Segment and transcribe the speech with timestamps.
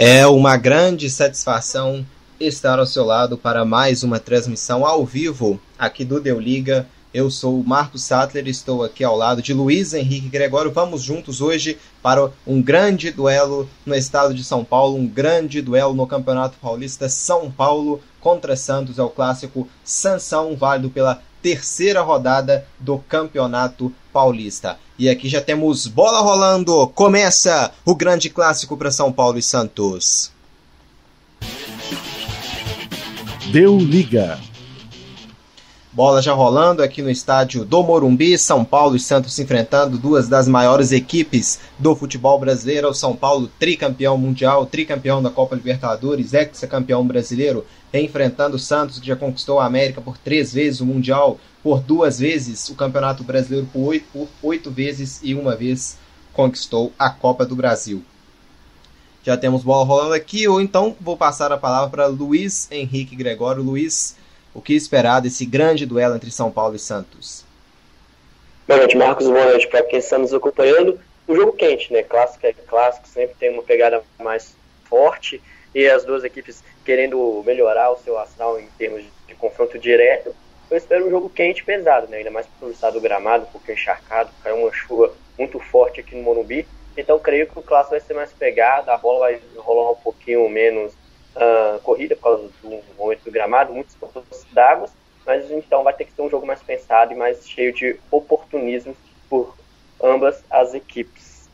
[0.00, 2.06] É uma grande satisfação
[2.38, 6.86] estar ao seu lado para mais uma transmissão ao vivo aqui do Deu Liga.
[7.12, 10.70] Eu sou o Marcos Sattler estou aqui ao lado de Luiz Henrique Gregório.
[10.70, 15.92] Vamos juntos hoje para um grande duelo no estado de São Paulo, um grande duelo
[15.94, 19.00] no Campeonato Paulista São Paulo contra Santos.
[19.00, 24.78] É o clássico Sansão, válido pela terceira rodada do Campeonato Paulista.
[24.98, 26.88] E aqui já temos bola rolando.
[26.88, 30.32] Começa o grande clássico para São Paulo e Santos.
[33.52, 34.40] Deu liga.
[35.92, 40.28] Bola já rolando aqui no estádio do Morumbi, São Paulo e Santos se enfrentando, duas
[40.28, 42.88] das maiores equipes do futebol brasileiro.
[42.88, 49.06] O São Paulo, tricampeão mundial, tricampeão da Copa Libertadores, ex-campeão brasileiro, enfrentando o Santos, que
[49.06, 51.38] já conquistou a América por três vezes, o Mundial
[51.68, 55.98] por duas vezes, o Campeonato Brasileiro por oito, por oito vezes e uma vez
[56.32, 58.02] conquistou a Copa do Brasil.
[59.22, 63.62] Já temos bola rolando aqui, ou então vou passar a palavra para Luiz Henrique Gregório.
[63.62, 64.16] Luiz,
[64.54, 67.44] o que esperar desse grande duelo entre São Paulo e Santos?
[68.66, 69.26] Boa noite, Marcos.
[69.26, 70.98] Boa noite para quem está nos acompanhando.
[71.28, 72.02] Um jogo quente, né?
[72.02, 75.38] Clássico é clássico, sempre tem uma pegada mais forte
[75.74, 80.34] e as duas equipes querendo melhorar o seu astral em termos de confronto direto.
[80.70, 82.18] Eu espero um jogo quente e pesado, né?
[82.18, 86.22] ainda mais pelo estado do gramado, porque encharcado, caiu uma chuva muito forte aqui no
[86.22, 86.66] Morumbi.
[86.96, 90.48] Então creio que o clássico vai ser mais pegado, a bola vai rolar um pouquinho
[90.48, 90.92] menos
[91.36, 94.88] uh, corrida por causa do momento do gramado, muitos pontos d'água,
[95.24, 98.96] mas então vai ter que ser um jogo mais pensado e mais cheio de oportunismo
[99.30, 99.56] por
[100.02, 101.48] ambas as equipes.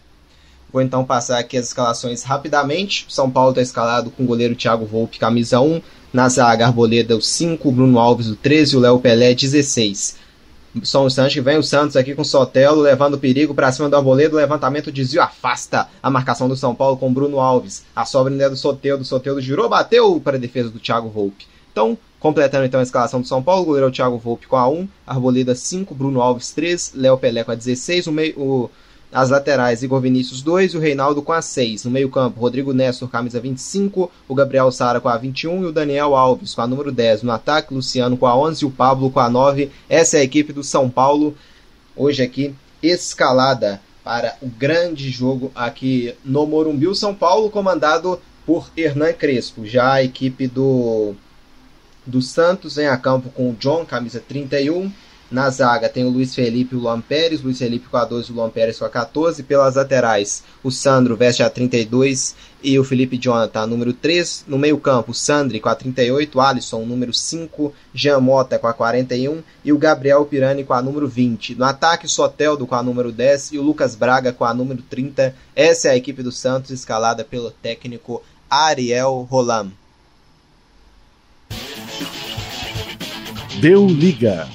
[0.73, 3.07] Vou então passar aqui as escalações rapidamente.
[3.09, 5.81] São Paulo está escalado com o goleiro Thiago Volpe, camisa 1.
[6.15, 7.73] Na zaga, Arboleda, o 5.
[7.73, 8.77] Bruno Alves, o 13.
[8.77, 10.17] O Léo Pelé, 16.
[10.85, 13.97] Só um instante, vem o Santos aqui com o Sotelo, levando perigo para cima do
[13.97, 14.33] Arboleda.
[14.33, 17.83] O levantamento, desvio, afasta a marcação do São Paulo com Bruno Alves.
[17.97, 19.05] A sobra ainda é do Sotelo.
[19.05, 21.49] Sotelo girou, bateu para a defesa do Thiago Volpe.
[21.73, 24.55] Então, completando então a escalação do São Paulo, o goleiro é o Thiago Volpe com
[24.55, 24.87] a 1.
[25.05, 25.97] Arboleda, 5.
[25.97, 26.93] Bruno Alves, 3.
[26.95, 28.07] Léo Pelé com a 16.
[28.07, 28.39] O meio...
[28.39, 28.71] O
[29.15, 31.85] as laterais, Igor Vinícius 2 e o Reinaldo com a 6.
[31.85, 36.17] No meio-campo, Rodrigo Nestor, camisa 25, o Gabriel Sara com a 21 e o Daniel
[36.17, 37.23] Alves com a número 10.
[37.23, 39.71] No ataque, Luciano com a 11 e o Pablo com a 9.
[39.89, 41.37] Essa é a equipe do São Paulo,
[41.95, 42.53] hoje aqui
[42.83, 46.89] escalada para o grande jogo aqui no Morumbi.
[46.89, 49.65] O São Paulo comandado por Hernan Crespo.
[49.65, 51.15] Já a equipe do,
[52.05, 54.91] do Santos em a campo com o John, camisa 31
[55.35, 58.31] na zaga tem o Luiz Felipe e o Luan Pérez, Luiz Felipe com a 12
[58.31, 59.43] e o Luan Pérez com a 14.
[59.43, 64.45] Pelas laterais, o Sandro veste a 32 e o Felipe Jonathan, número 3.
[64.47, 69.43] No meio-campo, o Sandri com a 38, Alisson, número 5, Jean Mota com a 41
[69.65, 71.57] e o Gabriel Pirani com a número 20.
[71.57, 74.83] No ataque, o Soteldo com a número 10 e o Lucas Braga com a número
[74.83, 75.35] 30.
[75.57, 79.73] Essa é a equipe do Santos, escalada pelo técnico Ariel Rolam.
[83.61, 84.49] Deu liga.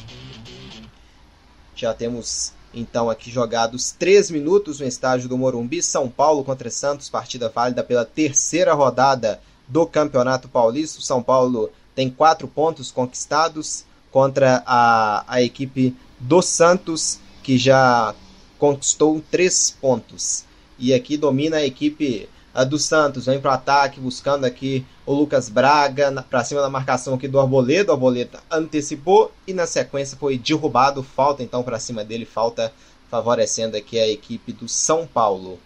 [1.80, 7.08] Já temos então aqui jogados 3 minutos no estádio do Morumbi, São Paulo contra Santos,
[7.08, 11.00] partida válida pela terceira rodada do Campeonato Paulista.
[11.00, 18.14] São Paulo tem quatro pontos conquistados contra a, a equipe do Santos, que já
[18.58, 20.44] conquistou três pontos.
[20.78, 25.14] E aqui domina a equipe a do Santos, vem para o ataque, buscando aqui o
[25.14, 30.18] Lucas Braga, para cima da marcação aqui do Arboleda, o Arboleda antecipou e na sequência
[30.18, 32.74] foi derrubado, falta então para cima dele, falta
[33.10, 35.60] favorecendo aqui a equipe do São Paulo.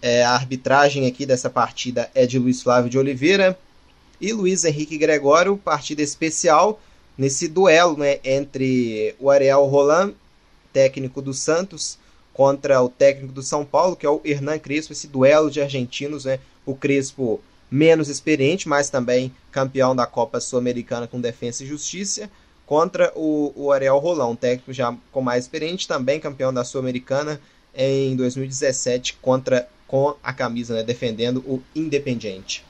[0.00, 3.58] É, a arbitragem aqui dessa partida é de Luiz Flávio de Oliveira
[4.20, 6.80] e Luiz Henrique Gregório, partida especial
[7.16, 10.14] nesse duelo né, entre o Ariel Roland,
[10.72, 11.98] técnico do Santos,
[12.34, 16.24] contra o técnico do São Paulo, que é o Hernan Crespo, esse duelo de argentinos,
[16.26, 16.40] né?
[16.66, 17.40] O Crespo
[17.70, 22.28] menos experiente, mas também campeão da Copa Sul-Americana com Defesa e Justiça,
[22.66, 27.40] contra o, o Ariel Rolão, técnico já com mais experiente, também campeão da Sul-Americana
[27.74, 32.64] em 2017 contra com a camisa, né, defendendo o Independiente.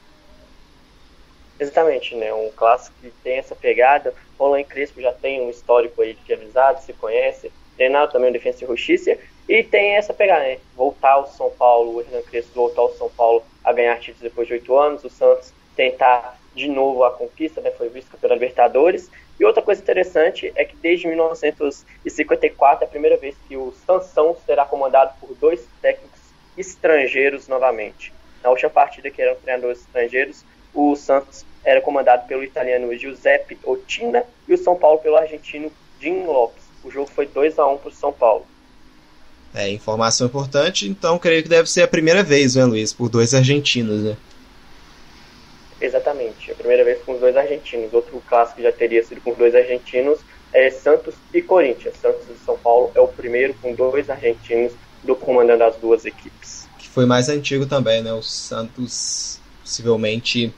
[1.59, 2.35] Exatamente, né?
[2.35, 4.12] Um clássico que tem essa pegada.
[4.38, 7.53] Roland Crespo já tem um histórico aí de amizade, se conhece.
[7.77, 9.17] Treinado também o Defesa e Justiça.
[9.49, 10.58] E tem essa pegada, né?
[10.75, 14.49] Voltar ao São Paulo, o Hernan Crespo voltar ao São Paulo a ganhar títulos depois
[14.49, 17.70] de oito anos, o Santos tentar de novo a conquista, né?
[17.73, 19.11] Foi visto pela Libertadores.
[19.38, 24.37] E outra coisa interessante é que desde 1954 é a primeira vez que o Sansão
[24.46, 26.20] será comandado por dois técnicos
[26.56, 28.12] estrangeiros novamente.
[28.43, 34.25] Na última partida, que eram treinadores estrangeiros, o Santos era comandado pelo italiano Giuseppe Otina
[34.47, 36.62] e o São Paulo pelo argentino Jim Lopes.
[36.85, 38.47] O jogo foi 2 a 1 para o São Paulo.
[39.55, 43.33] É, informação importante, então creio que deve ser a primeira vez, né, Luiz, por dois
[43.35, 44.17] argentinos, né?
[45.81, 47.93] Exatamente, a primeira vez com os dois argentinos.
[47.93, 50.19] Outro clássico já teria sido com os dois argentinos
[50.53, 51.95] é Santos e Corinthians.
[52.01, 54.73] Santos e São Paulo é o primeiro com dois argentinos
[55.03, 56.67] do comandante das duas equipes.
[56.79, 58.12] Que foi mais antigo também, né?
[58.12, 60.55] O Santos possivelmente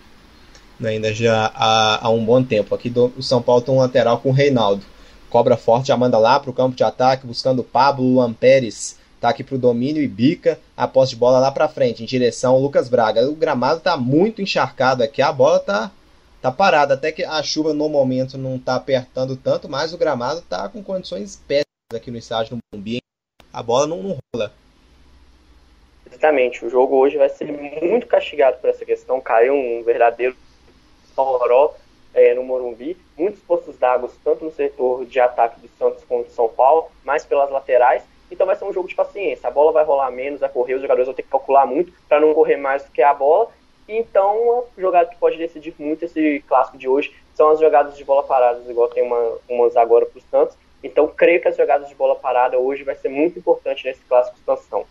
[0.78, 2.74] né, ainda já há, há um bom tempo.
[2.74, 4.84] Aqui do, o São Paulo tem um lateral com o Reinaldo.
[5.30, 8.98] Cobra forte, já manda lá para o campo de ataque, buscando Pablo Luan Pérez.
[9.20, 12.06] Tá aqui para o domínio e bica a posse de bola lá para frente, em
[12.06, 13.28] direção ao Lucas Braga.
[13.28, 15.90] O gramado tá muito encharcado aqui, a bola tá,
[16.40, 16.94] tá parada.
[16.94, 20.82] Até que a chuva no momento não tá apertando tanto, mas o gramado tá com
[20.82, 22.98] condições péssimas aqui no estádio do Morumbi.
[23.52, 24.52] A bola não, não rola.
[26.06, 27.50] Exatamente, o jogo hoje vai ser
[27.82, 29.20] muito castigado por essa questão.
[29.20, 30.36] Caiu um verdadeiro
[31.16, 31.74] toró
[32.14, 36.32] é, no Morumbi, muitos poços d'água, tanto no setor de ataque do Santos quanto do
[36.32, 38.02] São Paulo, mais pelas laterais.
[38.30, 39.48] Então vai ser um jogo de paciência.
[39.48, 42.20] A bola vai rolar menos, a correr, os jogadores vão ter que calcular muito para
[42.20, 43.48] não correr mais do que a bola.
[43.88, 48.04] Então, a jogada que pode decidir muito esse clássico de hoje são as jogadas de
[48.04, 50.56] bola parada, igual tem uma, umas agora para o Santos.
[50.82, 54.36] Então, creio que as jogadas de bola parada hoje vai ser muito importante nesse clássico
[54.36, 54.84] expansão.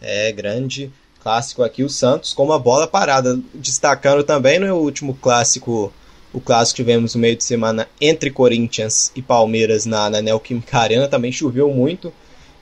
[0.00, 0.92] É, grande
[1.22, 3.38] clássico aqui, o Santos com uma bola parada.
[3.54, 5.92] Destacando também no último clássico,
[6.32, 11.08] o clássico tivemos no meio de semana entre Corinthians e Palmeiras na, na Neoquímica Arena,
[11.08, 12.12] também choveu muito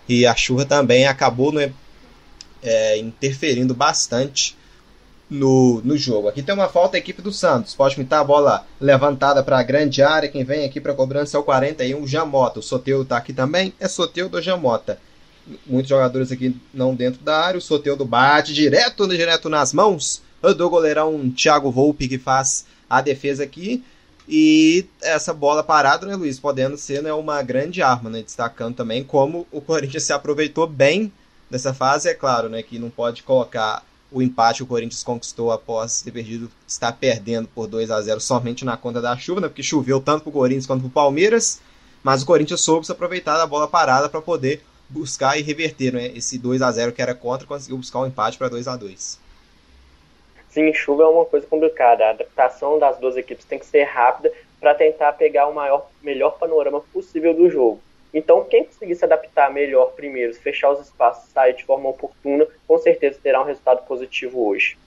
[0.09, 1.73] e a chuva também acabou né,
[2.62, 4.56] é, interferindo bastante
[5.29, 6.29] no, no jogo.
[6.29, 7.75] Aqui tem uma falta a equipe do Santos.
[7.75, 10.31] Pode pintar a bola levantada para a grande área.
[10.31, 12.61] Quem vem aqui para cobrança é o 41, Jamota.
[12.61, 13.75] O Soteu está aqui também.
[13.79, 14.99] É Soteu do Jamota
[15.67, 17.59] muitos jogadores aqui não dentro da área.
[17.59, 20.23] O Soteudo bate direto, direto nas mãos
[20.56, 23.85] do goleirão Thiago Volpe que faz a defesa aqui.
[24.29, 29.02] E essa bola parada, né, Luiz, podendo ser né, uma grande arma, né, destacando também
[29.02, 31.11] como o Corinthians se aproveitou bem
[31.50, 32.08] dessa fase.
[32.11, 33.82] É claro né, que não pode colocar
[34.12, 38.20] o empate que o Corinthians conquistou após ter perdido, estar perdendo por 2 a 0
[38.20, 40.93] somente na conta da chuva, né, porque choveu tanto para o Corinthians quanto para o
[40.93, 41.61] Palmeiras.
[42.02, 46.06] Mas o Corinthians soube se aproveitar da bola parada para poder buscar e reverter né,
[46.14, 49.27] esse 2 a 0 que era contra, conseguiu buscar um empate para 2 a 2
[50.50, 52.05] Sim, chuva é uma coisa complicada.
[52.05, 56.39] A adaptação das duas equipes tem que ser rápida para tentar pegar o maior, melhor
[56.39, 57.81] panorama possível do jogo.
[58.12, 62.79] Então, quem conseguir se adaptar melhor primeiro, fechar os espaços, sair de forma oportuna, com
[62.79, 64.79] certeza terá um resultado positivo hoje.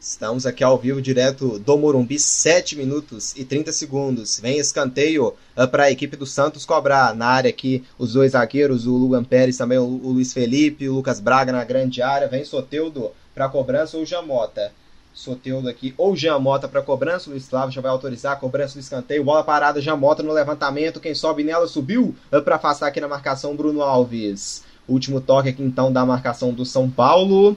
[0.00, 4.40] Estamos aqui ao vivo, direto do Morumbi, 7 minutos e 30 segundos.
[4.40, 8.86] Vem escanteio uh, para a equipe do Santos cobrar na área aqui os dois zagueiros,
[8.86, 12.28] o Luan Pérez, também o, o Luiz Felipe, o Lucas Braga na grande área.
[12.28, 14.72] Vem Soteudo para cobrança ou Jamota.
[15.12, 17.30] Soteudo aqui ou Jamota para cobrança.
[17.30, 19.24] Luiz Flávio já vai autorizar a cobrança do escanteio.
[19.24, 21.00] Bola parada, Jamota no levantamento.
[21.00, 24.64] Quem sobe nela subiu uh, para afastar aqui na marcação Bruno Alves.
[24.88, 27.56] Último toque aqui então da marcação do São Paulo.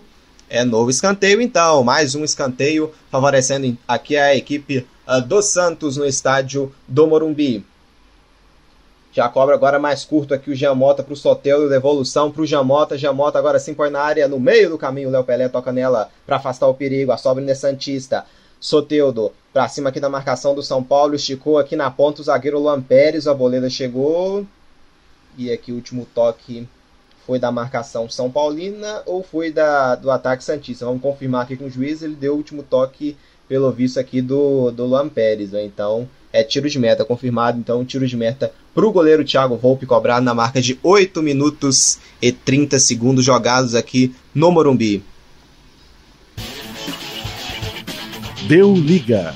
[0.49, 1.83] É novo escanteio, então.
[1.83, 7.65] Mais um escanteio favorecendo aqui a equipe uh, do Santos no estádio do Morumbi.
[9.13, 12.97] Já cobra agora mais curto aqui o Jamota para o Sotelo, devolução para o Jamota.
[12.97, 15.11] Jamota agora sim põe na área, no meio do caminho.
[15.11, 17.11] Léo Pelé toca nela para afastar o perigo.
[17.11, 18.25] A sobra é Santista.
[18.59, 21.13] Soteudo para cima aqui da marcação do São Paulo.
[21.13, 23.27] Esticou aqui na ponta o zagueiro Luan Pérez.
[23.27, 24.47] A boleda chegou.
[25.37, 26.67] E aqui o último toque
[27.27, 30.85] foi da marcação São Paulina ou foi da, do ataque Santista.
[30.85, 33.15] Vamos confirmar aqui com o juiz, ele deu o último toque,
[33.47, 35.51] pelo visto aqui, do, do Luan Pérez.
[35.51, 35.63] Né?
[35.63, 37.59] Então, é tiro de meta confirmado.
[37.59, 41.99] Então, tiro de meta para o goleiro Thiago Volpe, cobrado na marca de 8 minutos
[42.21, 45.03] e 30 segundos jogados aqui no Morumbi.
[48.47, 49.35] Deu liga.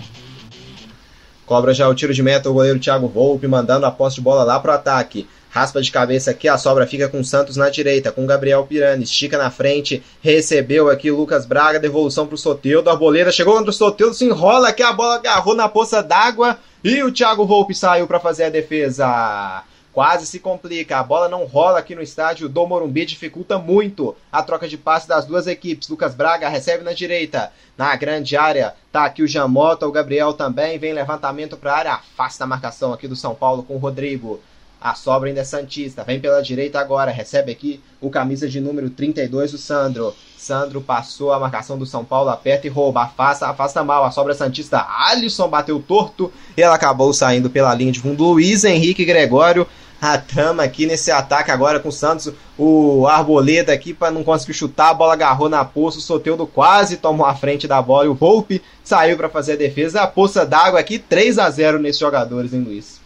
[1.46, 4.44] Cobra já o tiro de meta o goleiro Thiago Volpe, mandando a posse de bola
[4.44, 5.28] lá para o ataque.
[5.58, 9.04] Raspa de cabeça aqui, a sobra fica com o Santos na direita, com Gabriel Pirani,
[9.04, 13.72] estica na frente, recebeu aqui o Lucas Braga, devolução pro Soteudo, a arboleda chegou contra
[13.72, 17.74] o Soteudo, se enrola aqui, a bola agarrou na poça d'água e o Thiago Volpe
[17.74, 19.64] saiu para fazer a defesa.
[19.92, 24.44] Quase se complica, a bola não rola aqui no estádio do Morumbi, dificulta muito a
[24.44, 25.90] troca de passe das duas equipes.
[25.90, 30.78] Lucas Braga recebe na direita, na grande área, tá aqui o Jamota, o Gabriel também,
[30.78, 34.40] vem levantamento para a área, afasta a marcação aqui do São Paulo com o Rodrigo.
[34.80, 36.04] A sobra ainda é Santista.
[36.04, 37.12] Vem pela direita agora.
[37.12, 40.14] Recebe aqui o camisa de número 32, o Sandro.
[40.38, 43.02] Sandro passou a marcação do São Paulo, aperta e rouba.
[43.02, 44.06] Afasta, afasta mal.
[44.06, 44.86] A sobra Santista.
[44.88, 46.32] Alisson bateu torto.
[46.56, 48.24] E ela acabou saindo pela linha de fundo.
[48.24, 49.68] Luiz Henrique Gregório.
[50.00, 52.32] A trama aqui nesse ataque agora com o Santos.
[52.56, 54.92] O Arboleda aqui para não conseguir chutar.
[54.92, 55.98] A bola agarrou na poça.
[55.98, 58.06] O Soteudo quase tomou a frente da bola.
[58.06, 60.04] E o Volpe saiu para fazer a defesa.
[60.04, 62.97] A poça d'água aqui 3 a 0 nesses jogadores, hein, Luiz?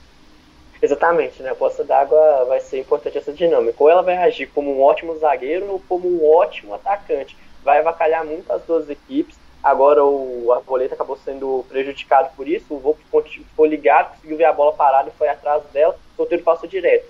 [0.82, 1.52] Exatamente, né?
[1.52, 3.76] A poça d'água vai ser importante essa dinâmica.
[3.84, 7.38] Ou ela vai agir como um ótimo zagueiro ou como um ótimo atacante.
[7.64, 9.40] Vai avacalhar muito as duas equipes.
[9.62, 12.74] Agora o Arboleta acabou sendo prejudicado por isso.
[12.74, 15.96] O Volpe ficou ligado, conseguiu ver a bola parada e foi atrás dela.
[16.14, 17.06] O sorteio passou direto.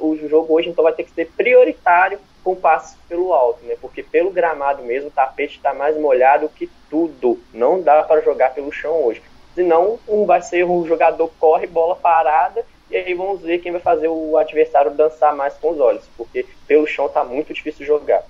[0.00, 3.76] O jogo hoje então vai ter que ser prioritário com passes pelo alto, né?
[3.80, 7.38] Porque pelo gramado mesmo, o tapete está mais molhado que tudo.
[7.52, 9.22] Não dá para jogar pelo chão hoje.
[9.54, 13.80] Senão, um vai ser o jogador corre, bola parada, e aí vamos ver quem vai
[13.80, 18.22] fazer o adversário dançar mais com os olhos, porque pelo chão tá muito difícil jogar.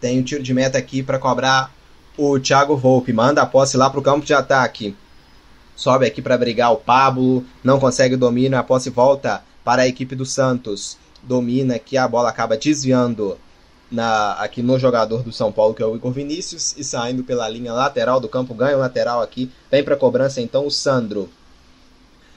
[0.00, 1.70] Tem um tiro de meta aqui para cobrar
[2.16, 3.12] o Thiago Volpe.
[3.12, 4.96] Manda a posse lá pro campo de ataque.
[5.76, 9.86] Sobe aqui para brigar o Pablo, não consegue o domínio, a posse volta para a
[9.86, 10.96] equipe do Santos.
[11.22, 13.36] Domina aqui, a bola acaba desviando
[13.90, 17.48] na, aqui no jogador do São Paulo, que é o Igor Vinícius, e saindo pela
[17.48, 21.28] linha lateral do campo, ganha o lateral aqui, vem para cobrança então o Sandro.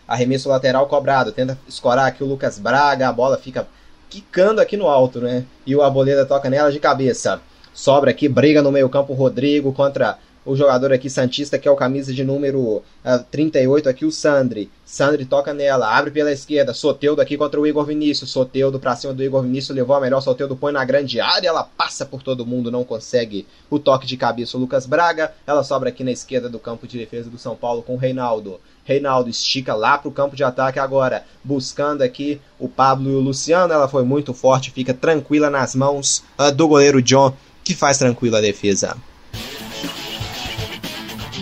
[0.07, 3.67] Arremesso lateral cobrado, tenta escorar aqui o Lucas Braga, a bola fica
[4.09, 5.45] quicando aqui no alto, né?
[5.65, 7.41] E o Aboleda toca nela de cabeça.
[7.73, 11.71] Sobra aqui, briga no meio campo o Rodrigo contra o jogador aqui Santista, que é
[11.71, 14.69] o camisa de número uh, ah, 38 aqui, o Sandri.
[14.85, 18.31] Sandri toca nela, abre pela esquerda, Soteudo aqui contra o Igor Vinícius.
[18.31, 21.63] Soteudo pra cima do Igor Vinícius, levou a melhor, Soteudo põe na grande área, ela
[21.63, 25.33] passa por todo mundo, não consegue o toque de cabeça o Lucas Braga.
[25.47, 28.59] Ela sobra aqui na esquerda do campo de defesa do São Paulo com o Reinaldo.
[28.83, 33.73] Reinaldo estica lá pro campo de ataque agora, buscando aqui o Pablo e o Luciano.
[33.73, 38.39] Ela foi muito forte, fica tranquila nas mãos uh, do goleiro John, que faz tranquila
[38.39, 38.97] a defesa.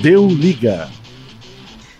[0.01, 0.89] Deu liga.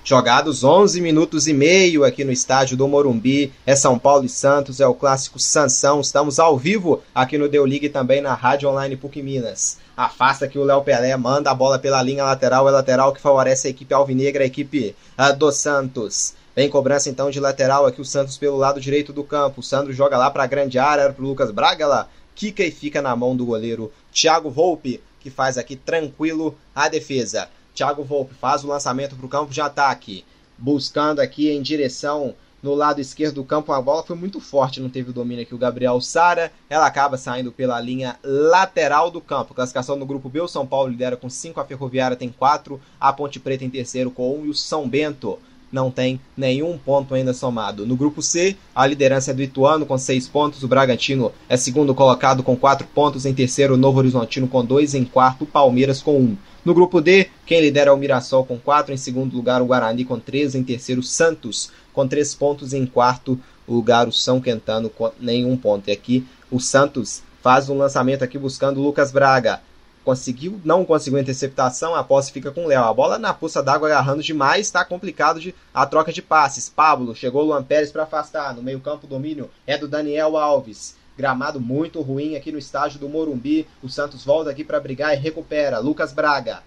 [0.03, 3.53] Jogados 11 minutos e meio aqui no estádio do Morumbi.
[3.67, 6.01] É São Paulo e Santos, é o clássico Sansão.
[6.01, 9.77] Estamos ao vivo aqui no Deu Liga e também na Rádio Online PUC Minas.
[9.95, 13.67] Afasta aqui o Léo Pelé, manda a bola pela linha lateral, é lateral que favorece
[13.67, 16.33] a equipe alvinegra, a equipe uh, do Santos.
[16.55, 19.59] Vem cobrança então de lateral aqui o Santos pelo lado direito do campo.
[19.59, 22.71] O Sandro joga lá para a grande área, para o Lucas Braga, lá quica e
[22.71, 27.47] fica na mão do goleiro Thiago Volpe, que faz aqui tranquilo a defesa.
[27.73, 30.25] Thiago Volpe faz o lançamento para o campo de ataque,
[30.57, 33.71] buscando aqui em direção no lado esquerdo do campo.
[33.71, 36.51] A bola foi muito forte, não teve o domínio aqui o Gabriel Sara.
[36.69, 39.53] Ela acaba saindo pela linha lateral do campo.
[39.53, 43.11] Classificação no grupo B, o São Paulo lidera com 5, a Ferroviária tem 4, a
[43.11, 45.39] Ponte Preta em terceiro com 1 um, e o São Bento
[45.71, 47.85] não tem nenhum ponto ainda somado.
[47.85, 51.95] No grupo C, a liderança é do Ituano com 6 pontos, o Bragantino é segundo
[51.95, 56.01] colocado com 4 pontos, em terceiro o Novo Horizontino com 2, em quarto o Palmeiras
[56.01, 56.21] com 1.
[56.21, 56.37] Um.
[56.63, 60.05] No grupo D, quem lidera é o Mirassol com 4, em segundo lugar o Guarani
[60.05, 65.11] com 3, em terceiro Santos com 3 pontos, em quarto lugar o São Quentano com
[65.19, 65.89] nenhum ponto.
[65.89, 69.59] E aqui o Santos faz um lançamento aqui buscando o Lucas Braga.
[70.05, 72.83] Conseguiu, não conseguiu interceptação, a posse fica com o Léo.
[72.83, 76.69] A bola na poça d'água agarrando demais, está complicado de a troca de passes.
[76.69, 78.55] Pablo chegou o Luan Pérez para afastar.
[78.55, 80.95] No meio-campo, domínio é do Daniel Alves.
[81.17, 83.67] Gramado muito ruim aqui no estádio do Morumbi.
[83.83, 85.79] O Santos volta aqui para brigar e recupera.
[85.79, 86.63] Lucas Braga.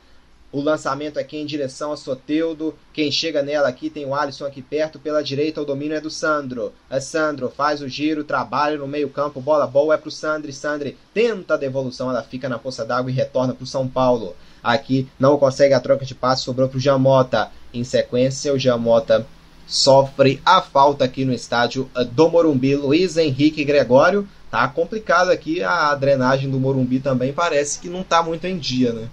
[0.54, 2.78] O lançamento aqui em direção a Soteudo.
[2.92, 5.00] Quem chega nela aqui tem o Alisson aqui perto.
[5.00, 6.72] Pela direita o domínio é do Sandro.
[6.88, 9.40] É Sandro, faz o giro, trabalha no meio campo.
[9.40, 10.52] Bola boa é pro Sandri.
[10.52, 12.08] Sandri tenta a devolução.
[12.08, 14.36] Ela fica na poça d'água e retorna pro São Paulo.
[14.62, 16.44] Aqui não consegue a troca de passe.
[16.44, 17.50] Sobrou pro Jamota.
[17.72, 19.26] Em sequência o Jamota
[19.66, 22.76] sofre a falta aqui no estádio do Morumbi.
[22.76, 28.22] Luiz Henrique Gregório tá complicado aqui a drenagem do Morumbi também parece que não tá
[28.22, 29.08] muito em dia, né?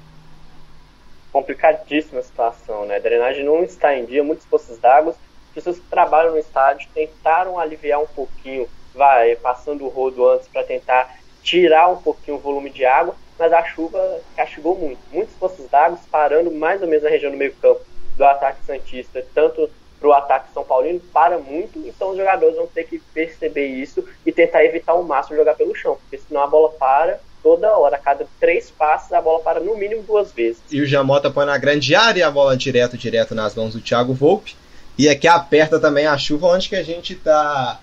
[1.31, 2.97] Complicadíssima a situação, né?
[2.97, 5.15] A drenagem não está em dia, muitos poços d'água.
[5.47, 10.47] As pessoas que trabalham no estádio tentaram aliviar um pouquinho, vai passando o rodo antes
[10.47, 14.99] para tentar tirar um pouquinho o volume de água, mas a chuva castigou muito.
[15.11, 17.81] Muitos poços d'água parando mais ou menos na região do meio-campo
[18.15, 19.69] do ataque Santista, tanto
[20.01, 24.03] para o ataque São Paulino para muito, então os jogadores vão ter que perceber isso
[24.25, 27.95] e tentar evitar ao máximo jogar pelo chão, porque senão a bola para toda hora,
[27.95, 30.61] a cada três passos a bola para no mínimo duas vezes.
[30.71, 34.13] E o Jamota põe na grande área a bola direto, direto nas mãos do Thiago
[34.13, 34.55] Volpe.
[34.97, 37.79] E aqui aperta também a chuva onde que a gente está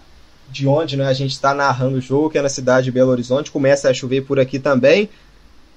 [0.51, 3.11] de onde né, a gente está narrando o jogo, que é na cidade de Belo
[3.11, 3.51] Horizonte.
[3.51, 5.11] Começa a chover por aqui também.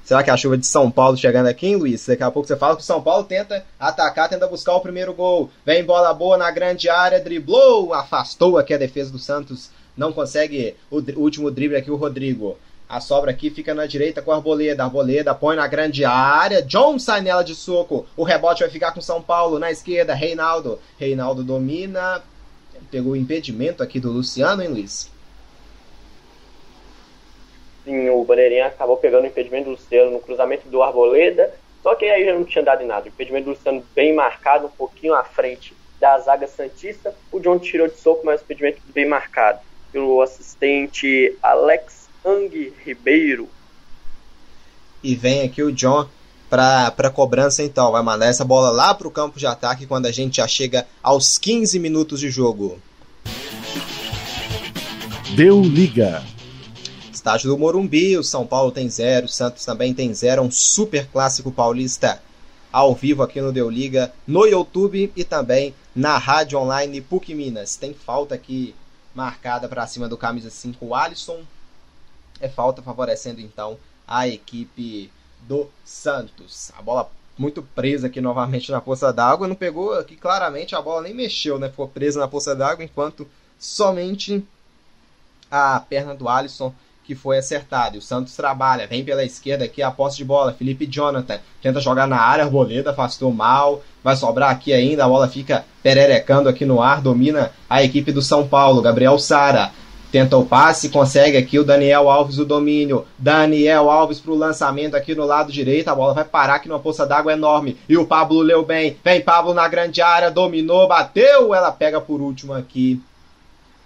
[0.03, 2.05] Será que a chuva de São Paulo chegando aqui, hein, Luiz?
[2.05, 5.13] Daqui a pouco você fala que o São Paulo tenta atacar, tenta buscar o primeiro
[5.13, 5.50] gol.
[5.65, 9.70] Vem bola boa na grande área, driblou, afastou aqui a defesa do Santos.
[9.96, 12.58] Não consegue o, último drible aqui, o Rodrigo.
[12.89, 14.84] A sobra aqui fica na direita com a Arboleda.
[14.84, 16.62] Arboleda põe na grande área.
[16.62, 18.05] John sai nela de soco.
[18.17, 19.60] O rebote vai ficar com São Paulo.
[19.60, 20.77] Na esquerda, Reinaldo.
[21.00, 22.22] Reinaldo domina.
[22.89, 25.10] Pegou o impedimento aqui do Luciano, hein, Luiz?
[27.91, 32.05] Sim, o Bandeirinha acabou pegando o impedimento do Luciano no cruzamento do Arboleda, só que
[32.05, 33.05] aí já não tinha dado em nada.
[33.05, 37.13] O impedimento do Luciano bem marcado, um pouquinho à frente da zaga Santista.
[37.29, 39.60] O John tirou de soco, mas o impedimento bem marcado
[39.91, 43.50] pelo assistente Alex Ang Ribeiro.
[45.03, 46.07] E vem aqui o John
[46.50, 47.91] para cobrança então.
[47.91, 50.88] Vai mandar essa bola lá para o campo de ataque quando a gente já chega
[51.03, 52.79] aos 15 minutos de jogo.
[55.36, 56.24] Deu liga.
[57.21, 60.41] Estádio do Morumbi, o São Paulo tem zero, o Santos também tem zero.
[60.41, 62.19] Um super clássico paulista
[62.73, 67.75] ao vivo aqui no Deu Liga, no YouTube e também na rádio online PUC Minas.
[67.75, 68.73] Tem falta aqui
[69.13, 71.43] marcada para cima do camisa 5, o Alisson.
[72.39, 75.11] É falta favorecendo então a equipe
[75.41, 76.71] do Santos.
[76.75, 79.47] A bola muito presa aqui novamente na poça d'água.
[79.47, 81.69] Não pegou aqui claramente, a bola nem mexeu, né?
[81.69, 84.43] Ficou presa na poça d'água, enquanto somente
[85.51, 86.73] a perna do Alisson
[87.03, 87.96] que foi acertada.
[87.96, 90.53] E o Santos trabalha, vem pela esquerda aqui a posse de bola.
[90.53, 93.81] Felipe Jonathan tenta jogar na área, Arboleda afastou mal.
[94.03, 98.22] Vai sobrar aqui ainda, a bola fica pererecando aqui no ar, domina a equipe do
[98.22, 98.81] São Paulo.
[98.81, 99.72] Gabriel Sara
[100.12, 103.05] tenta o passe, consegue aqui o Daniel Alves o domínio.
[103.17, 105.88] Daniel Alves para o lançamento aqui no lado direito.
[105.88, 107.77] A bola vai parar aqui numa poça d'água enorme.
[107.88, 108.98] E o Pablo leu bem.
[109.03, 111.53] Vem Pablo na grande área, dominou, bateu.
[111.55, 113.01] Ela pega por último aqui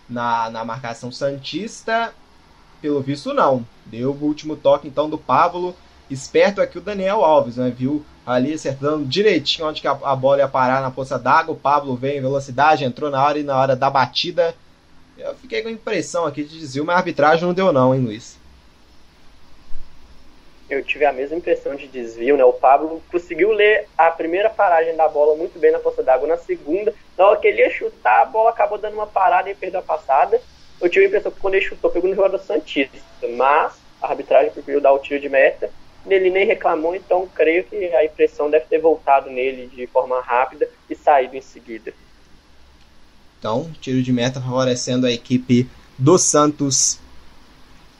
[0.09, 2.11] na, na marcação Santista.
[2.81, 3.65] Pelo visto, não.
[3.85, 5.75] Deu o último toque então do Pablo.
[6.09, 7.73] Esperto aqui o Daniel Alves, né?
[7.75, 11.53] Viu ali acertando direitinho onde que a, a bola ia parar na poça d'água.
[11.53, 14.55] O Pablo veio em velocidade, entrou na hora e na hora da batida.
[15.17, 18.01] Eu fiquei com a impressão aqui de desvio, mas a arbitragem não deu não, hein,
[18.01, 18.37] Luiz?
[20.69, 22.43] Eu tive a mesma impressão de desvio, né?
[22.43, 26.27] O Pablo conseguiu ler a primeira paragem da bola muito bem na poça d'água.
[26.27, 29.55] Na segunda, na hora que ele ia chutar, a bola acabou dando uma parada e
[29.55, 30.41] perdeu a passada.
[30.81, 32.97] Eu tive a impressão que quando ele chutou, pegou no jogador Santista.
[33.35, 35.69] Mas a arbitragem preferiu dar o tiro de meta.
[36.07, 40.69] Ele nem reclamou, então creio que a impressão deve ter voltado nele de forma rápida
[40.89, 41.93] e saído em seguida.
[43.39, 46.99] Então, tiro de meta favorecendo a equipe do Santos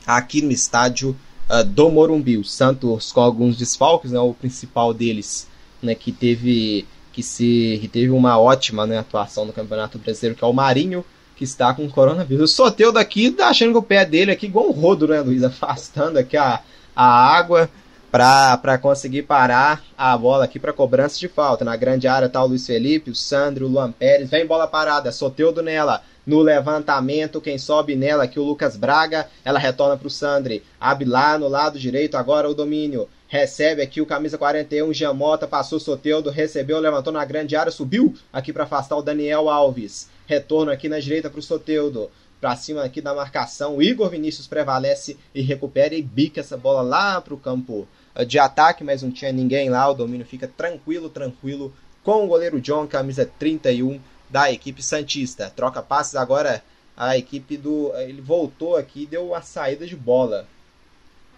[0.06, 1.16] aqui no estádio
[1.50, 2.36] uh, do Morumbi.
[2.36, 5.48] O Santos com alguns desfalques, né, o principal deles,
[5.82, 10.44] né, que teve que se que teve uma ótima né, atuação no Campeonato Brasileiro, que
[10.44, 11.04] é o Marinho,
[11.36, 12.50] que está com coronavírus.
[12.50, 15.44] O Soteu daqui tá achando que o pé dele aqui igual um rodo, né, Luiz?
[15.44, 16.60] Afastando aqui a,
[16.94, 17.70] a água
[18.10, 21.64] para conseguir parar a bola aqui para cobrança de falta.
[21.64, 24.30] Na grande área tá o Luiz Felipe, o Sandro, o Luan Pérez.
[24.30, 26.02] Vem bola parada, Soteudo nela.
[26.26, 29.28] No levantamento, quem sobe nela aqui o Lucas Braga.
[29.44, 30.62] Ela retorna para o Sandri.
[30.80, 33.06] Abre lá no lado direito, agora o domínio.
[33.28, 38.52] Recebe aqui o camisa 41, Giamota, passou Soteudo, recebeu, levantou na grande área, subiu aqui
[38.52, 40.08] para afastar o Daniel Alves.
[40.26, 42.10] Retorno aqui na direita para o Soteudo
[42.40, 43.76] para cima aqui da marcação.
[43.76, 47.88] O Igor Vinícius prevalece e recupera e bica essa bola lá para o campo
[48.26, 49.88] de ataque, mas não tinha ninguém lá.
[49.88, 55.50] O domínio fica tranquilo, tranquilo com o goleiro John, camisa 31 da equipe Santista.
[55.54, 56.62] Troca passes agora
[56.96, 57.92] a equipe do.
[57.96, 60.46] Ele voltou aqui e deu uma saída de bola.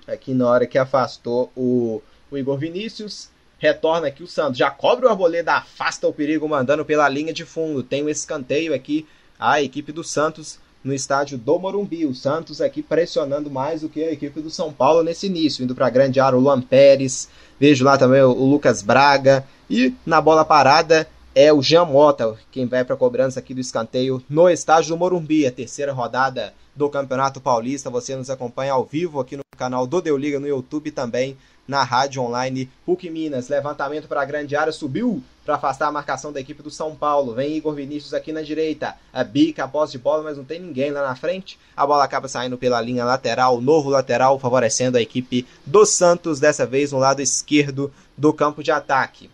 [0.07, 3.31] Aqui na hora que afastou o, o Igor Vinícius.
[3.59, 4.57] Retorna aqui o Santos.
[4.57, 7.83] Já cobre o Arboleda, afasta o perigo, mandando pela linha de fundo.
[7.83, 9.07] Tem um escanteio aqui.
[9.39, 12.07] A equipe do Santos no estádio do Morumbi.
[12.07, 15.75] O Santos aqui pressionando mais do que a equipe do São Paulo nesse início, indo
[15.75, 20.21] para a grande área o Luan Pérez, vejo lá também o, Lucas Braga e na
[20.21, 24.49] bola parada é o Jean Mota, quem vai para a cobrança aqui do escanteio no
[24.49, 27.91] estádio do Morumbi, a terceira rodada do Campeonato Paulista.
[27.91, 31.37] Você nos acompanha ao vivo aqui no canal do Deu Liga no YouTube também
[31.69, 33.51] na rádio online PUC Minas.
[33.51, 37.35] Levantamento para a grande área, subiu para afastar a marcação da equipe do São Paulo.
[37.35, 38.97] Vem Igor Vinícius aqui na direita.
[39.13, 41.59] A bica, a posse de bola, mas não tem ninguém lá na frente.
[41.77, 46.65] A bola acaba saindo pela linha lateral, novo lateral, favorecendo a equipe do Santos, dessa
[46.65, 49.31] vez no lado esquerdo do campo de ataque.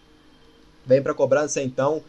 [0.85, 2.03] Vem para cobrança então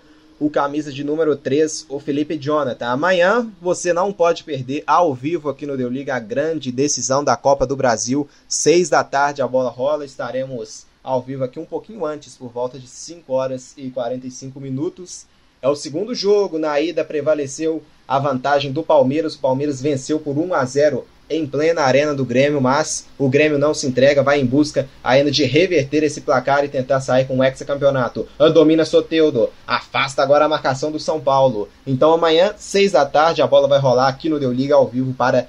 [0.45, 2.85] o camisa de número 3, o Felipe Jonathan.
[2.85, 7.35] Amanhã você não pode perder ao vivo aqui no Deu Liga a grande decisão da
[7.35, 8.29] Copa do Brasil.
[8.47, 12.77] 6 da tarde a bola rola, estaremos ao vivo aqui um pouquinho antes, por volta
[12.77, 15.25] de 5 horas e 45 minutos.
[15.63, 19.33] É o segundo jogo, na ida prevaleceu a vantagem do Palmeiras.
[19.33, 23.57] O Palmeiras venceu por 1 a 0 em plena arena do Grêmio, mas o Grêmio
[23.57, 27.37] não se entrega, vai em busca ainda de reverter esse placar e tentar sair com
[27.37, 28.27] o hexacampeonato.
[28.53, 31.67] Domina Soteudo, afasta agora a marcação do São Paulo.
[31.85, 35.13] Então amanhã, 6 da tarde, a bola vai rolar aqui no Deu Liga ao vivo
[35.13, 35.47] para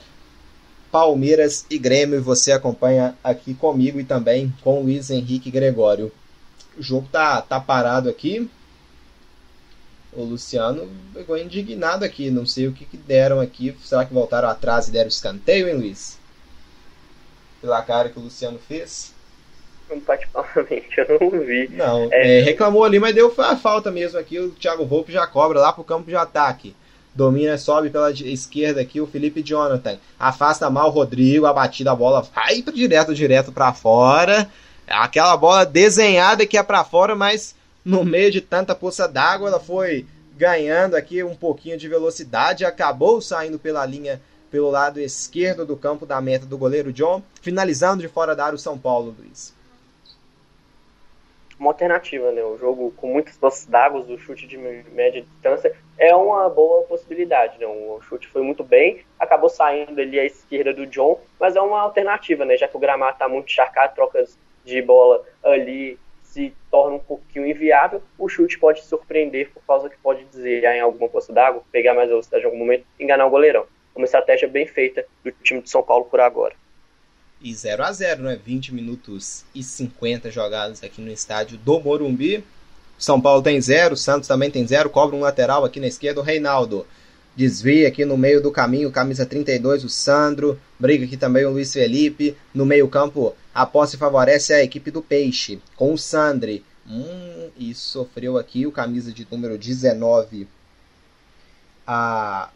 [0.91, 2.19] Palmeiras e Grêmio.
[2.19, 6.11] E você acompanha aqui comigo e também com Luiz Henrique Gregório.
[6.79, 8.49] O jogo tá, tá parado aqui.
[10.17, 12.31] O Luciano ficou indignado aqui.
[12.31, 13.77] Não sei o que, que deram aqui.
[13.85, 16.19] Será que voltaram atrás e deram escanteio, hein, Luiz?
[17.61, 19.13] Pela cara que o Luciano fez.
[20.07, 21.69] particularmente, eu não vi.
[21.69, 24.39] Não, é, é, reclamou ali, mas deu a falta mesmo aqui.
[24.39, 26.75] O Thiago Volpe já cobra lá pro campo de ataque.
[27.15, 29.99] Domina, sobe pela esquerda aqui o Felipe Jonathan.
[30.19, 34.51] Afasta mal o Rodrigo, a batida, a bola vai direto, direto para fora.
[34.87, 37.56] Aquela bola desenhada que é para fora, mas
[37.87, 40.05] no meio de tanta poça d'água, ela foi
[40.37, 44.21] ganhando aqui um pouquinho de velocidade, acabou saindo pela linha
[44.51, 48.57] pelo lado esquerdo do campo da meta do goleiro John, finalizando de fora da área
[48.57, 49.55] o São Paulo, Luiz
[51.59, 52.43] uma alternativa, né?
[52.45, 57.59] O jogo com muitas poças d'água, do chute de média distância, é uma boa possibilidade,
[57.59, 57.67] né?
[57.67, 61.81] O chute foi muito bem, acabou saindo ali à esquerda do John, mas é uma
[61.81, 62.57] alternativa, né?
[62.57, 65.99] Já que o gramado está muito encharcado, trocas de bola ali
[66.37, 70.81] se torna um pouquinho inviável, o chute pode surpreender por causa que pode desviar em
[70.81, 73.65] alguma poça d'água, pegar mais velocidade em algum momento, enganar o goleirão.
[73.95, 76.55] Uma estratégia bem feita do time de São Paulo por agora
[77.41, 78.41] e 0 a 0 né?
[78.43, 82.43] 20 minutos e 50 jogados aqui no estádio do Morumbi.
[82.99, 86.25] São Paulo tem 0, Santos também tem 0, cobra um lateral aqui na esquerda, o
[86.25, 86.87] Reinaldo.
[87.37, 90.59] Desvia aqui no meio do caminho, camisa 32, o Sandro.
[90.79, 92.35] Briga aqui também o Luiz Felipe.
[92.55, 96.63] No meio-campo, a posse favorece a equipe do Peixe, com o Sandri.
[96.87, 100.47] Hum, e sofreu aqui o camisa de número 19
[101.87, 102.51] a,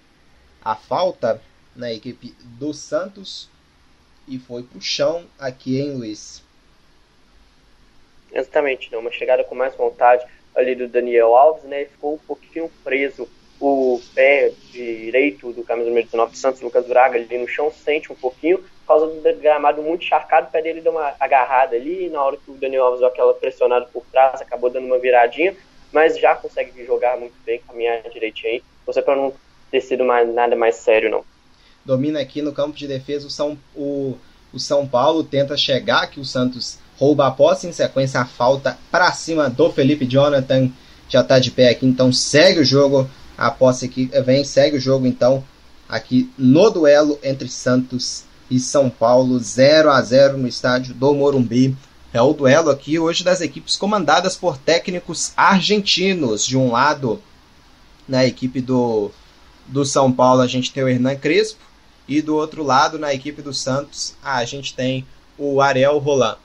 [0.62, 1.40] a falta
[1.74, 3.48] na equipe do Santos
[4.28, 6.44] e foi pro chão aqui em Luiz.
[8.30, 8.98] Exatamente, né?
[8.98, 11.86] uma chegada com mais vontade ali do Daniel Alves, né?
[11.86, 13.26] Ficou um pouquinho preso
[13.60, 18.16] o pé direito do camisa número 19 Santos, Lucas Braga, ali no chão, sente um
[18.16, 22.22] pouquinho, por causa do gramado muito encharcado, o pé dele deu uma agarrada ali, na
[22.22, 25.54] hora que o Daniel Alves deu aquela pressionada por trás, acabou dando uma viradinha,
[25.92, 29.34] mas já consegue jogar muito bem, caminhar direitinho aí, você para não
[29.70, 31.24] ter sido mais, nada mais sério, não.
[31.84, 34.16] Domina aqui no campo de defesa o São, o,
[34.52, 38.78] o São Paulo, tenta chegar, que o Santos rouba a posse, em sequência a falta
[38.90, 40.70] para cima do Felipe Jonathan,
[41.08, 43.08] já está de pé aqui, então segue o jogo,
[43.40, 45.42] a posse aqui vem, segue o jogo então
[45.88, 51.74] aqui no duelo entre Santos e São Paulo, 0 a 0 no estádio do Morumbi.
[52.12, 56.44] É o duelo aqui hoje das equipes comandadas por técnicos argentinos.
[56.44, 57.22] De um lado,
[58.06, 59.10] na equipe do,
[59.66, 61.64] do São Paulo, a gente tem o Hernan Crespo,
[62.06, 65.06] e do outro lado, na equipe do Santos, a gente tem
[65.38, 66.36] o Ariel Roland.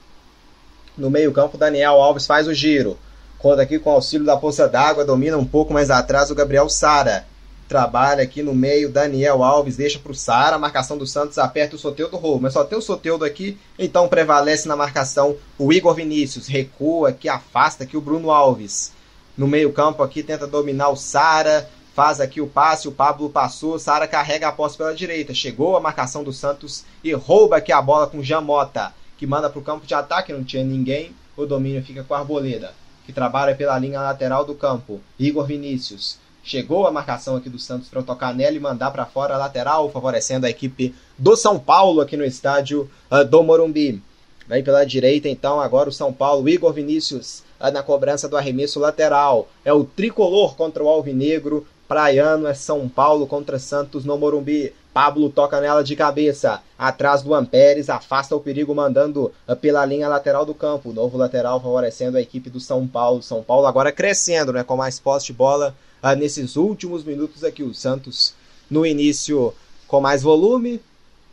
[0.97, 2.97] No meio-campo, Daniel Alves faz o giro.
[3.45, 6.67] Conta aqui com o auxílio da poça d'água, domina um pouco mais atrás o Gabriel
[6.67, 7.27] Sara.
[7.69, 10.57] Trabalha aqui no meio, Daniel Alves deixa para o Sara.
[10.57, 14.67] Marcação do Santos aperta o Soteudo roubo, mas só tem o Soteudo aqui, então prevalece
[14.67, 16.47] na marcação o Igor Vinícius.
[16.47, 18.91] Recua aqui, afasta aqui o Bruno Alves.
[19.37, 24.07] No meio-campo aqui tenta dominar o Sara faz aqui o passe, o Pablo passou, Sara
[24.07, 28.07] carrega a posse pela direita, chegou a marcação do Santos e rouba aqui a bola
[28.07, 32.03] com Jamota, que manda para o campo de ataque, não tinha ninguém, o domínio fica
[32.03, 32.73] com a Arboleda,
[33.05, 36.17] que trabalha pela linha lateral do campo, Igor Vinícius.
[36.43, 39.89] Chegou a marcação aqui do Santos para tocar nela e mandar para fora a lateral,
[39.89, 44.01] favorecendo a equipe do São Paulo aqui no estádio uh, do Morumbi.
[44.47, 48.79] Vem pela direita então agora o São Paulo, Igor Vinícius uh, na cobrança do arremesso
[48.79, 49.47] lateral.
[49.63, 51.65] É o tricolor contra o Alvinegro.
[51.87, 54.71] Praiano é São Paulo contra Santos no Morumbi.
[54.95, 56.63] Pablo toca nela de cabeça.
[56.79, 60.93] Atrás do Amperes, afasta o perigo, mandando eh, pela linha lateral do campo.
[60.93, 63.21] Novo lateral favorecendo a equipe do São Paulo.
[63.21, 64.63] São Paulo agora crescendo, né?
[64.63, 67.61] Com mais posse de bola uh, nesses últimos minutos aqui.
[67.61, 68.33] O Santos
[68.71, 69.53] no início
[69.85, 70.79] com mais volume.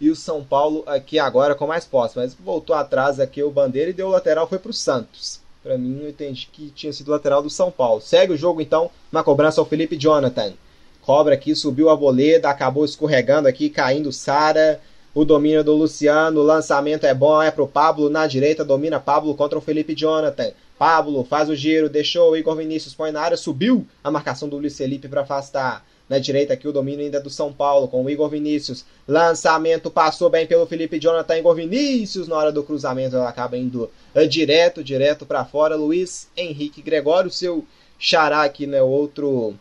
[0.01, 2.17] E o São Paulo aqui agora com mais posse.
[2.17, 5.39] Mas voltou atrás aqui o Bandeira e deu o lateral, foi para o Santos.
[5.63, 8.01] Para mim, eu entendi que tinha sido lateral do São Paulo.
[8.01, 10.53] Segue o jogo então na cobrança ao Felipe Jonathan.
[11.03, 14.81] Cobra aqui, subiu a boleda, acabou escorregando aqui, caindo Sara.
[15.15, 19.35] O domínio do Luciano, o lançamento é bom, é pro Pablo na direita, domina Pablo
[19.35, 20.53] contra o Felipe Jonathan.
[20.79, 24.57] Pablo faz o giro, deixou o Igor Vinícius, põe na área, subiu a marcação do
[24.57, 25.85] Luiz Felipe para afastar.
[26.09, 28.85] Na direita aqui o domínio ainda é do São Paulo, com o Igor Vinícius.
[29.07, 31.39] Lançamento passou bem pelo Felipe Jonathan.
[31.39, 35.75] Igor Vinícius, na hora do cruzamento, ela acaba indo uh, direto, direto para fora.
[35.75, 37.65] Luiz Henrique Gregório, seu
[37.99, 38.83] xará aqui, né?
[38.83, 39.55] Outro.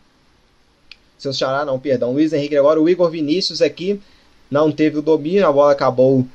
[1.22, 2.12] Seu xará, não, perdão.
[2.12, 2.82] Luiz Henrique Gregório.
[2.82, 4.02] O Igor Vinícius aqui
[4.50, 6.26] não teve o domínio, a bola acabou,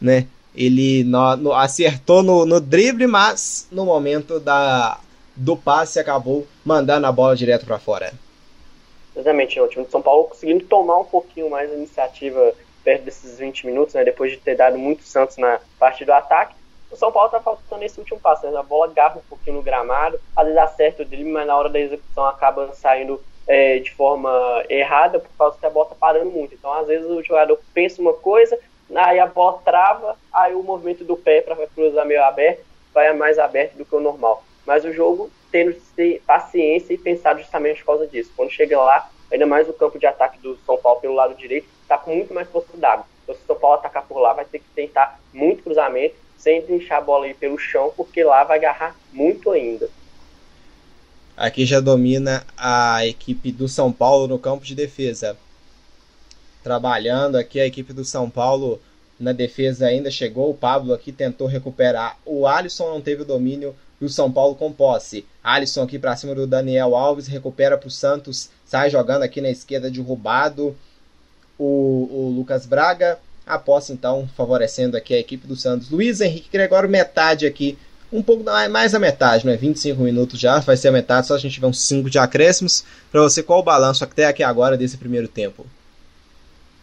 [0.00, 0.26] né?
[0.52, 4.98] Ele no, no, acertou no, no drible, mas no momento da,
[5.36, 8.12] do passe acabou mandando a bola direto para fora.
[9.14, 12.52] Exatamente, o time de São Paulo conseguindo tomar um pouquinho mais a iniciativa
[12.82, 16.56] perto desses 20 minutos, né, depois de ter dado muito Santos na parte do ataque.
[16.90, 19.62] O São Paulo tá faltando esse último passo, né, a bola agarra um pouquinho no
[19.62, 23.90] gramado, às vezes acerta o drible, mas na hora da execução acaba saindo é, de
[23.92, 24.30] forma
[24.68, 26.54] errada por causa que a bola tá parando muito.
[26.54, 28.58] Então, às vezes o jogador pensa uma coisa,
[28.94, 33.38] aí a bola trava, aí o movimento do pé para cruzar meio aberto vai mais
[33.38, 34.44] aberto do que o normal.
[34.66, 35.76] Mas o jogo tendo
[36.26, 38.32] paciência e pensar justamente por causa disso.
[38.34, 41.68] Quando chega lá, ainda mais o campo de ataque do São Paulo pelo lado direito,
[41.82, 43.04] está com muito mais força d'água.
[43.22, 46.62] Então, se o São Paulo atacar por lá, vai ter que tentar muito cruzamento, sem
[46.62, 49.88] deixar a bola aí pelo chão, porque lá vai agarrar muito ainda.
[51.36, 55.36] Aqui já domina a equipe do São Paulo no campo de defesa.
[56.62, 58.80] Trabalhando aqui a equipe do São Paulo
[59.18, 60.50] na defesa ainda chegou.
[60.50, 62.18] O Pablo aqui tentou recuperar.
[62.24, 65.24] O Alisson não teve o domínio e o São Paulo com posse.
[65.42, 69.48] Alisson aqui para cima do Daniel Alves, recupera para o Santos, sai jogando aqui na
[69.48, 70.76] esquerda derrubado
[71.58, 73.18] o, o Lucas Braga.
[73.44, 75.90] A posse então favorecendo aqui a equipe do Santos.
[75.90, 77.76] Luiz Henrique Gregório, metade aqui.
[78.12, 79.56] Um pouco mais da metade, né?
[79.56, 82.84] 25 minutos já, vai ser a metade, só a gente tiver uns 5 de acréscimos.
[83.10, 85.64] Para você, qual o balanço até aqui agora desse primeiro tempo?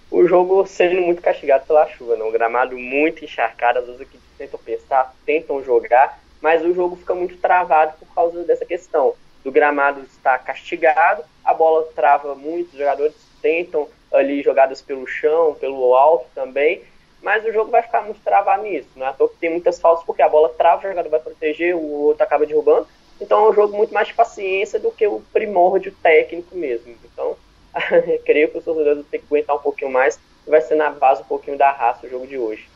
[0.10, 2.24] O jogo sendo muito castigado pela chuva, né?
[2.24, 7.14] Um gramado muito encharcado, às vezes aqui tentam pensar, tentam jogar, mas o jogo fica
[7.14, 9.14] muito travado por causa dessa questão.
[9.44, 15.56] Do gramado estar castigado, a bola trava muito, os jogadores tentam ali jogadas pelo chão,
[15.60, 16.82] pelo alto também,
[17.22, 18.88] mas o jogo vai ficar muito travado nisso.
[18.96, 21.20] Não é à toa que tem muitas faltas porque a bola trava, o jogador vai
[21.20, 22.88] proteger, o outro acaba derrubando.
[23.20, 26.96] Então é um jogo muito mais de paciência do que o primórdio técnico mesmo.
[27.04, 27.36] Então,
[28.26, 31.22] creio que os torcedores vão ter que aguentar um pouquinho mais vai ser na base
[31.22, 32.68] um pouquinho da raça o jogo de hoje.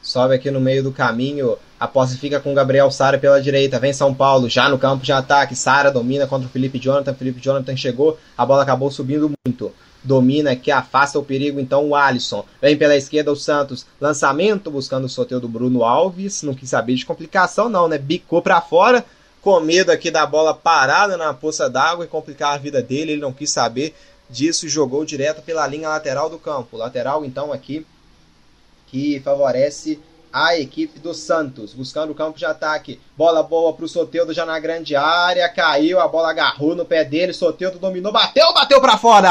[0.00, 1.58] Sobe aqui no meio do caminho.
[1.78, 3.80] A posse fica com Gabriel Sara pela direita.
[3.80, 5.56] Vem São Paulo, já no campo de ataque.
[5.56, 7.14] Sara domina contra o Felipe Jonathan.
[7.14, 8.16] Felipe Jonathan chegou.
[8.36, 9.72] A bola acabou subindo muito.
[10.02, 11.60] Domina aqui, afasta o perigo.
[11.60, 12.44] Então o Alisson.
[12.60, 13.86] Vem pela esquerda o Santos.
[14.00, 16.42] Lançamento buscando o sorteio do Bruno Alves.
[16.42, 17.98] Não quis saber de complicação, não, né?
[17.98, 19.04] Bicou para fora.
[19.40, 23.12] Com medo aqui da bola parada na poça d'água e complicar a vida dele.
[23.12, 23.94] Ele não quis saber
[24.28, 26.76] disso e jogou direto pela linha lateral do campo.
[26.76, 27.86] Lateral, então, aqui
[28.88, 30.00] que favorece
[30.46, 33.00] a equipe do Santos, buscando o campo de ataque.
[33.16, 37.04] Bola boa para o Soteudo já na grande área, caiu, a bola agarrou no pé
[37.04, 39.28] dele, Soteudo dominou, bateu, bateu para fora!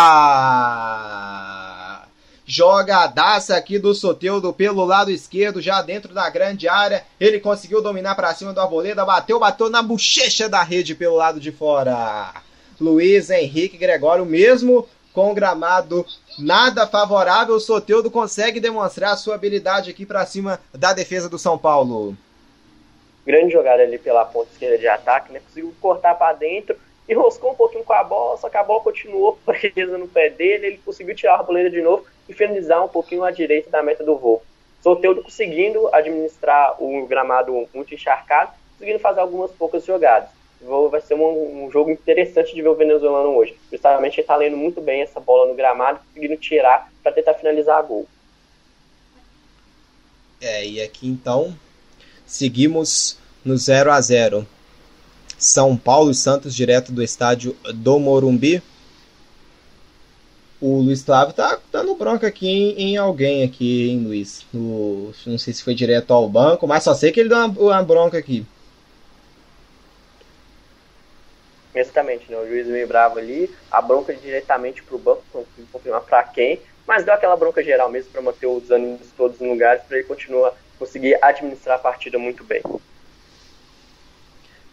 [2.46, 7.04] Joga a daça aqui do Soteudo pelo lado esquerdo, já dentro da grande área.
[7.20, 11.42] Ele conseguiu dominar para cima do Arboleda, bateu, bateu na bochecha da rede pelo lado
[11.42, 12.34] de fora.
[12.80, 16.06] Luiz Henrique Gregório, mesmo com gramado
[16.38, 21.58] nada favorável, o Soteudo consegue demonstrar sua habilidade aqui para cima da defesa do São
[21.58, 22.16] Paulo.
[23.26, 25.40] Grande jogada ali pela ponta esquerda de ataque, né?
[25.40, 26.78] Conseguiu cortar para dentro
[27.10, 30.30] e roscou um pouquinho com a bola, só que a bola continuou presa no pé
[30.30, 33.82] dele, ele conseguiu tirar a arboleda de novo e finalizar um pouquinho à direita da
[33.82, 34.44] meta do voo.
[34.84, 41.66] Soteudo conseguindo administrar o gramado muito encharcado, conseguindo fazer algumas poucas jogadas vai ser um,
[41.66, 43.56] um, jogo interessante de ver o venezuelano hoje.
[43.72, 47.78] Justamente ele está lendo muito bem essa bola no gramado, conseguindo tirar para tentar finalizar
[47.78, 48.08] a gol.
[50.42, 51.56] É, e aqui então
[52.26, 54.46] seguimos no 0 a 0
[55.38, 58.62] São Paulo e Santos direto do estádio do Morumbi.
[60.60, 64.44] O Luiz Flávio tá dando bronca aqui em, em, alguém aqui, hein, Luiz?
[64.52, 67.84] Não sei se foi direto ao banco, mas só sei que ele deu uma, uma
[67.84, 68.44] bronca aqui.
[71.80, 72.38] Exatamente, né?
[72.38, 76.60] O juiz meio bravo ali, a bronca diretamente para o banco, não confirmar para quem,
[76.88, 80.08] mas deu aquela bronca geral mesmo para manter os ânimos todos no lugar, para ele
[80.08, 82.62] continuar conseguir administrar a partida muito bem.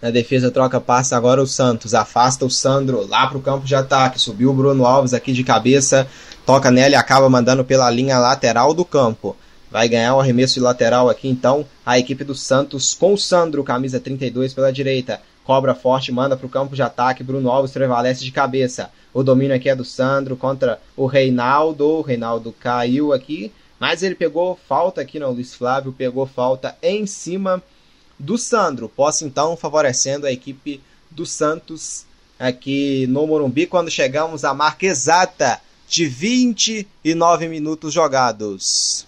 [0.01, 3.75] Na defesa troca passa agora o Santos, afasta o Sandro lá para o campo de
[3.75, 6.07] ataque, subiu o Bruno Alves aqui de cabeça,
[6.45, 9.35] toca nela e acaba mandando pela linha lateral do campo.
[9.71, 13.65] Vai ganhar o arremesso de lateral aqui então a equipe do Santos com o Sandro,
[13.65, 15.23] camisa 32 pela direita.
[15.45, 17.23] Cobra forte, manda para o campo de ataque.
[17.23, 18.91] Bruno Alves prevalece de cabeça.
[19.13, 21.87] O domínio aqui é do Sandro contra o Reinaldo.
[21.87, 25.33] O Reinaldo caiu aqui, mas ele pegou falta aqui, não.
[25.33, 27.63] Luiz Flávio pegou falta em cima
[28.19, 28.89] do Sandro.
[28.89, 30.81] Posse então favorecendo a equipe
[31.11, 32.07] do Santos
[32.39, 39.07] aqui no Morumbi quando chegamos à marca exata de 29 minutos jogados.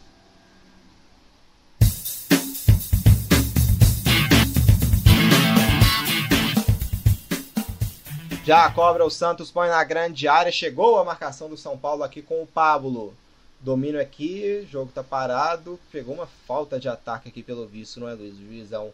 [8.47, 10.53] Já cobra, o Santos põe na grande área.
[10.53, 13.13] Chegou a marcação do São Paulo aqui com o Pablo.
[13.59, 15.81] Domínio aqui, jogo tá parado.
[15.91, 18.35] Pegou uma falta de ataque aqui pelo visto, não é, Luiz?
[18.35, 18.93] O juizão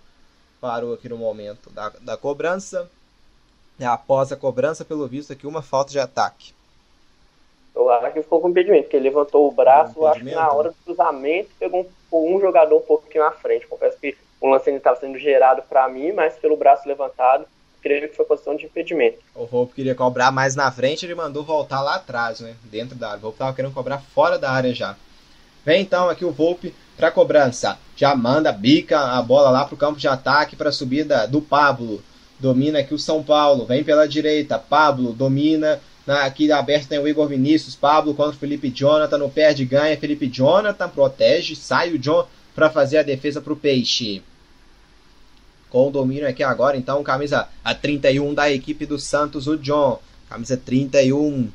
[0.58, 2.90] parou aqui no momento da, da cobrança.
[3.78, 6.54] É, após a cobrança, pelo visto, aqui uma falta de ataque.
[7.74, 10.70] O que ficou com impedimento, porque ele levantou o braço, um acho que na hora
[10.70, 13.66] do cruzamento pegou um, um, jogador um pouquinho à frente.
[13.66, 17.46] Confesso que o lance estava sendo gerado para mim, mas pelo braço levantado
[17.82, 19.18] creio que foi posição de impedimento.
[19.34, 22.54] O Volpe queria cobrar mais na frente, ele mandou voltar lá atrás, né?
[22.70, 23.18] Dentro da área.
[23.18, 24.96] O Volpe estava querendo cobrar fora da área já.
[25.64, 27.78] Vem então aqui o Volpe para cobrança.
[27.96, 32.02] Já manda, bica a bola lá para o campo de ataque para subida do Pablo.
[32.38, 34.58] Domina aqui o São Paulo, vem pela direita.
[34.58, 35.80] Pablo domina.
[36.04, 37.76] Na, aqui aberto tem o Igor Vinícius.
[37.76, 39.18] Pablo contra o Felipe Jonathan.
[39.18, 39.96] No perde, ganha.
[39.96, 41.54] Felipe Jonathan protege.
[41.54, 44.22] Sai o John para fazer a defesa para o Peixe.
[45.72, 49.98] Com o domínio aqui agora, então, camisa a 31 da equipe do Santos, o John.
[50.28, 51.48] Camisa 31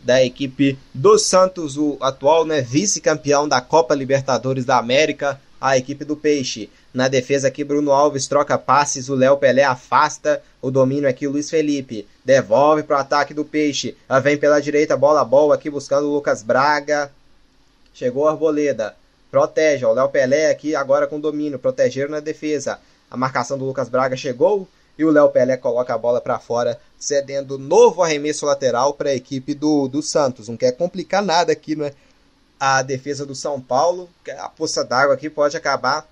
[0.00, 6.04] da equipe do Santos, o atual né, vice-campeão da Copa Libertadores da América, a equipe
[6.04, 6.70] do Peixe.
[6.92, 11.32] Na defesa aqui, Bruno Alves troca passes, o Léo Pelé afasta o domínio aqui, o
[11.32, 13.96] Luiz Felipe devolve para o ataque do Peixe.
[14.08, 17.10] Ela vem pela direita, bola boa aqui buscando o Lucas Braga.
[17.92, 18.94] Chegou a Arboleda,
[19.32, 22.78] protege, o Léo Pelé aqui agora com domínio, proteger na defesa.
[23.14, 24.66] A marcação do Lucas Braga chegou,
[24.98, 29.14] e o Léo Pelé coloca a bola para fora, cedendo novo arremesso lateral para a
[29.14, 30.48] equipe do, do Santos.
[30.48, 31.92] Não quer complicar nada aqui, né?
[32.58, 36.04] A defesa do São Paulo, a poça d'água aqui pode acabar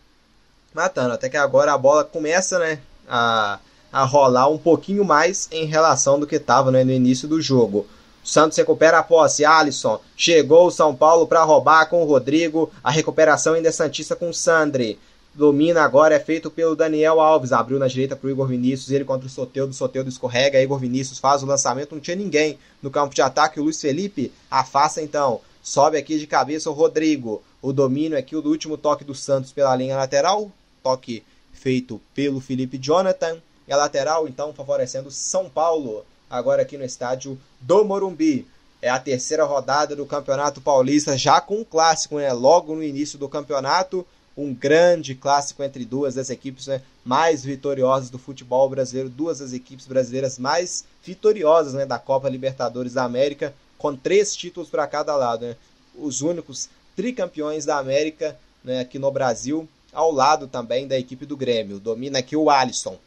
[0.73, 1.15] matando.
[1.15, 2.79] Até que agora a bola começa, né?
[3.09, 3.59] A,
[3.93, 7.85] a rolar um pouquinho mais em relação do que estava né, no início do jogo.
[8.23, 9.45] Santos recupera a posse.
[9.45, 12.71] Alisson chegou o São Paulo para roubar com o Rodrigo.
[12.85, 15.01] A recuperação ainda é Santista com o Sandri.
[15.35, 17.53] Domina agora, é feito pelo Daniel Alves.
[17.53, 18.91] Abriu na direita para o Igor Vinícius.
[18.91, 19.73] Ele contra o Soteudo.
[19.73, 20.61] Soteudo escorrega.
[20.61, 21.95] Igor Vinícius faz o lançamento.
[21.95, 23.59] Não tinha ninguém no campo de ataque.
[23.59, 25.41] O Luiz Felipe afasta então.
[25.63, 27.43] Sobe aqui de cabeça o Rodrigo.
[27.63, 30.53] O domínio aqui, o do último toque do Santos pela linha lateral.
[30.83, 33.39] Toque feito pelo Felipe Jonathan.
[33.67, 36.05] E a lateral, então, favorecendo São Paulo.
[36.29, 38.47] Agora aqui no estádio do Morumbi.
[38.83, 42.33] É a terceira rodada do Campeonato Paulista, já com um clássico, né?
[42.33, 44.05] Logo no início do campeonato
[44.37, 49.53] um grande clássico entre duas das equipes né, mais vitoriosas do futebol brasileiro, duas das
[49.53, 55.15] equipes brasileiras mais vitoriosas né, da Copa Libertadores da América, com três títulos para cada
[55.17, 55.47] lado.
[55.47, 55.57] Né,
[55.95, 61.37] os únicos tricampeões da América né, aqui no Brasil, ao lado também da equipe do
[61.37, 61.79] Grêmio.
[61.79, 62.99] Domina aqui o Alisson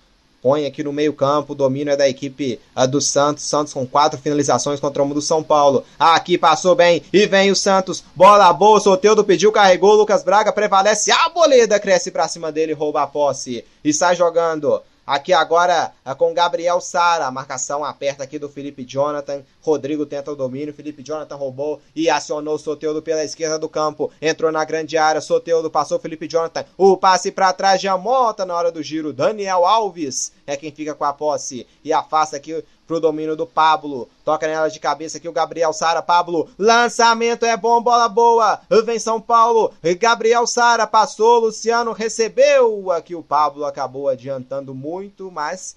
[0.45, 3.45] põe aqui no meio-campo, o domínio é da equipe uh, do Santos.
[3.45, 5.83] Santos com quatro finalizações contra o do São Paulo.
[5.97, 8.03] Aqui passou bem e vem o Santos.
[8.15, 9.95] Bola boa, Soteudo pediu, carregou.
[9.95, 11.11] Lucas Braga prevalece.
[11.11, 14.83] A boleda cresce pra cima dele, rouba a posse e sai jogando.
[15.05, 17.27] Aqui agora é com Gabriel Sara.
[17.27, 19.43] A marcação aperta aqui do Felipe Jonathan.
[19.61, 20.73] Rodrigo tenta o domínio.
[20.73, 24.11] Felipe Jonathan roubou e acionou o Soteudo pela esquerda do campo.
[24.19, 25.21] Entrou na grande área.
[25.21, 26.65] Soteudo passou Felipe Jonathan.
[26.75, 29.13] O passe para trás de Amota na hora do giro.
[29.13, 34.09] Daniel Alves é quem fica com a posse e afasta aqui pro domínio do Pablo.
[34.23, 36.01] Toca nela de cabeça aqui o Gabriel Sara.
[36.01, 38.59] Pablo, lançamento é bom, bola boa.
[38.85, 39.73] Vem São Paulo.
[39.99, 42.91] Gabriel Sara passou, Luciano recebeu.
[42.91, 45.75] Aqui o Pablo acabou adiantando muito, mas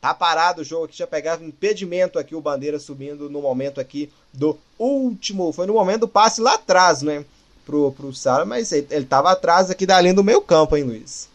[0.00, 0.96] tá parado o jogo aqui.
[0.96, 5.52] Já pegava impedimento aqui o Bandeira subindo no momento aqui do último.
[5.52, 7.24] Foi no momento do passe lá atrás, né?
[7.64, 10.84] Pro, pro Sara, mas ele, ele tava atrás aqui da linha do meio campo, hein,
[10.84, 11.28] Luiz?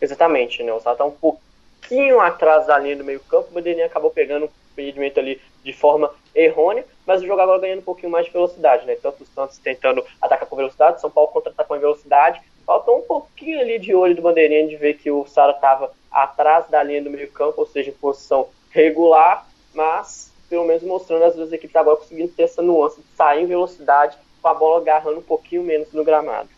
[0.00, 0.72] Exatamente, né?
[0.72, 1.40] O Sara tá um pouco
[1.88, 5.72] pouquinho atrás da linha do meio campo, o Bandeirinha acabou pegando um impedimento ali de
[5.72, 8.94] forma errônea, mas o jogo agora ganhando um pouquinho mais de velocidade, né?
[9.00, 12.40] Tanto o Santos tentando atacar com velocidade, São Paulo contra-atacar com velocidade.
[12.66, 16.68] Faltou um pouquinho ali de olho do Bandeirinha de ver que o Sara estava atrás
[16.68, 21.34] da linha do meio campo, ou seja, em posição regular, mas pelo menos mostrando as
[21.34, 25.18] duas equipes agora conseguindo ter essa nuance de sair em velocidade com a bola agarrando
[25.18, 26.48] um pouquinho menos no gramado.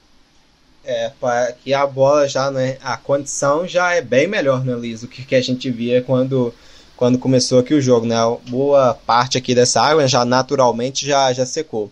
[0.84, 1.12] É,
[1.62, 5.24] que a bola já, né, a condição já é bem melhor, né, Liz, do que,
[5.24, 6.54] que a gente via quando,
[6.96, 8.16] quando começou aqui o jogo, né,
[8.48, 11.90] boa parte aqui dessa água já naturalmente já, já secou.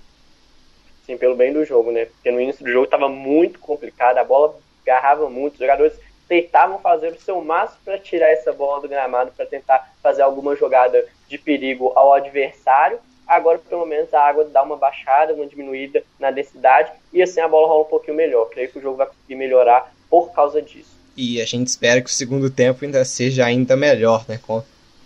[1.04, 4.24] Sim, pelo bem do jogo, né, porque no início do jogo estava muito complicado, a
[4.24, 5.92] bola agarrava muito, os jogadores
[6.26, 10.54] tentavam fazer o seu máximo para tirar essa bola do gramado, para tentar fazer alguma
[10.56, 16.02] jogada de perigo ao adversário, Agora, pelo menos, a água dá uma baixada, uma diminuída
[16.18, 18.48] na densidade e assim a bola rola um pouquinho melhor.
[18.48, 20.96] Creio que o jogo vai conseguir melhorar por causa disso.
[21.14, 24.40] E a gente espera que o segundo tempo ainda seja ainda melhor, né?
[24.46, 24.62] Com,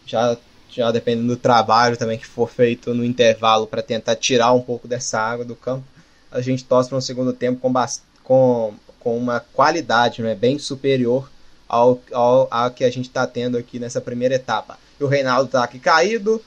[0.07, 0.37] já,
[0.71, 4.87] já dependendo do trabalho também que for feito no intervalo para tentar tirar um pouco
[4.87, 5.85] dessa água do campo,
[6.31, 7.73] a gente torce para um segundo tempo com,
[8.23, 10.35] com, com uma qualidade né?
[10.35, 11.29] bem superior
[11.69, 14.79] ao, ao, ao que a gente está tendo aqui nessa primeira etapa.
[15.01, 16.41] E o Reinaldo está aqui caído,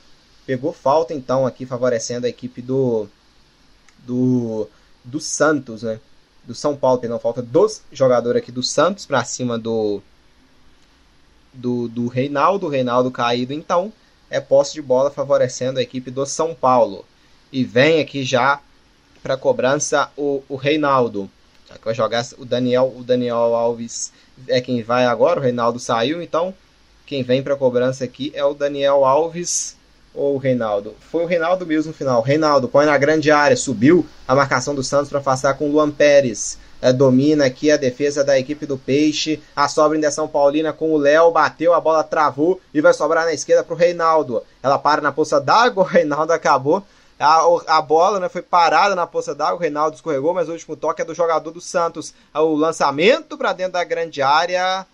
[0.46, 3.08] Pegou falta então aqui favorecendo a equipe do
[4.00, 4.68] do
[5.04, 6.00] do Santos, né?
[6.44, 10.02] Do São Paulo, perdão, falta dos jogadores aqui do Santos para cima do
[11.56, 13.92] do, do Reinaldo, Reinaldo caído então,
[14.30, 17.06] é posse de bola favorecendo a equipe do São Paulo.
[17.52, 18.60] E vem aqui já
[19.24, 21.30] para cobrança o, o Reinaldo.
[21.68, 24.12] Já que vai jogar o Daniel, o Daniel Alves
[24.48, 26.54] é quem vai agora, o Reinaldo saiu, então
[27.06, 29.78] quem vem para cobrança aqui é o Daniel Alves
[30.16, 30.96] ou o Reinaldo?
[31.12, 32.22] Foi o Reinaldo mesmo no final.
[32.22, 35.92] Reinaldo põe na grande área, subiu a marcação do Santos para afastar com o Luan
[35.92, 36.58] Pérez.
[36.82, 39.42] É, domina aqui a defesa da equipe do Peixe.
[39.56, 41.32] A sobra em São Paulina com o Léo.
[41.32, 44.44] Bateu, a bola travou e vai sobrar na esquerda para o Reinaldo.
[44.62, 46.84] Ela para na poça d'água, o Reinaldo acabou.
[47.20, 50.76] A, a bola né, foi parada na poça d'água, o Reinaldo escorregou, mas o último
[50.76, 52.14] toque é do jogador do Santos.
[52.34, 54.86] O lançamento para dentro da grande área.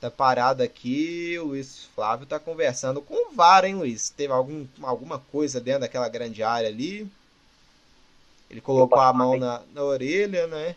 [0.00, 4.08] Tá parado aqui, o Luiz Flávio tá conversando com o VAR, hein, Luiz?
[4.08, 7.06] Teve algum, alguma coisa dentro daquela grande área ali?
[8.50, 10.74] Ele colocou a mão na, na orelha, né?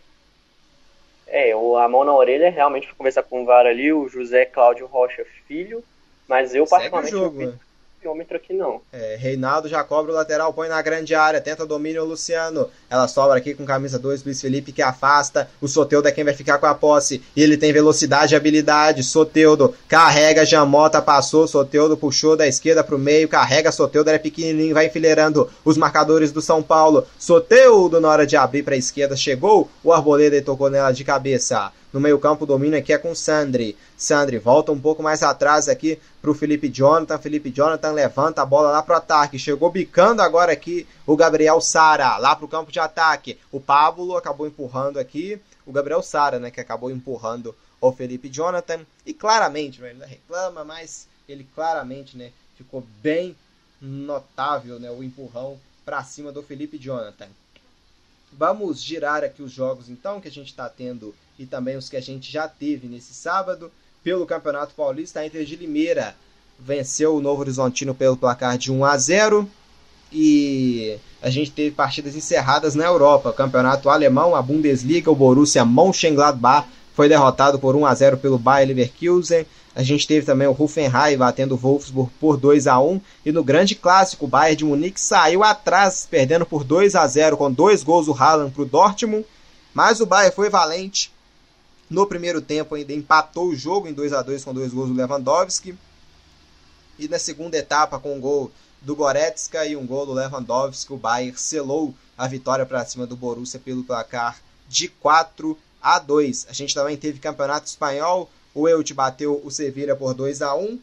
[1.26, 4.45] É, o, a mão na orelha realmente foi conversar com o VAR ali, o José
[4.45, 5.84] Cláudio Rocha Filho,
[6.28, 7.59] mas eu Segue particularmente o jogo, vi né?
[8.03, 8.81] Quilômetro aqui não.
[8.91, 12.69] É, Reinaldo já cobra o lateral, põe na grande área, tenta domínio o Luciano.
[12.89, 15.49] Ela sobra aqui com camisa 2, Luiz Felipe que afasta.
[15.61, 17.23] O Soteudo é quem vai ficar com a posse.
[17.33, 19.03] E ele tem velocidade e habilidade.
[19.03, 21.47] Soteudo carrega, Jamota passou.
[21.47, 23.71] Soteudo puxou da esquerda pro meio, carrega.
[23.71, 27.07] Soteudo é pequenininho, vai enfileirando os marcadores do São Paulo.
[27.17, 29.69] Soteudo na hora de abrir para a esquerda chegou.
[29.81, 31.71] O Arboleda e tocou nela de cabeça.
[31.93, 33.77] No meio-campo, o domínio aqui é com Sandri.
[33.95, 37.19] Sandri volta um pouco mais atrás aqui para o Felipe Jonathan.
[37.19, 39.37] Felipe Jonathan levanta a bola lá para o ataque.
[39.37, 43.37] Chegou bicando agora aqui o Gabriel Sara, lá para o campo de ataque.
[43.51, 45.39] O Pablo acabou empurrando aqui.
[45.67, 48.79] O Gabriel Sara, né, que acabou empurrando o Felipe Jonathan.
[49.05, 53.35] E claramente, né, ele reclama, mas ele claramente né, ficou bem
[53.79, 57.27] notável né, o empurrão para cima do Felipe Jonathan.
[58.31, 61.97] Vamos girar aqui os jogos então que a gente está tendo e também os que
[61.97, 63.71] a gente já teve nesse sábado.
[64.03, 66.15] Pelo Campeonato Paulista, a Inter de Limeira
[66.59, 69.49] venceu o Novo Horizontino pelo placar de 1 a 0
[70.11, 73.29] e a gente teve partidas encerradas na Europa.
[73.29, 78.38] O Campeonato Alemão, a Bundesliga, o Borussia Mönchengladbach foi derrotado por 1 a 0 pelo
[78.38, 79.45] Bayer Leverkusen.
[79.75, 83.43] A gente teve também o Hoffenheim batendo o Wolfsburg por 2 a 1 e no
[83.43, 87.81] grande clássico o Bayern de Munique saiu atrás, perdendo por 2 a 0 com dois
[87.81, 89.25] gols do Haaland para o Dortmund.
[89.73, 91.11] Mas o Bayern foi valente.
[91.93, 94.95] No primeiro tempo ainda empatou o jogo em 2 a 2 com dois gols do
[94.95, 95.77] Lewandowski.
[96.97, 100.97] E na segunda etapa com um gol do Goretzka e um gol do Lewandowski, o
[100.97, 106.47] Bayern selou a vitória para cima do Borussia pelo placar de 4 a 2.
[106.49, 110.79] A gente também teve Campeonato Espanhol, o Elche bateu o Sevilla por 2 a 1.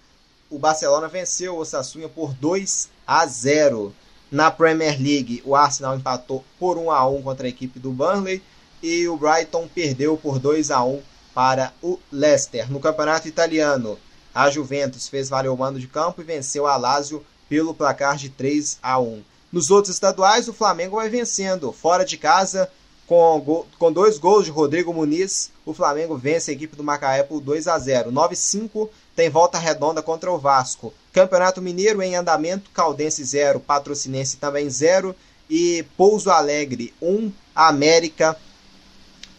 [0.49, 3.93] O Barcelona venceu o Osasuna por 2 a 0.
[4.31, 8.41] Na Premier League, o Arsenal empatou por 1 a 1 contra a equipe do Burnley
[8.83, 11.03] e o Brighton perdeu por 2 a 1
[11.35, 12.71] para o Leicester.
[12.71, 13.99] No Campeonato Italiano,
[14.35, 18.29] a Juventus fez valer o mando de campo e venceu a Lazio pelo placar de
[18.29, 19.23] 3 a 1.
[19.53, 22.71] Nos outros estaduais, o Flamengo vai vencendo fora de casa
[23.07, 25.51] com, com dois gols de Rodrigo Muniz.
[25.67, 28.13] O Flamengo vence a equipe do Macaé por 2 a 0.
[28.13, 30.95] 9-5 tem volta redonda contra o Vasco.
[31.13, 35.15] Campeonato Mineiro em andamento, Caldense 0, Patrocinense também 0
[35.51, 38.37] e Pouso Alegre 1, América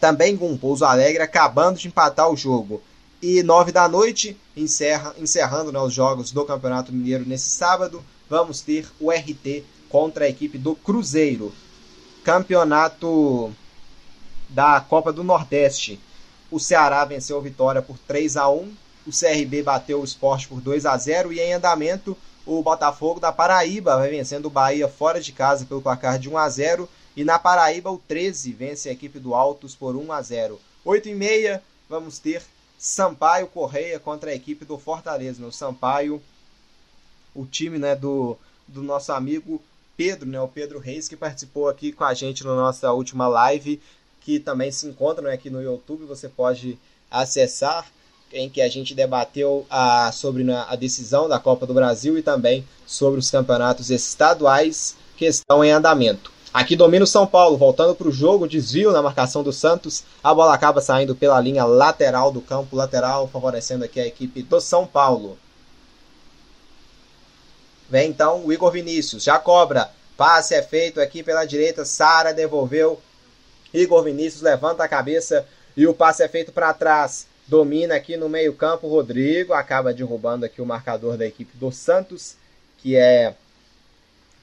[0.02, 2.82] também com Pouso Alegre acabando de empatar o jogo.
[3.22, 8.60] E 9 da noite, encerra, encerrando né, os jogos do Campeonato Mineiro nesse sábado, vamos
[8.62, 11.52] ter o RT contra a equipe do Cruzeiro.
[12.24, 13.52] Campeonato
[14.48, 16.00] da Copa do Nordeste.
[16.50, 18.72] O Ceará venceu a Vitória por 3 a 1
[19.06, 23.32] o CRB bateu o Sport por 2 a 0 e em andamento o Botafogo da
[23.32, 27.24] Paraíba vai vencendo o Bahia fora de casa pelo placar de 1 a 0 e
[27.24, 30.60] na Paraíba o 13 vence a equipe do Altos por 1 a 0.
[30.84, 32.42] 8 e meia vamos ter
[32.78, 35.46] Sampaio Correia contra a equipe do Fortaleza.
[35.46, 36.22] O Sampaio,
[37.34, 38.36] o time né, do,
[38.66, 39.62] do nosso amigo
[39.96, 43.80] Pedro, né, o Pedro Reis, que participou aqui com a gente na nossa última live,
[44.20, 46.78] que também se encontra né, aqui no YouTube, você pode
[47.10, 47.86] acessar,
[48.32, 52.22] em que a gente debateu a, sobre né, a decisão da Copa do Brasil e
[52.22, 56.31] também sobre os campeonatos estaduais que estão em andamento.
[56.52, 60.04] Aqui domina o São Paulo, voltando para o jogo, desvio na marcação do Santos.
[60.22, 64.60] A bola acaba saindo pela linha lateral do campo, lateral, favorecendo aqui a equipe do
[64.60, 65.38] São Paulo.
[67.88, 69.90] Vem então o Igor Vinícius, já cobra.
[70.14, 73.00] Passe é feito aqui pela direita, Sara devolveu.
[73.72, 77.26] Igor Vinícius levanta a cabeça e o passe é feito para trás.
[77.46, 82.36] Domina aqui no meio-campo, Rodrigo acaba derrubando aqui o marcador da equipe do Santos,
[82.78, 83.34] que é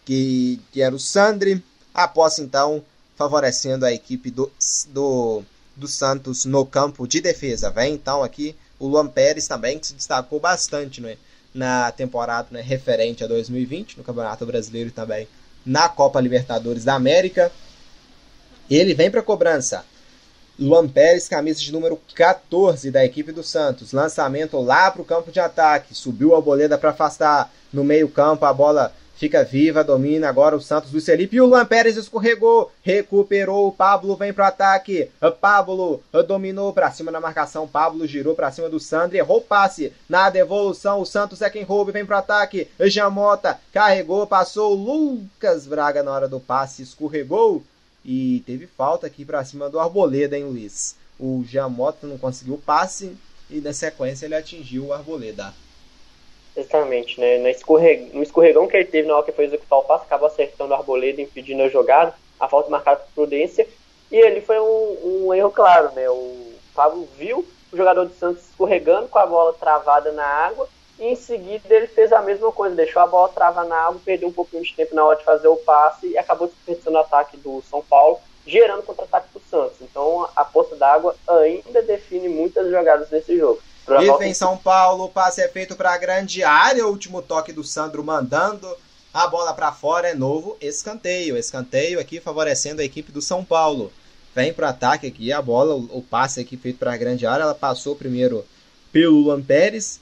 [0.06, 1.64] que, que era o Sandri.
[2.00, 2.82] A posse então
[3.18, 4.50] favorecendo a equipe do,
[4.88, 5.44] do,
[5.76, 7.70] do Santos no campo de defesa.
[7.70, 11.18] Vem então aqui o Luan Pérez também, que se destacou bastante né,
[11.54, 15.28] na temporada né, referente a 2020, no Campeonato Brasileiro também
[15.66, 17.52] na Copa Libertadores da América.
[18.70, 19.84] Ele vem para a cobrança.
[20.58, 23.92] Luan Pérez, camisa de número 14 da equipe do Santos.
[23.92, 25.94] Lançamento lá para o campo de ataque.
[25.94, 27.52] Subiu a boleda para afastar.
[27.74, 31.36] No meio-campo, a bola fica viva, domina agora o Santos do Felipe.
[31.36, 35.12] E o Luan Pérez escorregou, recuperou, o Pablo vem pro ataque,
[35.42, 39.92] Pablo dominou pra cima na marcação, Pablo girou pra cima do Sandro, errou o passe,
[40.08, 46.02] na devolução o Santos é quem rouba, vem pro ataque, Jamota carregou, passou, Lucas Braga
[46.02, 47.62] na hora do passe, escorregou.
[48.06, 50.96] E teve falta aqui pra cima do Arboleda, hein Luiz?
[51.20, 53.18] O Jamota não conseguiu o passe
[53.50, 55.54] e na sequência ele atingiu o Arboleda.
[56.60, 57.38] Exatamente, né?
[57.38, 58.12] No, escorreg...
[58.14, 60.76] no escorregão que ele teve na hora que foi executar o passe, acabou acertando o
[60.76, 63.68] Arboleda, impedindo a jogada, a falta marcada por prudência,
[64.12, 66.10] e ele foi um, um, erro claro, né?
[66.10, 71.06] O Pablo viu o jogador de Santos escorregando com a bola travada na água, e
[71.06, 74.34] em seguida ele fez a mesma coisa, deixou a bola travar na água, perdeu um
[74.34, 77.62] pouquinho de tempo na hora de fazer o passe e acabou desperdiçando o ataque do
[77.70, 79.78] São Paulo, gerando contra-ataque para o Santos.
[79.82, 83.62] Então a poça d'água ainda define muitas jogadas desse jogo.
[84.02, 87.52] E vem São Paulo, o passe é feito para a grande área, o último toque
[87.52, 88.68] do Sandro mandando
[89.14, 91.38] a bola para fora, é novo escanteio.
[91.38, 93.92] Escanteio aqui favorecendo a equipe do São Paulo.
[94.36, 97.44] Vem para o ataque aqui, a bola, o, passe aqui feito para a grande área,
[97.44, 98.46] ela passou primeiro
[98.92, 100.00] pelo Luan Pérez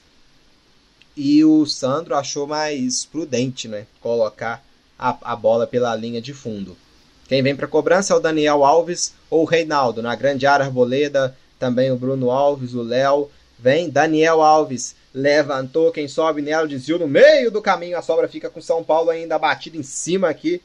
[1.16, 4.62] e o Sandro achou mais prudente, né, colocar
[4.98, 6.76] a, a bola pela linha de fundo.
[7.26, 10.00] Quem vem para a cobrança é o Daniel Alves ou o Reinaldo.
[10.00, 16.06] Na grande área, Arboleda, também o Bruno Alves, o Léo Vem Daniel Alves, levantou, quem
[16.06, 19.76] sobe nela, desviou no meio do caminho, a sobra fica com São Paulo ainda batido
[19.76, 20.62] em cima aqui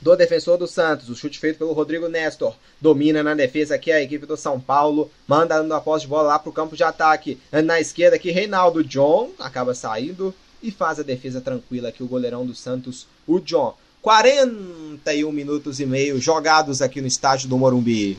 [0.00, 1.08] do defensor do Santos.
[1.08, 2.54] O chute feito pelo Rodrigo Nestor.
[2.80, 5.10] Domina na defesa aqui a equipe do São Paulo.
[5.26, 7.38] Manda a posse de bola lá para o campo de ataque.
[7.64, 12.46] Na esquerda aqui, Reinaldo John acaba saindo e faz a defesa tranquila aqui o goleirão
[12.46, 13.74] do Santos, o John.
[14.00, 18.16] 41 minutos e meio jogados aqui no estádio do Morumbi.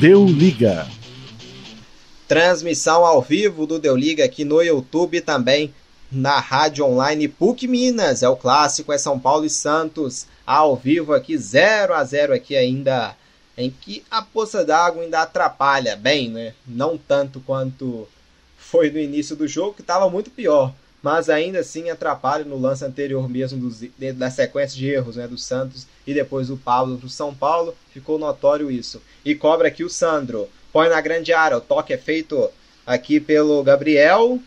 [0.00, 0.88] Deu Liga.
[2.26, 5.72] Transmissão ao vivo do Deu Liga aqui no YouTube também
[6.10, 8.22] na rádio online PUC Minas.
[8.22, 12.56] É o clássico, é São Paulo e Santos ao vivo aqui 0 a 0 aqui
[12.56, 13.16] ainda
[13.56, 16.54] em que a poça d'água ainda atrapalha bem, né?
[16.66, 18.08] Não tanto quanto
[18.58, 20.74] foi no início do jogo, que estava muito pior,
[21.04, 23.82] mas ainda assim atrapalha no lance anterior mesmo dos,
[24.14, 28.18] da sequência de erros né, do Santos e depois o Pablo para São Paulo, ficou
[28.18, 29.02] notório isso.
[29.22, 32.50] E cobra aqui o Sandro, põe na grande área, o toque é feito
[32.86, 34.38] aqui pelo Gabriel,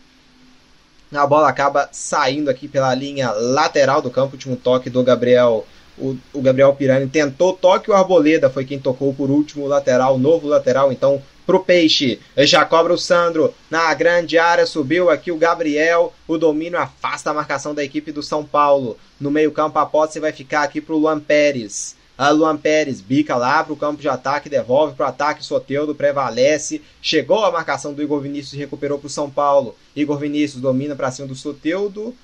[1.12, 5.64] a bola acaba saindo aqui pela linha lateral do campo, último toque do Gabriel.
[5.96, 7.08] O, o Gabriel Pirani.
[7.08, 12.20] Tentou toque, o Arboleda foi quem tocou por último lateral, novo lateral, então pro Peixe.
[12.36, 16.12] Já cobra o Sandro na grande área, subiu aqui o Gabriel.
[16.28, 18.98] O domínio afasta a marcação da equipe do São Paulo.
[19.18, 21.96] No meio-campo, a posse vai ficar aqui pro Luan Pérez.
[22.18, 26.82] A Luan Pérez bica lá pro campo de ataque, devolve pro ataque, Soteudo prevalece.
[27.00, 29.74] Chegou a marcação do Igor Vinícius e recuperou pro São Paulo.
[29.96, 32.14] Igor Vinícius domina para cima do Soteudo.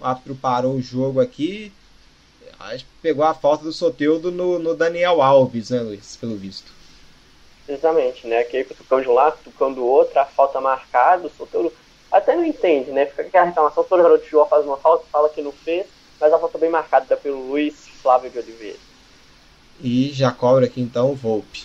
[0.00, 1.70] O árbitro parou o jogo aqui.
[3.00, 6.16] Pegou a falta do Soteudo no, no Daniel Alves, né, Luiz?
[6.16, 6.81] Pelo visto.
[7.72, 8.44] Exatamente, né?
[8.44, 11.72] Que aí tucão de um lado, tucão do outro, a falta marcada, o solteiro
[12.10, 13.06] até não entende, né?
[13.06, 15.86] Fica aquela reclamação, todo garoto de João faz uma falta, fala que não fez,
[16.20, 18.76] mas a falta bem marcada pelo Luiz Flávio de Oliveira.
[19.82, 21.64] E já cobra aqui então o Volpe.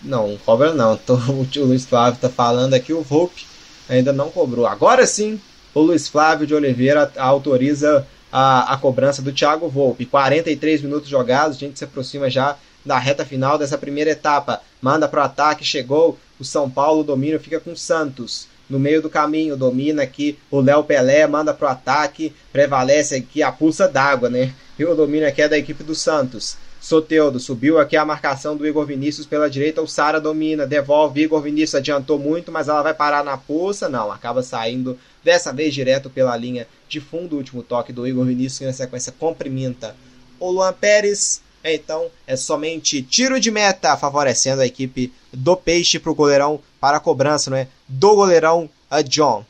[0.00, 0.96] Não, cobra não.
[0.96, 3.44] Tô, o Luiz Flávio tá falando aqui, o Volpe
[3.88, 4.66] ainda não cobrou.
[4.66, 5.40] Agora sim,
[5.74, 10.06] o Luiz Flávio de Oliveira autoriza a, a cobrança do Thiago Volpe.
[10.06, 12.56] 43 minutos jogados, a gente se aproxima já
[12.86, 14.62] da reta final dessa primeira etapa.
[14.80, 18.46] Manda para o ataque, chegou o São Paulo, domínio fica com o Santos.
[18.70, 23.42] No meio do caminho, domina aqui o Léo Pelé, manda para o ataque, prevalece aqui
[23.42, 24.54] a pulsa d'água, né?
[24.78, 26.56] E o domínio aqui é da equipe do Santos.
[26.80, 31.42] Soteudo subiu aqui a marcação do Igor Vinícius pela direita, o Sara domina, devolve, Igor
[31.42, 36.08] Vinícius adiantou muito, mas ela vai parar na pulsa, não, acaba saindo dessa vez direto
[36.08, 39.96] pela linha de fundo, o último toque do Igor Vinícius, que na sequência cumprimenta
[40.38, 41.40] o Luan Pérez,
[41.74, 46.98] então é somente tiro de meta favorecendo a equipe do Peixe para o goleirão para
[46.98, 47.68] a cobrança, não é?
[47.88, 49.44] Do goleirão a John.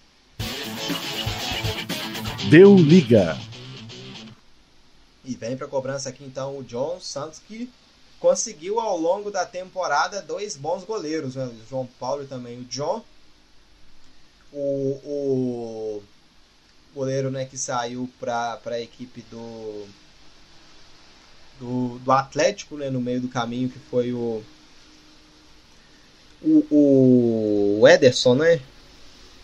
[2.48, 3.38] Deu liga.
[5.24, 7.70] E vem para a cobrança aqui então o John Santos que
[8.20, 11.44] conseguiu ao longo da temporada dois bons goleiros, né?
[11.44, 13.04] o João Paulo e também o John.
[14.52, 16.02] O, o
[16.94, 19.86] goleiro né, que saiu para a equipe do
[21.60, 24.42] do, do Atlético, né, no meio do caminho, que foi o,
[26.42, 28.60] o, o Ederson, né?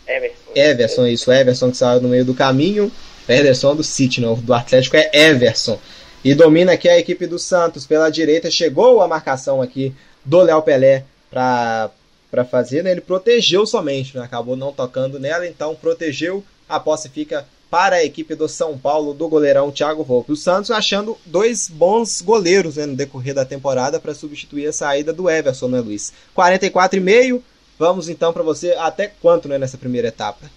[0.07, 0.51] Everson.
[0.55, 2.91] Everson, isso, Everson que saiu no meio do caminho.
[3.27, 5.79] Ederson do City, não, do Atlético é Everson.
[6.23, 8.51] E domina aqui a equipe do Santos pela direita.
[8.51, 9.93] Chegou a marcação aqui
[10.23, 11.89] do Léo Pelé para
[12.33, 12.89] para fazer, né?
[12.89, 14.23] Ele protegeu somente, né?
[14.23, 16.43] acabou não tocando nela, então protegeu.
[16.67, 20.31] A posse fica para a equipe do São Paulo, do goleirão Thiago Volpe.
[20.31, 25.11] O Santos achando dois bons goleiros né, no decorrer da temporada para substituir a saída
[25.11, 26.13] do Everson, né, Luiz?
[26.37, 27.41] 44,5.
[27.79, 30.51] Vamos então para você até quanto né, nessa primeira etapa?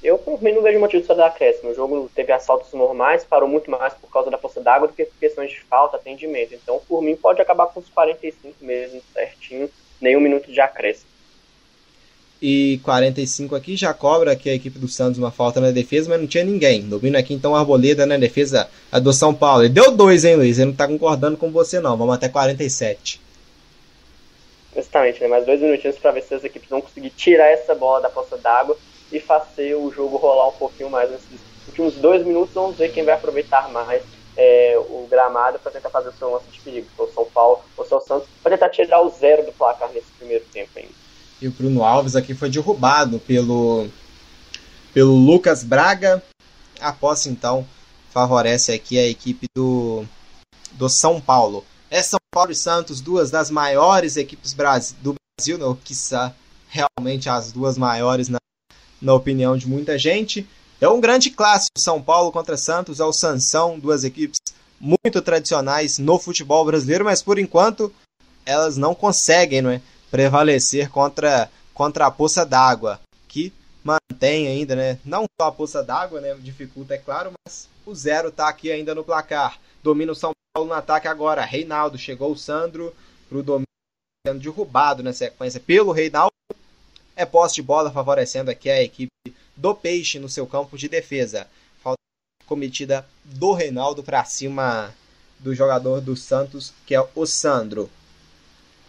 [0.00, 1.72] Eu, por mim, não vejo motivo para dar acréscimo.
[1.72, 5.06] O jogo teve assaltos normais, parou muito mais por causa da poça d'água do que
[5.06, 6.54] por questões de falta, atendimento.
[6.54, 9.68] Então, por mim, pode acabar com os 45 mesmo, certinho,
[10.00, 11.13] nenhum minuto de acréscimo
[12.46, 16.20] e 45 aqui já cobra aqui a equipe do Santos uma falta na defesa, mas
[16.20, 16.82] não tinha ninguém.
[16.82, 19.62] Domina aqui então Arboleda na defesa a do São Paulo.
[19.62, 20.58] Ele deu dois, hein, Luiz?
[20.58, 21.96] Ele não tá concordando com você, não.
[21.96, 23.18] Vamos até 47.
[24.76, 25.28] Justamente, né?
[25.28, 28.36] Mais dois minutinhos para ver se as equipes vão conseguir tirar essa bola da poça
[28.36, 28.76] d'água
[29.10, 32.52] e fazer o jogo rolar um pouquinho mais nesses últimos dois minutos.
[32.52, 34.02] Vamos ver quem vai aproveitar mais
[34.36, 36.88] é, o gramado para tentar fazer o seu lance de perigo.
[36.98, 40.44] O São Paulo ou São Santos para tentar tirar o zero do placar nesse primeiro
[40.52, 41.03] tempo ainda.
[41.44, 43.86] E o Bruno Alves aqui foi derrubado pelo,
[44.94, 46.22] pelo Lucas Braga.
[46.80, 47.68] A posse, então,
[48.10, 50.06] favorece aqui a equipe do,
[50.72, 51.62] do São Paulo.
[51.90, 54.54] É São Paulo e Santos, duas das maiores equipes
[55.02, 56.34] do Brasil, ou quiçá
[56.66, 58.38] realmente as duas maiores na,
[58.98, 60.48] na opinião de muita gente.
[60.80, 64.38] É um grande clássico, São Paulo contra Santos, é o Sansão, duas equipes
[64.80, 67.92] muito tradicionais no futebol brasileiro, mas por enquanto
[68.46, 69.82] elas não conseguem, não é?
[70.14, 73.52] Prevalecer contra, contra a poça d'água, que
[73.82, 74.96] mantém ainda, né?
[75.04, 76.32] Não só a poça d'água, né?
[76.34, 79.58] Dificulta, é claro, mas o zero tá aqui ainda no placar.
[79.82, 81.44] Domina o São Paulo no ataque agora.
[81.44, 82.94] Reinaldo chegou o Sandro
[83.28, 83.66] pro domínio
[84.24, 86.30] sendo derrubado na sequência pelo Reinaldo.
[87.16, 89.10] É posse de bola favorecendo aqui a equipe
[89.56, 91.48] do Peixe no seu campo de defesa.
[91.82, 91.98] Falta
[92.46, 94.94] cometida do Reinaldo para cima
[95.40, 97.90] do jogador do Santos, que é o Sandro.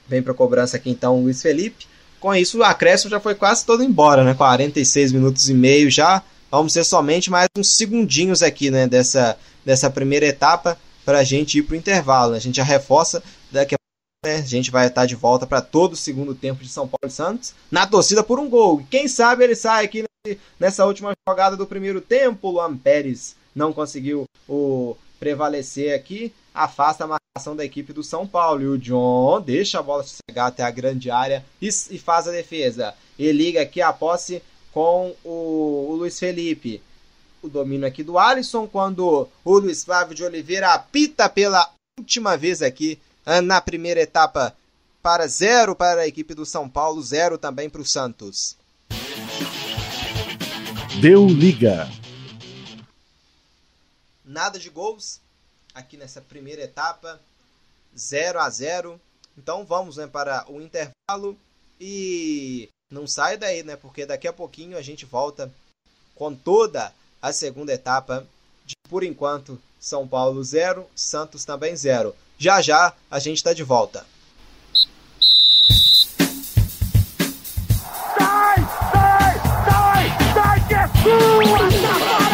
[0.07, 1.87] Vem para cobrança aqui então o Luiz Felipe.
[2.19, 4.33] Com isso, o acréscimo já foi quase todo embora, né?
[4.33, 6.23] 46 minutos e meio já.
[6.49, 8.87] Vamos ser somente mais uns segundinhos aqui, né?
[8.87, 12.31] Dessa, dessa primeira etapa para a gente ir para o intervalo.
[12.31, 12.37] Né?
[12.37, 14.43] A gente já reforça daqui a pouco, né?
[14.43, 17.11] A gente vai estar de volta para todo o segundo tempo de São Paulo e
[17.11, 18.83] Santos na torcida por um gol.
[18.89, 20.03] Quem sabe ele sai aqui
[20.59, 22.49] nessa última jogada do primeiro tempo.
[22.49, 28.61] Luan Pérez não conseguiu o prevalecer aqui afasta a marcação da equipe do São Paulo.
[28.61, 32.31] E o John deixa a bola chegar até a grande área e, e faz a
[32.31, 32.93] defesa.
[33.19, 34.41] E liga aqui a posse
[34.71, 36.81] com o, o Luiz Felipe.
[37.41, 42.61] O domínio aqui do Alisson quando o Luiz Flávio de Oliveira apita pela última vez
[42.61, 44.55] aqui ah, na primeira etapa
[45.01, 48.57] para zero para a equipe do São Paulo, zero também para o Santos.
[50.99, 51.87] Deu liga.
[54.25, 55.21] Nada de gols,
[55.73, 57.21] aqui nessa primeira etapa,
[57.95, 58.99] 0 a 0.
[59.37, 61.37] Então vamos né, para o intervalo
[61.79, 63.75] e não sai daí, né?
[63.75, 65.53] Porque daqui a pouquinho a gente volta
[66.15, 68.25] com toda a segunda etapa
[68.65, 72.15] de por enquanto São Paulo 0, Santos também 0.
[72.37, 74.05] Já já a gente está de volta.
[78.17, 78.57] Sai,
[78.91, 82.24] sai, sai, sai que é sua!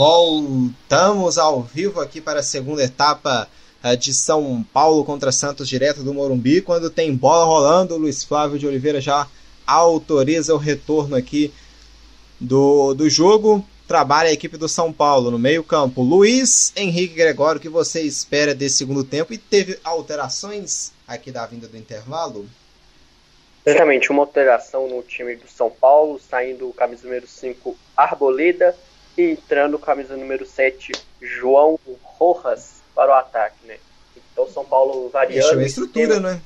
[0.00, 3.46] Voltamos ao vivo aqui para a segunda etapa
[3.84, 6.62] eh, de São Paulo contra Santos, direto do Morumbi.
[6.62, 9.28] Quando tem bola rolando, o Luiz Flávio de Oliveira já
[9.66, 11.52] autoriza o retorno aqui
[12.40, 13.62] do, do jogo.
[13.86, 16.00] Trabalha a equipe do São Paulo no meio-campo.
[16.00, 19.34] Luiz Henrique Gregório, o que você espera desse segundo tempo?
[19.34, 22.48] E teve alterações aqui da vinda do intervalo?
[23.66, 28.74] Exatamente, uma alteração no time do São Paulo, saindo o camisa número 5, Arboleda,
[29.16, 33.78] entrando camisa número 7, João Rojas, para o ataque, né?
[34.16, 35.60] Então São Paulo variando.
[35.60, 36.40] a estrutura, né?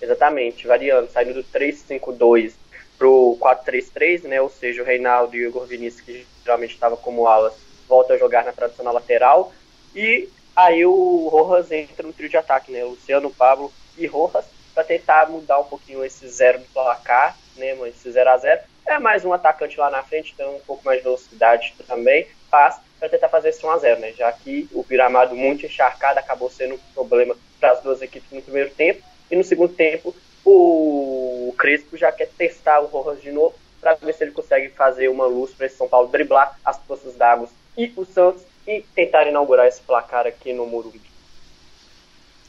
[0.00, 2.52] Exatamente, variando, saindo do 3-5-2
[2.98, 4.40] pro 4-3-3, né?
[4.40, 7.54] Ou seja, o Reinaldo e o Igor Vinícius, que geralmente estava como alas,
[7.88, 9.52] volta a jogar na tradicional lateral.
[9.94, 12.84] E aí o Rojas entra no trio de ataque, né?
[12.84, 14.44] Luciano, Pablo e Rojas,
[14.74, 17.76] para tentar mudar um pouquinho esse zero do placar, né?
[17.88, 20.98] Esse 0 a 0 é mais um atacante lá na frente, então um pouco mais
[20.98, 24.12] de velocidade também, faz para tentar fazer esse 1x0, né?
[24.12, 28.40] Já que o gramado muito encharcado acabou sendo um problema para as duas equipes no
[28.40, 29.02] primeiro tempo.
[29.30, 30.14] E no segundo tempo,
[30.44, 35.08] o Crespo já quer testar o Rojas de novo para ver se ele consegue fazer
[35.08, 39.26] uma luz para esse São Paulo driblar as poças d'água e o Santos e tentar
[39.26, 41.02] inaugurar esse placar aqui no Morumbi.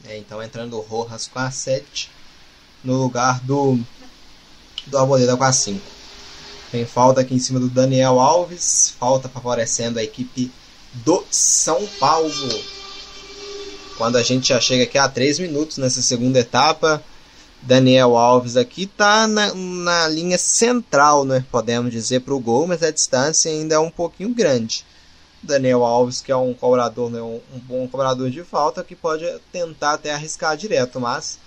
[0.06, 2.10] É, então entrando o Rojas com a 7
[2.82, 3.78] no lugar do,
[4.86, 5.97] do Arboleda com a 5.
[6.70, 8.94] Tem falta aqui em cima do Daniel Alves.
[8.98, 10.52] Falta favorecendo a equipe
[10.92, 12.32] do São Paulo.
[13.96, 17.02] Quando a gente já chega aqui a 3 minutos nessa segunda etapa.
[17.60, 21.44] Daniel Alves aqui tá na, na linha central, né?
[21.50, 24.84] Podemos dizer, para o gol, mas a distância ainda é um pouquinho grande.
[25.42, 27.20] Daniel Alves, que é um cobrador, né?
[27.20, 31.38] um, um bom cobrador de falta, que pode tentar até arriscar direto, mas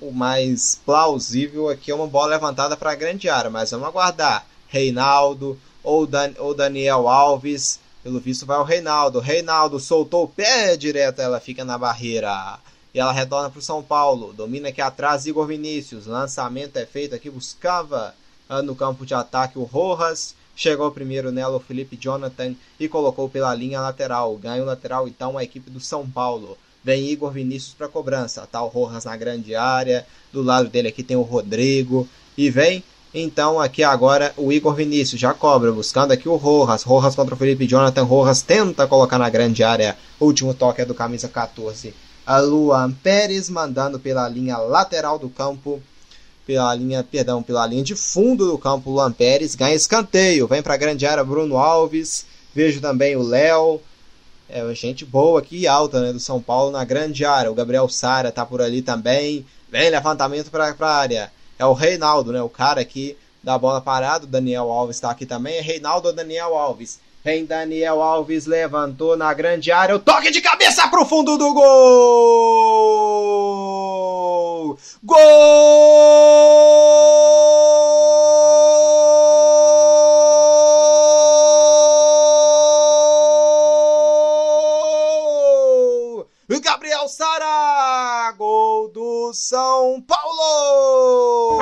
[0.00, 3.50] o mais plausível aqui é uma bola levantada para a grande área.
[3.50, 4.46] Mas vamos aguardar.
[4.68, 7.80] Reinaldo ou, Dan, ou Daniel Alves.
[8.02, 9.20] Pelo visto vai o Reinaldo.
[9.20, 12.58] Reinaldo soltou o pé direto, ela fica na barreira.
[12.94, 14.32] E ela retorna para o São Paulo.
[14.32, 16.06] Domina aqui atrás Igor Vinícius.
[16.06, 17.28] Lançamento é feito aqui.
[17.28, 18.14] Buscava
[18.48, 20.34] ah, no campo de ataque o Rojas.
[20.54, 24.34] Chegou primeiro nela o Felipe Jonathan e colocou pela linha lateral.
[24.36, 26.56] Ganha o lateral então a equipe do São Paulo.
[26.82, 28.46] Vem Igor Vinícius para cobrança.
[28.46, 30.06] Tá o Rojas na grande área.
[30.32, 32.08] Do lado dele aqui tem o Rodrigo.
[32.38, 32.82] E vem
[33.14, 36.82] então aqui agora o Igor Vinícius já cobra, buscando aqui o Rojas.
[36.82, 38.02] Rojas contra o Felipe Jonathan.
[38.02, 39.96] Rojas tenta colocar na grande área.
[40.20, 41.94] Último toque é do camisa 14
[42.26, 45.80] a Luan Pérez mandando pela linha lateral do campo,
[46.44, 50.74] pela linha, perdão, pela linha de fundo do campo, Luan Pérez ganha escanteio, vem para
[50.74, 53.80] a grande área Bruno Alves, vejo também o Léo,
[54.48, 58.32] é gente boa aqui alta, né, do São Paulo na grande área, o Gabriel Sara
[58.32, 62.80] tá por ali também, vem levantamento para a área, é o Reinaldo, né, o cara
[62.80, 66.98] aqui da bola parada, o Daniel Alves está aqui também, é Reinaldo ou Daniel Alves,
[67.26, 69.96] Vem Daniel Alves, levantou na grande área.
[69.96, 71.66] O toque de cabeça pro fundo do gol!
[75.02, 75.16] Gol!
[89.34, 91.60] São Paulo!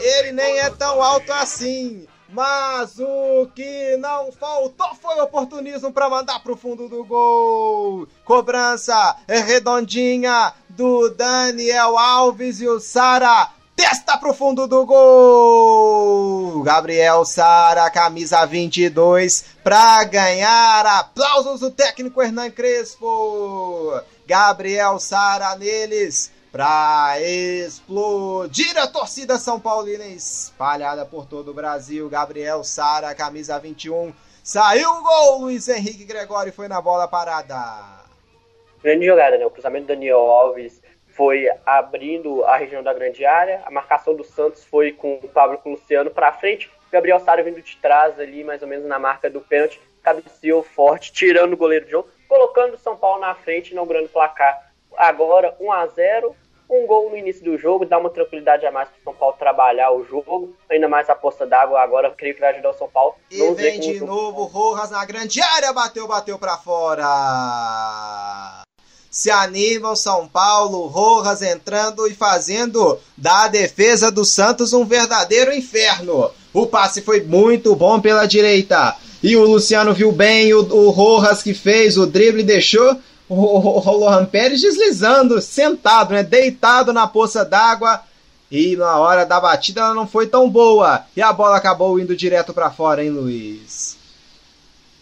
[0.00, 2.06] Ele nem é tão alto assim.
[2.28, 8.08] Mas o que não faltou foi oportunismo para mandar pro fundo do gol.
[8.24, 16.62] Cobrança redondinha do Daniel Alves e o Sara testa pro fundo do gol.
[16.62, 24.00] Gabriel Sara, camisa 22, para ganhar aplausos do técnico Hernan Crespo.
[24.26, 32.08] Gabriel Sara neles para explodir a torcida São Paulina espalhada por todo o Brasil.
[32.08, 34.12] Gabriel Sara, camisa 21.
[34.42, 38.04] Saiu o gol, Luiz Henrique Gregório foi na bola parada.
[38.82, 39.46] Grande jogada, né?
[39.46, 40.83] O cruzamento do Daniel Alves
[41.14, 43.62] foi abrindo a região da grande área.
[43.64, 46.70] A marcação do Santos foi com o Pablo com o Luciano para frente.
[46.90, 49.80] Gabriel Sara vindo de trás ali, mais ou menos na marca do pênalti.
[50.02, 54.10] Cabeceou forte, tirando o goleiro de jogo, colocando o São Paulo na frente, inaugurando o
[54.10, 54.72] placar.
[54.96, 56.36] Agora 1 a 0
[56.68, 59.36] um gol no início do jogo, dá uma tranquilidade a mais para o São Paulo
[59.38, 62.88] trabalhar o jogo, ainda mais a poça d'água agora, creio que vai ajudar o São
[62.88, 63.14] Paulo.
[63.30, 67.04] E vem de novo Rojas na grande área, bateu, bateu para fora.
[69.14, 75.54] Se anima o São Paulo, Rojas entrando e fazendo da defesa do Santos um verdadeiro
[75.54, 76.32] inferno.
[76.52, 78.96] O passe foi muito bom pela direita.
[79.22, 82.98] E o Luciano viu bem o, o Rojas que fez, o drible deixou
[83.28, 88.00] o, o, o Lohan Pérez deslizando, sentado, né, deitado na poça d'água.
[88.50, 91.04] E na hora da batida ela não foi tão boa.
[91.16, 93.96] E a bola acabou indo direto para fora, hein, Luiz?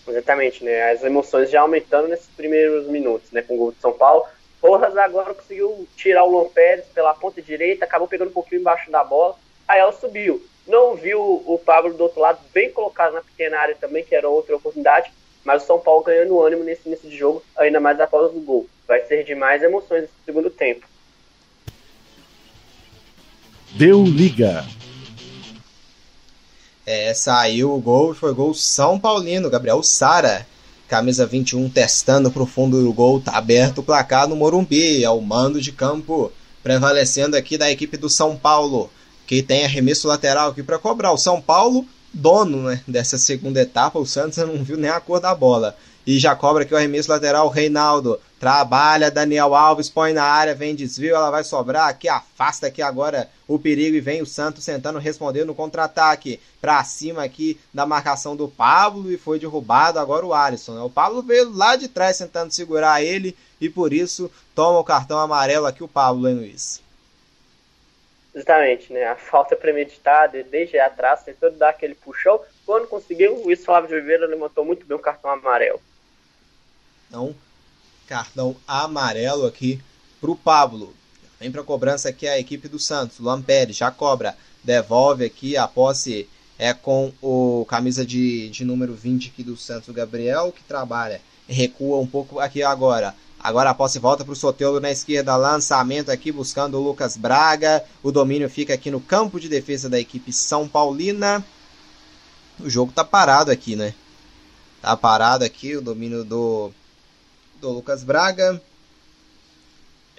[0.07, 0.91] Exatamente, né?
[0.91, 3.43] As emoções já aumentando nesses primeiros minutos, né?
[3.43, 4.25] Com o gol de São Paulo.
[4.61, 8.91] Rojas agora conseguiu tirar o Luan Pérez pela ponta direita, acabou pegando um pouquinho embaixo
[8.91, 9.37] da bola.
[9.67, 10.45] Aí ela subiu.
[10.67, 14.29] Não viu o Pablo do outro lado, bem colocado na pequena área também, que era
[14.29, 15.13] outra oportunidade
[15.45, 18.69] mas o São Paulo ganhando ânimo nesse início de jogo, ainda mais após o gol.
[18.87, 20.87] Vai ser de mais emoções nesse segundo tempo.
[23.73, 24.65] Deu liga.
[26.85, 30.47] É, saiu o gol, foi gol São Paulino, Gabriel Sara.
[30.89, 35.23] Camisa 21 testando pro fundo do gol, tá aberto o placar no Morumbi, é o
[35.23, 36.31] mando de campo
[36.63, 38.91] prevalecendo aqui da equipe do São Paulo,
[39.27, 41.13] que tem arremesso lateral aqui para cobrar.
[41.13, 45.19] O São Paulo dono né, dessa segunda etapa, o Santos não viu nem a cor
[45.19, 45.77] da bola.
[46.07, 48.21] E já cobra aqui o arremesso lateral, Reinaldo.
[48.41, 53.31] Trabalha, Daniel Alves, põe na área, vem desvio, ela vai sobrar aqui, afasta aqui agora
[53.47, 56.41] o perigo e vem o Santos tentando responder no contra-ataque.
[56.61, 60.75] Pra cima aqui da marcação do Pablo e foi derrubado agora o Alisson.
[60.75, 60.81] Né?
[60.81, 65.21] O Pablo veio lá de trás tentando segurar ele e por isso toma o cartão
[65.21, 66.83] amarelo aqui o Pablo, hein, Luiz?
[68.35, 69.05] Justamente, né?
[69.05, 72.41] A falta premeditada, desde atrás, tentou dar aquele puxão.
[72.65, 75.81] Quando conseguiu, o Luiz Flávio de Oliveira levantou muito bem o cartão amarelo.
[77.13, 77.35] Então,
[78.09, 79.79] cartão amarelo aqui
[80.19, 80.95] pro Pablo.
[81.39, 83.19] Vem para cobrança aqui a equipe do Santos.
[83.19, 84.35] Luan Pérez já cobra.
[84.65, 86.27] Devolve aqui a posse
[86.59, 91.21] é com o camisa de, de número 20 aqui do Santos, o Gabriel, que trabalha.
[91.47, 93.15] Recua um pouco aqui agora.
[93.39, 95.37] Agora a posse volta para o Soteudo na esquerda.
[95.37, 97.85] Lançamento aqui buscando o Lucas Braga.
[98.03, 101.45] O domínio fica aqui no campo de defesa da equipe São Paulina.
[102.59, 103.93] O jogo tá parado aqui, né?
[104.81, 106.73] Tá parado aqui o domínio do,
[107.63, 108.61] do Lucas Braga.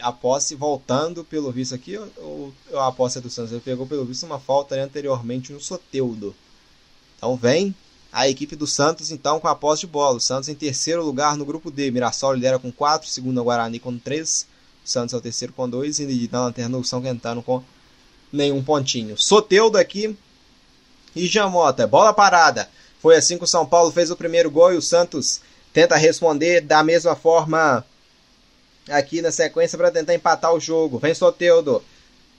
[0.02, 3.52] A posse voltando, pelo visto aqui, ou, ou a posse do Santos?
[3.52, 6.36] Ele pegou, pelo visto, uma falta anteriormente no Soteudo.
[7.18, 7.76] Então vem
[8.12, 10.18] a equipe do Santos, então, com a posse de bola.
[10.18, 11.92] O Santos em terceiro lugar no grupo D.
[11.92, 14.48] Mirassol lidera com 4, segundo o Guarani com 3.
[14.84, 17.64] O Santos é o terceiro com 2 e na lanterna o São Quentano com
[18.32, 19.18] nenhum pontinho.
[19.18, 20.18] Soteudo aqui
[21.16, 21.86] e Jamota.
[21.86, 22.70] Bola parada.
[23.00, 25.42] Foi assim que o São Paulo fez o primeiro gol e o Santos
[25.74, 27.84] tenta responder da mesma forma
[28.90, 31.00] aqui na sequência para tentar empatar o jogo.
[31.00, 31.84] Vem Soteudo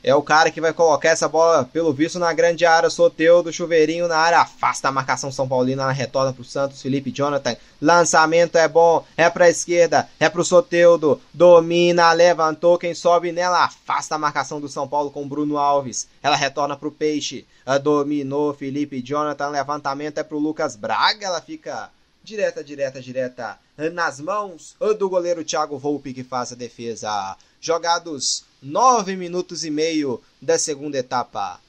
[0.05, 2.91] é o cara que vai colocar essa bola, pelo visto, na grande área.
[2.91, 7.57] Soteudo, chuveirinho na área, afasta a marcação São Paulina, retorna para o Santos, Felipe Jonathan.
[7.81, 11.19] Lançamento é bom, é para a esquerda, é para o Soteudo.
[11.33, 16.07] Domina, levantou, quem sobe nela, afasta a marcação do São Paulo com Bruno Alves.
[16.23, 17.47] Ela retorna para o Peixe,
[17.83, 19.49] dominou Felipe Jonathan.
[19.49, 21.89] Levantamento é para o Lucas Braga, ela fica
[22.25, 23.59] direta, direta, direta
[23.93, 27.37] nas mãos do goleiro Thiago Volpe que faz a defesa.
[27.61, 31.61] Jogados 9 minutos e meio da segunda etapa.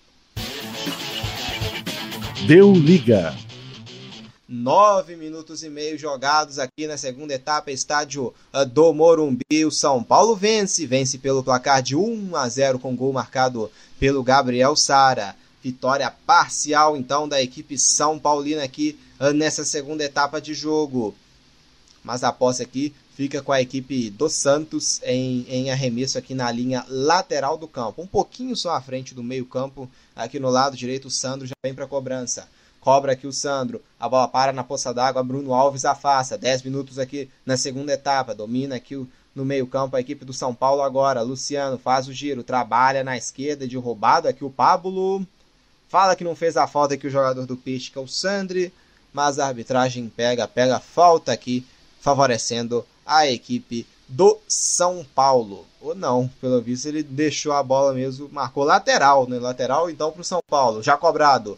[2.48, 3.36] Deu liga.
[4.48, 9.66] 9 minutos e meio jogados aqui na segunda etapa, estádio ah, do Morumbi.
[9.66, 14.24] O São Paulo vence, vence pelo placar de 1 a 0 com gol marcado pelo
[14.24, 15.36] Gabriel Sara.
[15.66, 21.16] Vitória parcial então da equipe São Paulina aqui ah, nessa segunda etapa de jogo.
[22.04, 26.52] Mas a posse aqui fica com a equipe do Santos em, em arremesso aqui na
[26.52, 28.04] linha lateral do campo.
[28.04, 31.74] Um pouquinho só à frente do meio-campo, aqui no lado direito, o Sandro já vem
[31.74, 32.48] para cobrança.
[32.80, 36.38] Cobra aqui o Sandro, a bola para na poça d'água, Bruno Alves afasta.
[36.38, 40.54] 10 minutos aqui na segunda etapa, domina aqui o, no meio-campo a equipe do São
[40.54, 41.24] Paulo agora.
[41.24, 45.26] Luciano faz o giro, trabalha na esquerda de roubado aqui o Pablo.
[45.88, 48.74] Fala que não fez a falta aqui o jogador do Peixe, que é o Sandri,
[49.14, 51.66] mas a arbitragem pega, pega falta aqui,
[52.02, 55.66] favorecendo a equipe do São Paulo.
[55.82, 59.40] Ou não, pelo visto ele deixou a bola mesmo, marcou lateral, né?
[59.40, 61.58] Lateral então para o São Paulo, já cobrado.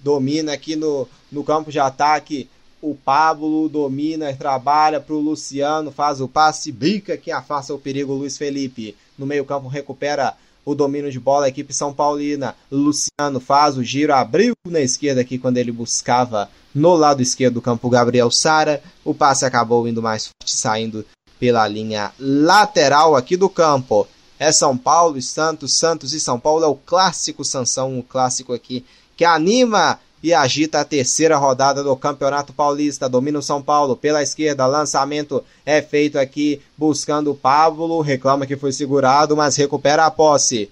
[0.00, 2.48] Domina aqui no, no campo de ataque.
[2.80, 8.12] O Pablo domina, trabalha para o Luciano, faz o passe, bica que afasta o perigo.
[8.12, 10.36] Luiz Felipe no meio-campo recupera
[10.66, 12.56] o domínio de bola, a equipe São Paulina.
[12.70, 17.62] Luciano faz o giro, abriu na esquerda aqui quando ele buscava no lado esquerdo do
[17.62, 18.82] campo, Gabriel Sara.
[19.04, 21.06] O passe acabou indo mais forte, saindo
[21.38, 24.08] pela linha lateral aqui do campo.
[24.40, 26.64] É São Paulo e Santos, Santos e São Paulo.
[26.64, 28.84] É o clássico Sansão, o clássico aqui
[29.16, 33.08] que anima e agita a terceira rodada do Campeonato Paulista.
[33.08, 34.66] Domina o São Paulo pela esquerda.
[34.66, 38.00] Lançamento é feito aqui buscando o Pablo.
[38.00, 40.70] Reclama que foi segurado, mas recupera a posse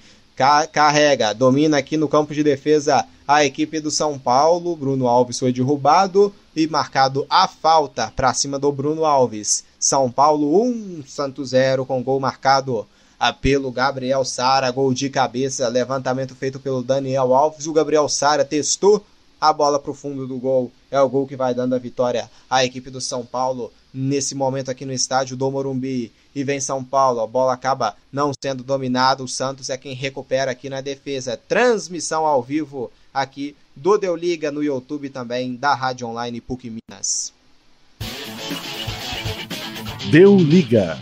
[0.73, 4.75] carrega, domina aqui no campo de defesa a equipe do São Paulo.
[4.75, 9.65] Bruno Alves foi derrubado e marcado a falta para cima do Bruno Alves.
[9.79, 12.87] São Paulo 1, Santos 0 com gol marcado
[13.19, 17.67] ah, pelo Gabriel Sara, gol de cabeça, levantamento feito pelo Daniel Alves.
[17.67, 19.05] O Gabriel Sara testou
[19.49, 20.73] a bola para o fundo do gol.
[20.91, 24.71] É o gol que vai dando a vitória à equipe do São Paulo nesse momento
[24.71, 26.11] aqui no estádio do Morumbi.
[26.35, 29.23] E vem São Paulo, a bola acaba não sendo dominada.
[29.23, 31.37] O Santos é quem recupera aqui na defesa.
[31.37, 37.33] Transmissão ao vivo aqui do Deu Liga no YouTube também da Rádio Online PUC Minas.
[40.11, 40.99] Deu Liga.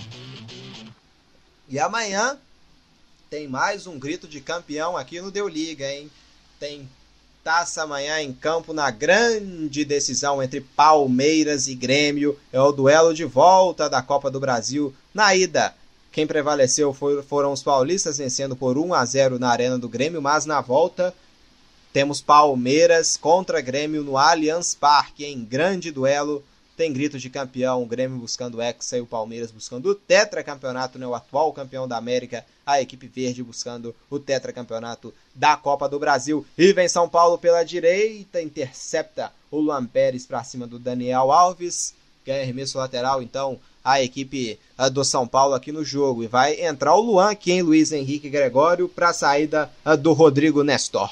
[1.69, 2.37] E amanhã
[3.31, 6.11] tem mais um grito de campeão aqui no Deu Liga, hein?
[6.61, 6.89] Tem
[7.45, 12.39] Taça amanhã em campo na grande decisão entre Palmeiras e Grêmio.
[12.53, 14.95] É o duelo de volta da Copa do Brasil.
[15.13, 15.75] Na ida,
[16.13, 20.47] quem prevaleceu foram os paulistas, vencendo por 1 a 0 na Arena do Grêmio, mas
[20.47, 21.13] na volta
[21.93, 26.45] temos Palmeiras contra Grêmio no Allianz Parque, em grande duelo
[26.77, 30.99] tem gritos de campeão, o Grêmio buscando o Hexa e o Palmeiras buscando o tetracampeonato,
[30.99, 35.99] né, o atual campeão da América, a equipe verde buscando o tetracampeonato da Copa do
[35.99, 36.47] Brasil.
[36.57, 41.95] E vem São Paulo pela direita, intercepta o Luan Pérez para cima do Daniel Alves,
[42.25, 46.23] ganha arremesso lateral, então a equipe ah, do São Paulo aqui no jogo.
[46.23, 50.13] E vai entrar o Luan aqui, em Luiz Henrique Gregório, para a saída ah, do
[50.13, 51.11] Rodrigo Nestor.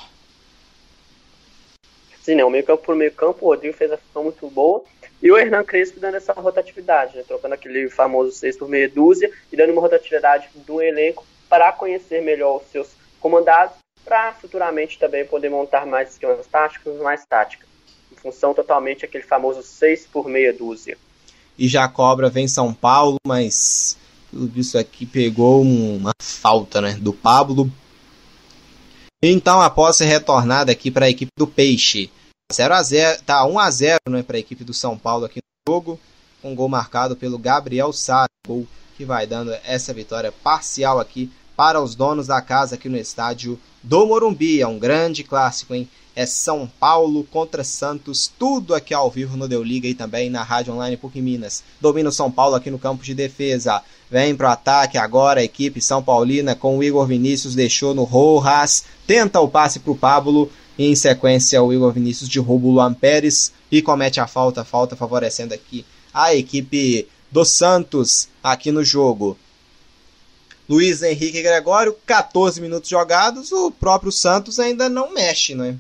[2.23, 2.45] Sim, né?
[2.45, 4.85] O meio campo por meio campo, o Rodrigo fez a função muito boa.
[5.23, 7.25] E o Hernan Crespo dando essa rotatividade, né?
[7.27, 12.23] trocando aquele famoso 6 por meia dúzia e dando uma rotatividade do elenco para conhecer
[12.23, 12.89] melhor os seus
[13.21, 17.69] comandados para futuramente também poder montar mais esquemas táticos, mais táticas,
[18.11, 20.97] em função totalmente aquele famoso 6 por meia dúzia.
[21.59, 23.99] E já cobra vem São Paulo, mas
[24.31, 27.71] tudo isso aqui pegou uma falta né, do Pablo.
[29.23, 32.11] Então a posse retornada aqui para a equipe do Peixe.
[32.53, 35.39] 0 a 0 tá 1 a 0 né, para a equipe do São Paulo aqui
[35.39, 36.01] no jogo,
[36.43, 41.31] com um gol marcado pelo Gabriel Sá, gol que vai dando essa vitória parcial aqui
[41.57, 44.61] para os donos da casa aqui no estádio do Morumbi.
[44.61, 45.89] É um grande clássico, hein?
[46.17, 50.43] É São Paulo contra Santos, tudo aqui ao vivo no Deu Liga e também na
[50.43, 51.63] Rádio Online PUC Minas.
[51.81, 53.83] Domina o São Paulo aqui no campo de defesa.
[54.11, 58.85] Vem pro ataque agora a equipe São Paulina com o Igor Vinícius, deixou no Rojas,
[59.07, 60.51] tenta o passe pro Pablo.
[60.83, 65.53] Em sequência, o Igor Vinícius derruba o Luan Pérez e comete a falta, falta favorecendo
[65.53, 69.37] aqui a equipe do Santos aqui no jogo.
[70.67, 75.77] Luiz Henrique Gregório, 14 minutos jogados, o próprio Santos ainda não mexe, né?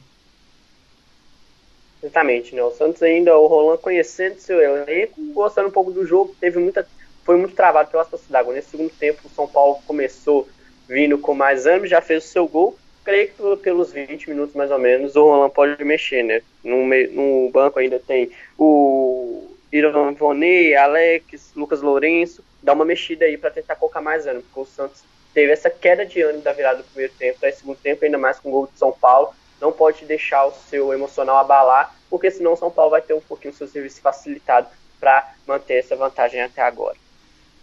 [2.02, 2.62] Exatamente, né?
[2.62, 6.86] O Santos ainda, o Roland conhecendo seu elenco, gostando um pouco do jogo, teve muita,
[7.24, 8.52] foi muito travado passos d'água.
[8.52, 10.46] Nesse segundo tempo, o São Paulo começou
[10.86, 12.76] vindo com mais ânimo, já fez o seu gol.
[13.10, 16.42] Creio que pelos 20 minutos mais ou menos o Roland pode mexer, né?
[16.62, 23.36] No, no banco ainda tem o Iron Vonnet, Alex, Lucas Lourenço, dar uma mexida aí
[23.36, 25.02] para tentar colocar mais ânimo, porque o Santos
[25.34, 28.38] teve essa queda de ânimo da virada do primeiro tempo, daí segundo tempo, ainda mais
[28.38, 32.52] com o gol de São Paulo, não pode deixar o seu emocional abalar, porque senão
[32.52, 34.68] o São Paulo vai ter um pouquinho o seu serviço facilitado
[35.00, 36.96] para manter essa vantagem até agora.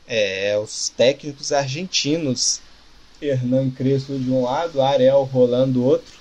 [0.05, 2.61] É, os técnicos argentinos,
[3.21, 6.13] Hernan Crespo de um lado, Ariel rolando do outro,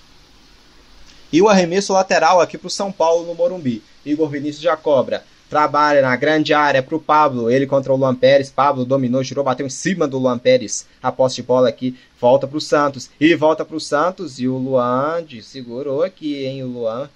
[1.33, 3.83] e o arremesso lateral aqui para o São Paulo no Morumbi.
[4.05, 5.25] Igor Vinícius já cobra.
[5.49, 9.45] Trabalha na grande área para o Pablo, ele contra o Luan Pérez, Pablo dominou, girou,
[9.45, 13.11] bateu em cima do Luan Pérez, a posse de bola aqui, volta para o Santos,
[13.21, 17.09] e volta para o Santos, e o Luan segurou aqui, hein, o Luan,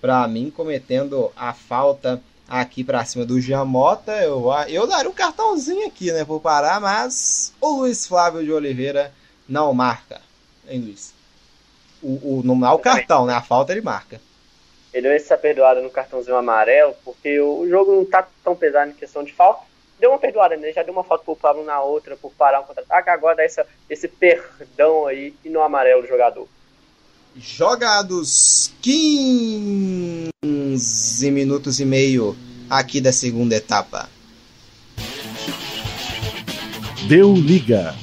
[0.00, 5.86] para mim, cometendo a falta aqui para cima do Jamota, eu, eu daria um cartãozinho
[5.86, 9.12] aqui, né, por parar, mas o Luiz Flávio de Oliveira
[9.48, 10.20] não marca,
[10.68, 11.14] hein, Luiz?
[12.02, 14.20] O, o, não é o cartão, né, a falta ele marca
[14.96, 18.94] ele vai ser perdoado no cartãozinho amarelo, porque o jogo não tá tão pesado em
[18.94, 19.60] questão de falta.
[20.00, 20.72] Deu uma perdoada, né?
[20.72, 23.10] Já deu uma falta pro Pablo na outra, por parar um contra-ataque.
[23.10, 26.48] Agora dá essa, esse perdão aí e no amarelo do jogador.
[27.36, 30.30] Jogados 15
[31.30, 32.34] minutos e meio
[32.70, 34.08] aqui da segunda etapa.
[37.06, 37.94] Deu liga.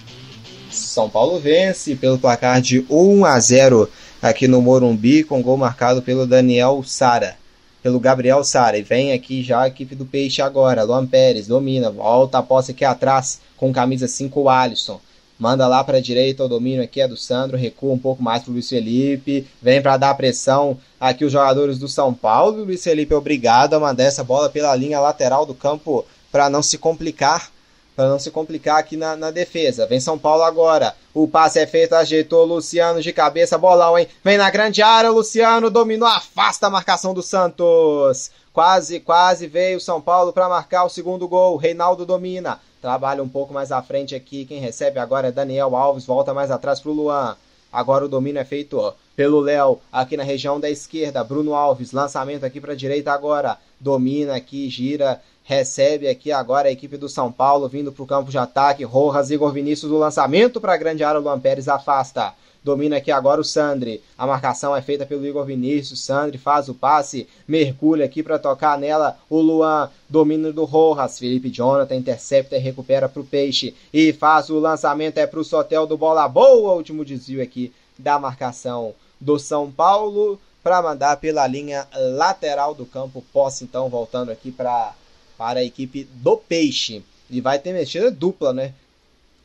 [0.73, 3.89] São Paulo vence pelo placar de 1 a 0
[4.21, 7.35] aqui no Morumbi, com gol marcado pelo Daniel Sara,
[7.81, 8.77] pelo Gabriel Sara.
[8.77, 10.83] E vem aqui já a equipe do Peixe agora.
[10.83, 14.99] Luan Pérez domina, volta a posse aqui atrás com camisa 5 o Alisson.
[15.37, 18.43] Manda lá para a direita, o domínio aqui é do Sandro, recua um pouco mais
[18.43, 22.61] para o Luiz Felipe, vem para dar pressão aqui os jogadores do São Paulo.
[22.61, 26.63] O Luiz Felipe obrigado a mandar essa bola pela linha lateral do campo para não
[26.63, 27.52] se complicar
[27.95, 29.85] para não se complicar aqui na, na, defesa.
[29.85, 30.95] Vem São Paulo agora.
[31.13, 34.07] O passe é feito, ajeitou Luciano de cabeça, bolão, hein?
[34.23, 38.31] Vem na grande área, Luciano dominou, afasta a marcação do Santos.
[38.51, 41.57] Quase, quase veio São Paulo para marcar o segundo gol.
[41.57, 42.59] Reinaldo domina.
[42.81, 44.45] Trabalha um pouco mais à frente aqui.
[44.45, 47.37] Quem recebe agora é Daniel Alves, volta mais atrás para o Luan.
[47.71, 51.23] Agora o domínio é feito pelo Léo, aqui na região da esquerda.
[51.23, 53.57] Bruno Alves, lançamento aqui para direita agora.
[53.79, 58.31] Domina aqui, gira recebe aqui agora a equipe do São Paulo vindo para o campo
[58.31, 58.83] de ataque.
[58.83, 61.19] Rojas, Igor Vinícius do lançamento para a grande área.
[61.19, 62.33] O Luan Pérez afasta.
[62.63, 64.01] Domina aqui agora o Sandri.
[64.17, 65.99] A marcação é feita pelo Igor Vinícius.
[65.99, 69.17] Sandri faz o passe, mergulha aqui para tocar nela.
[69.29, 71.19] O Luan, domínio do Rojas.
[71.19, 73.75] Felipe Jonathan intercepta e recupera para o Peixe.
[73.93, 76.73] E faz o lançamento, é para o Sotel do Bola Boa.
[76.73, 83.21] Último desvio aqui da marcação do São Paulo para mandar pela linha lateral do campo.
[83.33, 84.93] Posse então voltando aqui para
[85.37, 87.03] para a equipe do Peixe.
[87.29, 88.73] E vai ter mexida dupla, né?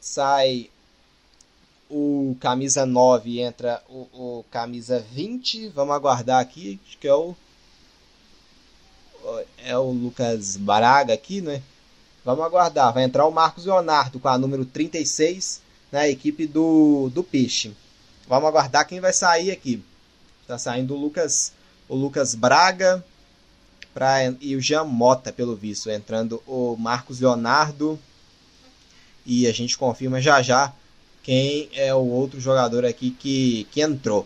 [0.00, 0.70] Sai
[1.90, 5.68] o camisa 9 e entra o, o, camisa 20.
[5.68, 7.34] Vamos aguardar aqui, acho que é o
[9.58, 11.62] é o Lucas Baraga aqui, né?
[12.24, 12.92] Vamos aguardar.
[12.92, 15.60] Vai entrar o Marcos Leonardo com a número 36
[15.90, 17.74] na equipe do, do Peixe.
[18.28, 19.82] Vamos aguardar quem vai sair aqui.
[20.46, 21.52] Tá saindo o Lucas,
[21.88, 23.04] o Lucas Braga,
[23.98, 27.98] pra, e o Jean Mota, pelo visto, entrando o Marcos Leonardo.
[29.26, 30.72] E a gente confirma já já
[31.20, 34.24] quem é o outro jogador aqui que, que entrou.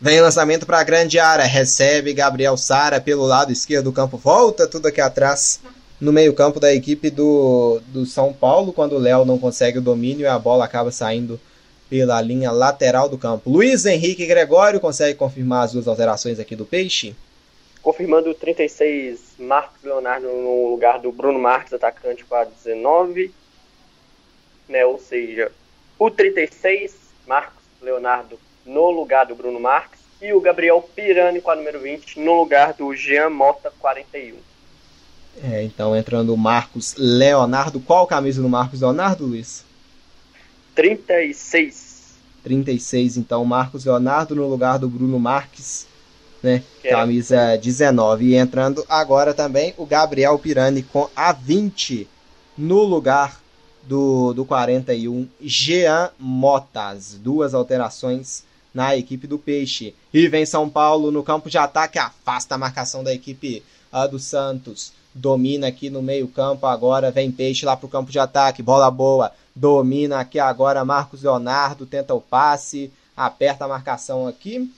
[0.00, 4.66] Vem lançamento para a grande área, recebe Gabriel Sara pelo lado esquerdo do campo, volta
[4.66, 5.60] tudo aqui atrás
[6.00, 10.22] no meio-campo da equipe do, do São Paulo, quando o Léo não consegue o domínio
[10.22, 11.40] e a bola acaba saindo
[11.88, 13.48] pela linha lateral do campo.
[13.48, 17.14] Luiz Henrique Gregório consegue confirmar as duas alterações aqui do Peixe?
[17.82, 23.34] Confirmando o 36, Marcos Leonardo no lugar do Bruno Marques, atacante com a 19.
[24.68, 25.50] Né, ou seja,
[25.98, 26.94] o 36,
[27.26, 30.00] Marcos Leonardo no lugar do Bruno Marques.
[30.20, 34.36] E o Gabriel Pirani com a número 20 no lugar do Jean Mota 41.
[35.42, 37.80] É, então entrando o Marcos Leonardo.
[37.80, 39.64] Qual camisa do Marcos Leonardo, Luiz?
[40.76, 42.14] 36.
[42.44, 45.86] 36, então Marcos Leonardo no lugar do Bruno Marques
[46.42, 46.62] né?
[46.82, 48.26] Camisa 19.
[48.26, 52.08] E entrando agora também o Gabriel Pirani com a 20
[52.58, 53.40] no lugar
[53.84, 57.14] do, do 41, Jean Motas.
[57.14, 59.94] Duas alterações na equipe do Peixe.
[60.12, 63.62] E vem São Paulo no campo de ataque, afasta a marcação da equipe
[63.92, 64.92] uh, do Santos.
[65.14, 69.30] Domina aqui no meio-campo agora, vem Peixe lá para o campo de ataque, bola boa.
[69.54, 74.72] Domina aqui agora Marcos Leonardo, tenta o passe, aperta a marcação aqui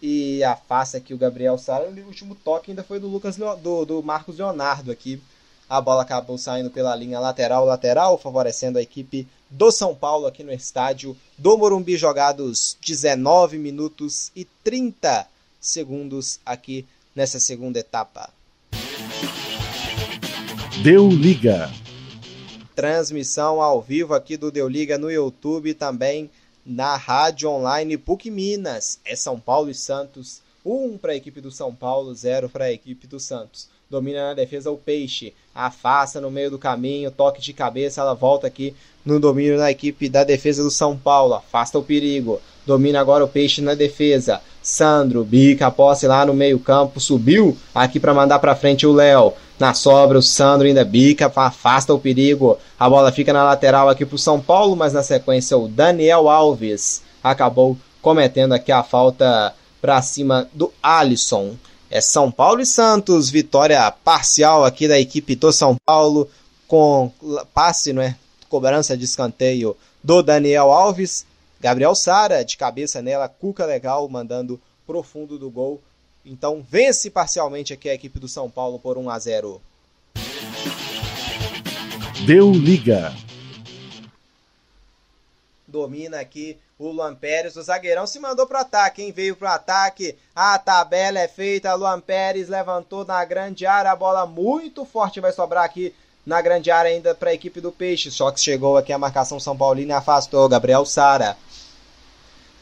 [0.00, 1.88] e afasta aqui o Gabriel Sara.
[1.88, 5.20] O último toque ainda foi do Lucas do, do Marcos Leonardo aqui.
[5.68, 10.42] A bola acabou saindo pela linha lateral lateral, favorecendo a equipe do São Paulo aqui
[10.42, 15.26] no estádio do Morumbi, jogados 19 minutos e 30
[15.60, 18.30] segundos aqui nessa segunda etapa.
[20.82, 21.70] Deu liga.
[22.74, 26.30] Transmissão ao vivo aqui do Deu Liga no YouTube também
[26.68, 29.00] na rádio online PUC Minas.
[29.04, 30.42] É São Paulo e Santos.
[30.64, 33.68] 1 um para a equipe do São Paulo, 0 para a equipe do Santos.
[33.88, 35.32] Domina na defesa o Peixe.
[35.54, 40.10] Afasta no meio do caminho, toque de cabeça, ela volta aqui no domínio da equipe
[40.10, 41.34] da defesa do São Paulo.
[41.34, 42.38] Afasta o perigo.
[42.66, 44.42] Domina agora o Peixe na defesa.
[44.62, 49.32] Sandro bica a posse lá no meio-campo, subiu aqui para mandar para frente o Léo.
[49.58, 52.56] Na sobra, o Sandro ainda bica, afasta o perigo.
[52.78, 56.28] A bola fica na lateral aqui para o São Paulo, mas na sequência o Daniel
[56.28, 61.56] Alves acabou cometendo aqui a falta para cima do Alisson.
[61.90, 66.28] É São Paulo e Santos, vitória parcial aqui da equipe do São Paulo,
[66.68, 67.10] com
[67.52, 68.14] passe, não é?
[68.48, 71.26] Cobrança de escanteio do Daniel Alves.
[71.60, 75.80] Gabriel Sara de cabeça nela, Cuca legal, mandando pro fundo do gol
[76.28, 79.62] então vence parcialmente aqui a equipe do São Paulo por 1 a 0.
[82.26, 83.14] Deu liga.
[85.66, 87.56] Domina aqui o Luan Pérez.
[87.56, 89.12] O zagueirão se mandou pro ataque, hein?
[89.12, 90.16] Veio pro ataque.
[90.34, 91.74] A tabela é feita.
[91.74, 93.92] Luan Pérez levantou na grande área.
[93.92, 95.94] A bola muito forte vai sobrar aqui
[96.26, 98.10] na grande área ainda para a equipe do Peixe.
[98.10, 101.36] Só que chegou aqui a marcação São Paulino e afastou Gabriel Sara.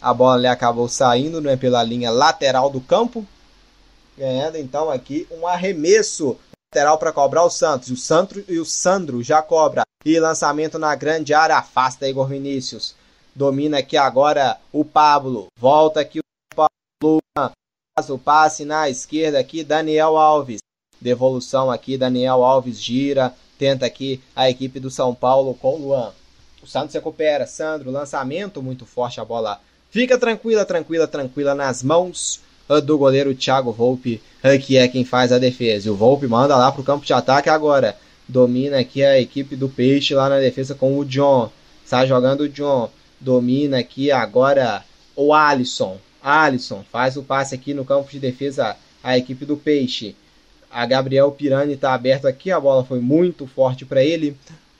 [0.00, 3.26] A bola acabou saindo né, pela linha lateral do campo
[4.16, 6.36] ganhando então aqui um arremesso
[6.72, 7.90] lateral para cobrar o Santos.
[7.90, 9.82] O Santos e o Sandro já cobra.
[10.04, 12.94] E lançamento na grande área afasta Igor Vinícius.
[13.34, 15.46] Domina aqui agora o Pablo.
[15.58, 16.22] Volta aqui o
[16.54, 17.18] Pablo.
[17.36, 20.60] Faz o passe na esquerda aqui Daniel Alves.
[21.00, 23.34] Devolução aqui Daniel Alves gira.
[23.58, 26.12] Tenta aqui a equipe do São Paulo com o Luan.
[26.62, 27.46] O Santos recupera.
[27.46, 29.60] Sandro, lançamento muito forte a bola.
[29.90, 32.40] Fica tranquila, tranquila, tranquila nas mãos
[32.84, 34.20] do goleiro Thiago Volpe,
[34.64, 35.88] que é quem faz a defesa.
[35.88, 37.96] E o Volpe manda lá para o campo de ataque agora.
[38.28, 41.50] Domina aqui a equipe do Peixe lá na defesa com o John.
[41.84, 42.90] Está jogando o John.
[43.20, 45.98] Domina aqui agora o Alisson.
[46.22, 50.16] Alisson faz o passe aqui no campo de defesa a equipe do Peixe.
[50.70, 54.36] A Gabriel Pirani está aberto aqui, a bola foi muito forte para ele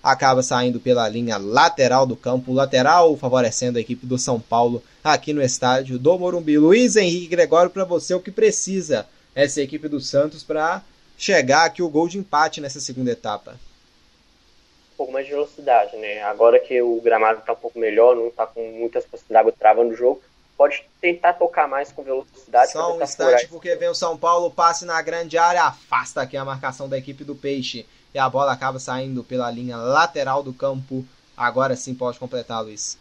[0.07, 4.81] acaba saindo pela linha lateral do campo, lateral favorecendo a equipe do São Paulo
[5.13, 6.59] aqui no estádio do Morumbi.
[6.59, 10.83] Luiz Henrique Gregório, para você, o que precisa essa equipe do Santos para
[11.17, 13.53] chegar aqui o gol de empate nessa segunda etapa?
[14.95, 16.23] Um pouco mais de velocidade, né?
[16.23, 19.93] Agora que o gramado está um pouco melhor, não está com muitas possibilidades d'água travando
[19.93, 20.23] o jogo,
[20.57, 22.73] pode tentar tocar mais com velocidade.
[22.73, 26.45] Só um instante, porque vem o São Paulo, passe na grande área, afasta aqui a
[26.45, 31.05] marcação da equipe do Peixe e a bola acaba saindo pela linha lateral do campo.
[31.37, 32.99] Agora sim pode completar, Luiz.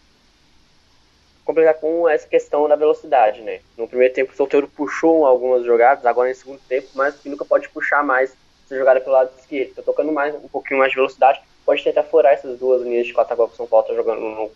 [1.46, 3.60] Completar com essa questão da velocidade, né?
[3.78, 7.46] No primeiro tempo o Solteiro puxou algumas jogadas, agora no segundo tempo, mas que nunca
[7.46, 8.36] pode puxar mais
[8.66, 9.76] essa jogada pelo lado esquerdo.
[9.76, 13.14] Tá tocando mais, um pouquinho mais de velocidade, pode tentar furar essas duas linhas de
[13.14, 14.50] quatro agora que o São Paulo tá jogando no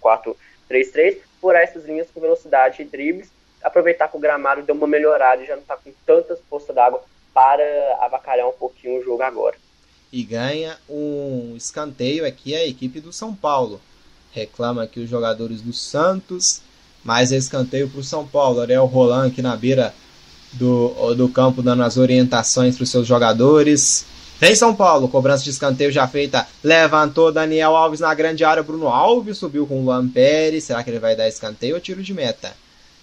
[0.69, 3.29] 4-3-3, furar essas linhas com velocidade e dribles,
[3.63, 7.03] aproveitar que o gramado deu uma melhorada e já não tá com tantas poças d'água
[7.33, 7.63] para
[8.01, 9.55] avacalhar um pouquinho o jogo agora
[10.11, 13.79] e ganha um escanteio aqui a equipe do São Paulo.
[14.31, 16.61] Reclama aqui os jogadores do Santos,
[17.03, 18.61] mais escanteio para o São Paulo.
[18.61, 19.93] Ariel Roland aqui na beira
[20.53, 24.05] do, do campo dando as orientações para os seus jogadores.
[24.39, 26.47] Tem São Paulo, cobrança de escanteio já feita.
[26.63, 28.63] Levantou Daniel Alves na grande área.
[28.63, 30.63] Bruno Alves subiu com o Luan Pérez.
[30.63, 32.53] Será que ele vai dar escanteio ou tiro de meta?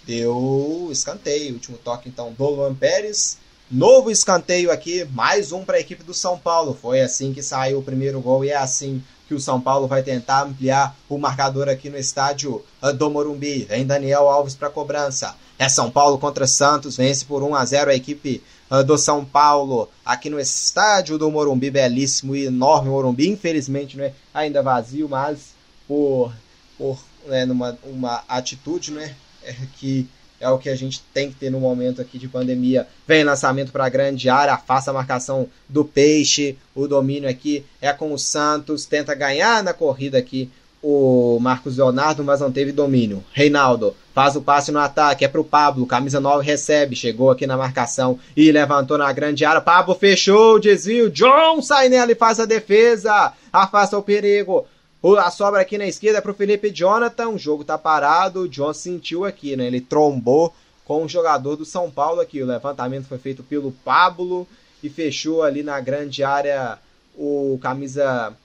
[0.05, 1.53] Deu escanteio.
[1.53, 3.37] Último toque então do Luan Pérez.
[3.69, 6.75] Novo escanteio aqui, mais um para a equipe do São Paulo.
[6.81, 10.01] Foi assim que saiu o primeiro gol e é assim que o São Paulo vai
[10.01, 13.65] tentar ampliar o marcador aqui no estádio ah, do Morumbi.
[13.65, 15.35] Vem Daniel Alves para cobrança.
[15.59, 19.25] É São Paulo contra Santos, vence por 1 a 0 a equipe uh, do São
[19.25, 25.09] Paulo aqui no estádio do Morumbi, belíssimo e enorme Morumbi, infelizmente não é ainda vazio,
[25.09, 25.55] mas
[25.87, 26.31] por,
[26.77, 30.07] por né, numa, uma atitude né, é que
[30.39, 32.87] é o que a gente tem que ter no momento aqui de pandemia.
[33.07, 37.91] Vem lançamento para a grande área, afasta a marcação do Peixe, o domínio aqui é
[37.91, 40.49] com o Santos, tenta ganhar na corrida aqui
[40.81, 43.23] o Marcos Leonardo, mas não teve domínio.
[43.33, 47.45] Reinaldo faz o passe no ataque, é para o Pablo, camisa 9 recebe, chegou aqui
[47.45, 49.61] na marcação e levantou na grande área.
[49.61, 54.65] Pablo fechou desvio, John sai nela e faz a defesa, afasta o perigo.
[55.03, 57.29] A sobra aqui na esquerda é para o Felipe Jonathan.
[57.29, 58.41] O jogo tá parado.
[58.41, 59.67] O John sentiu aqui, né?
[59.67, 60.53] Ele trombou
[60.83, 62.41] com o jogador do São Paulo aqui.
[62.41, 64.47] O levantamento foi feito pelo Pablo
[64.81, 66.79] e fechou ali na grande área
[67.15, 68.35] o camisa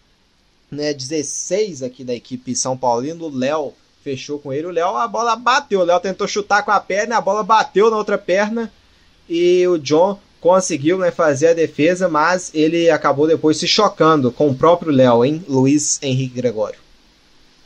[0.71, 3.27] né, 16 aqui da equipe São Paulino.
[3.27, 3.73] O Léo
[4.03, 4.67] fechou com ele.
[4.67, 5.81] O Léo, a bola bateu.
[5.81, 8.73] O Léo tentou chutar com a perna, a bola bateu na outra perna.
[9.29, 14.49] E o John conseguiu né, fazer a defesa, mas ele acabou depois se chocando com
[14.49, 15.43] o próprio Léo, hein?
[15.49, 16.81] Luiz Henrique Gregório.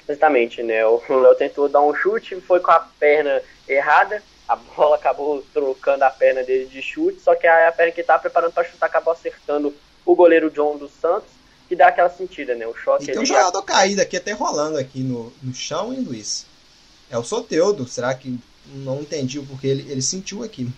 [0.07, 0.87] Exatamente, né?
[0.87, 6.05] O Léo tentou dar um chute, foi com a perna errada, a bola acabou trocando
[6.05, 9.15] a perna dele de chute, só que a perna que estava preparando para chutar acabou
[9.15, 9.75] acertando
[10.05, 11.31] o goleiro John dos Santos,
[11.67, 12.67] que dá aquela sentida, né?
[12.67, 13.05] O choque.
[13.05, 16.45] E tem um jogador caído aqui, até rolando aqui no, no chão, hein, Luiz?
[17.11, 17.89] É o Soteudo.
[17.89, 20.71] Será que não entendi o porquê ele, ele sentiu aqui?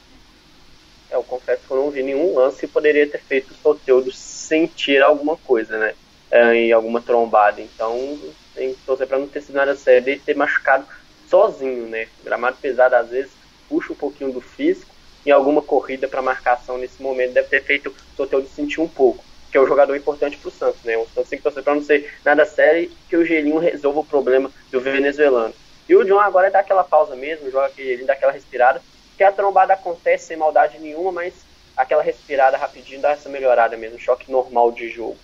[1.10, 4.12] É, eu confesso que eu não vi nenhum lance que poderia ter feito o Soteudo
[4.12, 5.94] sentir alguma coisa, né?
[6.30, 7.60] É, em alguma trombada.
[7.60, 8.18] Então,
[8.55, 10.86] tem que torcer para não ter sido nada sério e ter machucado
[11.28, 12.09] sozinho, né?
[12.24, 13.30] Gramado pesado às vezes
[13.68, 14.94] puxa um pouquinho do físico
[15.26, 19.22] em alguma corrida para marcação nesse momento deve ter feito o Soteudo sentir um pouco,
[19.51, 20.97] que é um jogador importante para o Santos, né?
[20.97, 24.05] O Santos tem que torcer para não ser nada sério que o Gelinho resolva o
[24.05, 25.55] problema do venezuelano.
[25.89, 28.82] E o John agora dá aquela pausa mesmo, joga aquele, dá aquela respirada,
[29.19, 31.35] que a trombada acontece sem maldade nenhuma, mas
[31.77, 35.16] aquela respirada rapidinho dá essa melhorada mesmo, choque normal de jogo.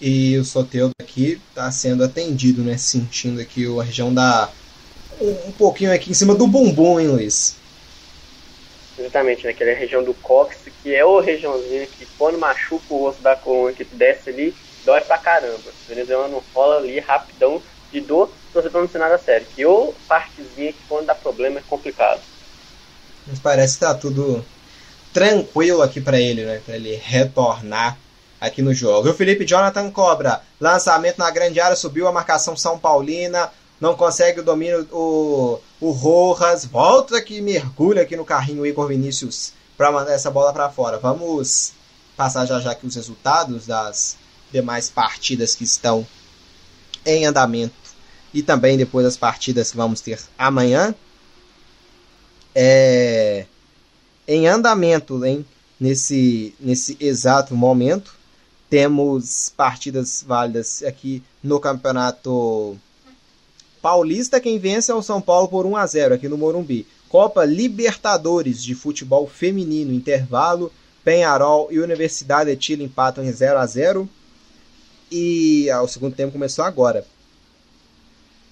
[0.00, 2.78] E o Soteudo aqui está sendo atendido, né?
[2.78, 4.48] Sentindo aqui a região da.
[5.20, 7.56] Um, um pouquinho aqui em cima do bumbum, hein, Luiz?
[8.98, 9.78] Exatamente, naquela né?
[9.78, 13.84] região do cóccix, que é o regiãozinho que quando machuca o osso da coluna que
[13.84, 15.58] desce ali, dói pra caramba.
[15.58, 17.60] O venezuelano rola ali rapidão
[18.00, 19.46] de dor, você pra não ser nada sério.
[19.54, 22.20] Que ou partezinha que quando dá problema é complicado.
[23.26, 24.44] Mas parece que tá tudo
[25.12, 26.60] tranquilo aqui para ele, né?
[26.64, 27.98] Pra ele retornar
[28.40, 29.08] aqui no jogo.
[29.08, 30.42] E o Felipe Jonathan cobra.
[30.60, 33.50] Lançamento na grande área, subiu a marcação São Paulina.
[33.80, 36.64] Não consegue o domínio o, o Rojas.
[36.64, 40.98] Volta aqui, mergulha aqui no carrinho o Igor Vinícius para mandar essa bola para fora.
[40.98, 41.72] Vamos
[42.16, 44.16] passar já já aqui os resultados das
[44.52, 46.06] demais partidas que estão
[47.04, 47.85] em andamento
[48.32, 50.94] e também depois das partidas que vamos ter amanhã.
[52.54, 53.46] É,
[54.26, 55.44] em andamento, hein?
[55.78, 58.14] Nesse, nesse exato momento,
[58.68, 62.78] temos partidas válidas aqui no Campeonato
[63.80, 64.40] Paulista.
[64.40, 66.86] Quem vence é o São Paulo por 1 a 0 aqui no Morumbi.
[67.08, 70.72] Copa Libertadores de futebol feminino, intervalo.
[71.04, 74.08] Penharol e Universidade de Chile empatam em 0 a 0
[75.12, 77.06] E ah, o segundo tempo começou agora.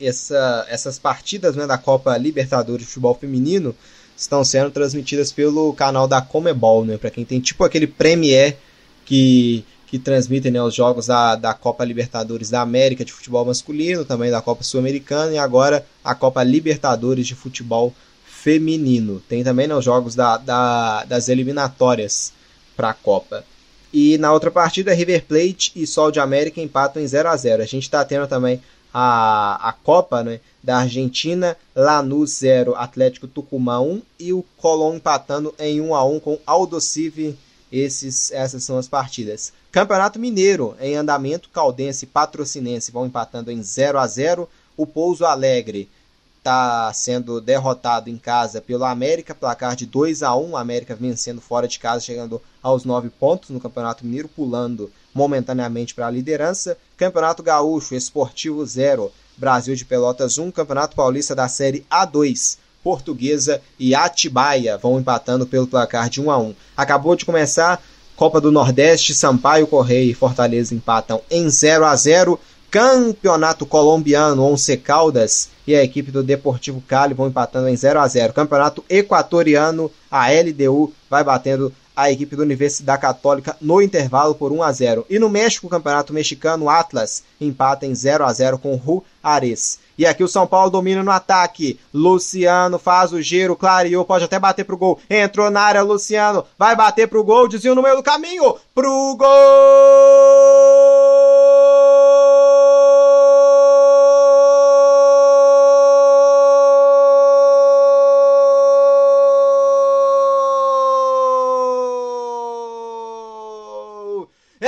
[0.07, 3.75] Essa, essas partidas né, da Copa Libertadores de futebol feminino
[4.17, 6.97] estão sendo transmitidas pelo canal da Comebol, né?
[6.97, 8.57] Para quem tem tipo aquele Premier
[9.05, 9.65] que
[9.95, 14.29] que transmitem né, os jogos da, da Copa Libertadores da América de futebol masculino, também
[14.29, 17.95] da Copa Sul-Americana e agora a Copa Libertadores de futebol
[18.25, 19.23] feminino.
[19.29, 22.33] Tem também né, os jogos da, da, das eliminatórias
[22.77, 23.45] para a Copa.
[23.93, 27.63] E na outra partida, River Plate e Sol de América empatam em 0 a 0
[27.63, 28.61] A gente está tendo também
[28.97, 35.53] a, a Copa né, da Argentina, Lanús 0, Atlético Tucumã 1 e o Colón empatando
[35.59, 37.37] em 1 a 1 com Aldosive.
[37.73, 39.53] Esses, essas são as partidas.
[39.73, 44.49] Campeonato Mineiro em andamento, Caldense e Patrocinense vão empatando em 0 a 0.
[44.77, 45.91] O Pouso Alegre
[46.39, 50.57] está sendo derrotado em casa pelo América, placar de 2 a 1.
[50.57, 56.09] América vencendo fora de casa, chegando aos 9 pontos no Campeonato Mineiro, pulando momentaneamente para
[56.09, 56.77] a liderança.
[56.97, 62.59] Campeonato Gaúcho, Esportivo 0, Brasil de Pelotas 1, Campeonato Paulista da Série A2.
[62.83, 66.55] Portuguesa e Atibaia vão empatando pelo placar de 1 a 1.
[66.77, 67.83] Acabou de começar
[68.15, 72.39] Copa do Nordeste, Sampaio Correia e Fortaleza empatam em 0 a 0
[72.71, 78.07] Campeonato Colombiano, Once Caldas e a equipe do Deportivo Cali vão empatando em 0 a
[78.07, 84.51] 0 Campeonato Equatoriano, a LDU vai batendo a equipe da Universidade Católica no intervalo por
[84.53, 88.59] 1 a 0 E no México, o Campeonato Mexicano, Atlas empata em 0 a 0
[88.59, 88.81] com
[89.23, 89.79] Juarez.
[89.97, 91.79] E aqui o São Paulo domina no ataque.
[91.93, 94.99] Luciano faz o giro, clareou, pode até bater pro gol.
[95.09, 99.25] Entrou na área, Luciano vai bater pro gol, desvio no meio do caminho, pro gol!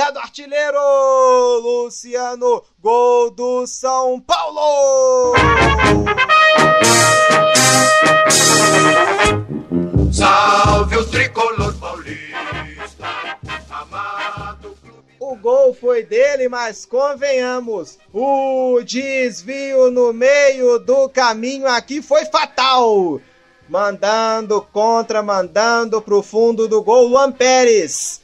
[0.07, 0.79] É do artilheiro
[1.61, 5.33] Luciano, gol do São Paulo!
[10.11, 13.37] Salve o tricolor paulista,
[13.69, 14.75] amado
[15.19, 23.19] O gol foi dele, mas convenhamos, o desvio no meio do caminho aqui foi fatal.
[23.67, 28.21] Mandando contra, mandando pro fundo do gol, Luan Pérez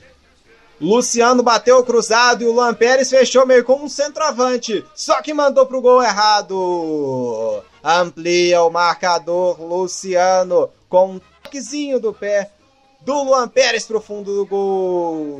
[0.84, 4.85] Luciano bateu cruzado e o Luan Pérez fechou meio como um centroavante.
[4.93, 7.64] Só que mandou pro gol errado.
[7.81, 12.51] Amplia o marcador Luciano com um toquezinho do pé
[12.99, 15.39] do Luan Pérez pro fundo do gol.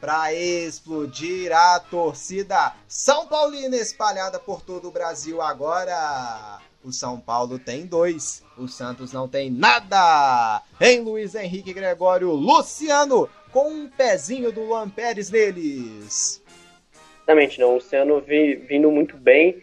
[0.00, 6.60] Para explodir a torcida São Paulina espalhada por todo o Brasil agora.
[6.84, 10.62] O São Paulo tem dois, o Santos não tem nada.
[10.80, 16.42] Em Luiz Henrique Gregório, Luciano com um pezinho do Luan Pérez neles.
[17.18, 17.70] Exatamente, não.
[17.70, 19.62] O Luciano vindo muito bem,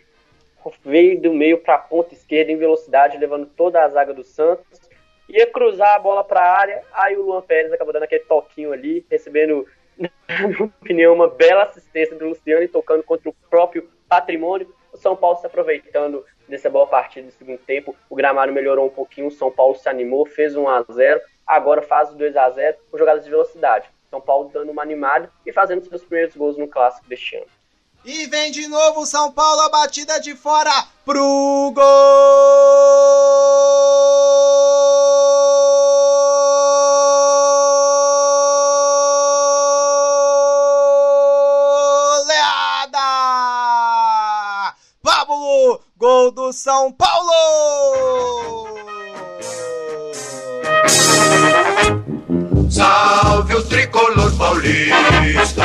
[0.81, 4.79] veio do meio para a ponta esquerda em velocidade, levando toda a zaga do Santos.
[5.27, 8.71] Ia cruzar a bola para a área, aí o Luan Pérez acabou dando aquele toquinho
[8.71, 9.67] ali, recebendo,
[9.99, 14.73] na minha opinião, uma bela assistência do Luciano e tocando contra o próprio patrimônio.
[14.93, 17.93] O São Paulo se aproveitando dessa boa partida do segundo tempo.
[18.09, 21.21] O gramado melhorou um pouquinho, o São Paulo se animou, fez 1 a 0
[21.51, 23.89] agora faz o 2 a 0 com jogadas de velocidade.
[24.09, 27.45] São Paulo dando uma animada e fazendo seus primeiros gols no clássico deste ano.
[28.03, 30.71] E vem de novo São Paulo, a batida de fora
[31.05, 31.83] pro gol!
[42.27, 42.99] Leada!
[45.03, 47.31] Pablo, gol do São Paulo!
[52.71, 55.61] Salve o tricolor paulista,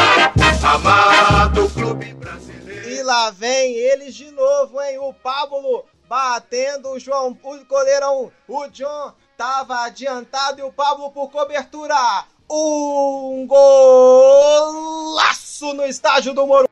[0.75, 2.91] amado clube brasileiro.
[2.91, 4.99] E lá vem eles de novo, hein?
[4.99, 11.31] O Pablo batendo o João, o goleirão, o John tava adiantado e o Pablo por
[11.31, 12.25] cobertura.
[12.51, 16.67] Um golaço no estádio do Morumbi.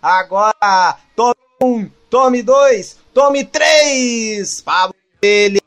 [0.00, 4.62] Agora, tome um, tome dois, tome três.
[4.62, 5.60] Pablo ele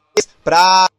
[0.44, 0.90] pra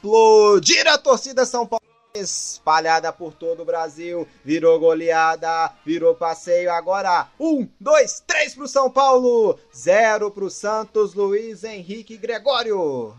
[0.00, 1.80] explodir a torcida São Paulo.
[2.12, 8.90] Espalhada por todo o Brasil, virou goleada, virou passeio, agora um, dois, três pro São
[8.90, 13.14] Paulo, zero pro Santos, Luiz Henrique Gregório.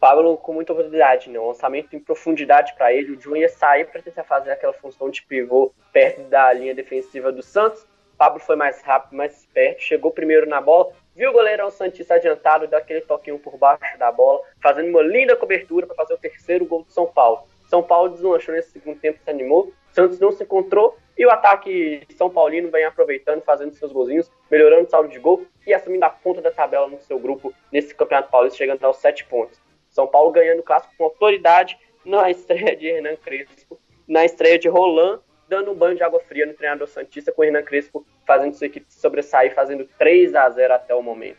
[0.00, 1.38] Pablo com muita oportunidade, né?
[1.38, 5.10] Um lançamento em profundidade para ele, o Jun ia sair para tentar fazer aquela função
[5.10, 7.84] de pivô perto da linha defensiva do Santos,
[8.16, 12.66] Pablo foi mais rápido, mais esperto, chegou primeiro na bola, viu o goleirão Santista adiantado,
[12.66, 16.64] deu aquele toquinho por baixo da bola, fazendo uma linda cobertura para fazer o terceiro
[16.64, 17.46] gol do São Paulo.
[17.68, 22.02] São Paulo deslanchou nesse segundo tempo, se animou, Santos não se encontrou e o ataque
[22.16, 26.10] São Paulino vem aproveitando, fazendo seus golzinhos, melhorando o saldo de gol e assumindo a
[26.10, 29.60] ponta da tabela no seu grupo nesse Campeonato Paulista, chegando aos sete pontos.
[29.88, 33.78] São Paulo ganhando o clássico com autoridade na estreia de Hernan Crespo,
[34.08, 35.20] na estreia de Roland
[35.52, 38.68] dando um banho de água fria no treinador Santista, com o Hernan Crespo fazendo sua
[38.68, 41.36] equipe sobressair, fazendo 3 a 0 até o momento.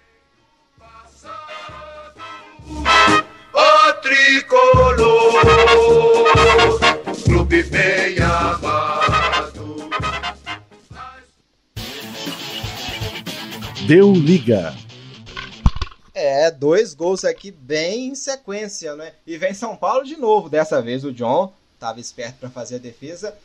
[3.55, 4.95] O tricolor,
[7.25, 9.89] clube bem amado.
[13.87, 14.75] Deu liga.
[16.13, 19.13] É, dois gols aqui bem em sequência, né?
[19.25, 20.49] E vem São Paulo de novo.
[20.49, 23.35] Dessa vez o John estava esperto para fazer a defesa.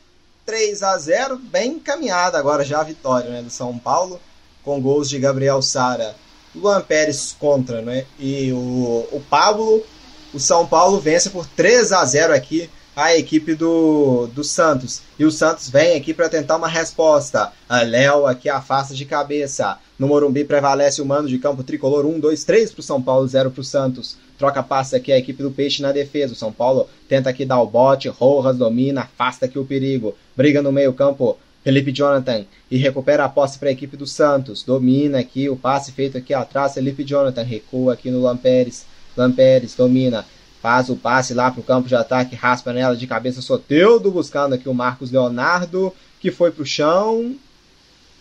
[0.49, 4.19] 3 a 0 bem encaminhada agora já a vitória né, do São Paulo,
[4.65, 6.17] com gols de Gabriel Sara,
[6.57, 8.07] Luan Pérez contra, né?
[8.19, 9.85] E o, o Pablo,
[10.33, 15.03] o São Paulo vence por 3 a 0 aqui a equipe do, do Santos.
[15.19, 17.53] E o Santos vem aqui para tentar uma resposta.
[17.69, 19.79] A Léo aqui afasta de cabeça.
[19.99, 23.29] No Morumbi prevalece o mando de campo tricolor 1, 2, 3 para o São Paulo,
[23.29, 24.17] 0 para o Santos.
[24.39, 26.33] Troca passe aqui a equipe do Peixe na defesa.
[26.33, 30.15] O São Paulo tenta aqui dar o bote, Rojas domina, afasta aqui o perigo.
[30.37, 34.63] Briga no meio campo, Felipe Jonathan e recupera a posse para a equipe do Santos.
[34.63, 38.87] Domina aqui o passe feito aqui atrás, Felipe Jonathan recua aqui no Lamperes.
[39.17, 40.25] Lamperes domina,
[40.63, 44.55] faz o passe lá para o campo de ataque, raspa nela de cabeça Soteudo, buscando
[44.55, 47.35] aqui o Marcos Leonardo, que foi para o chão,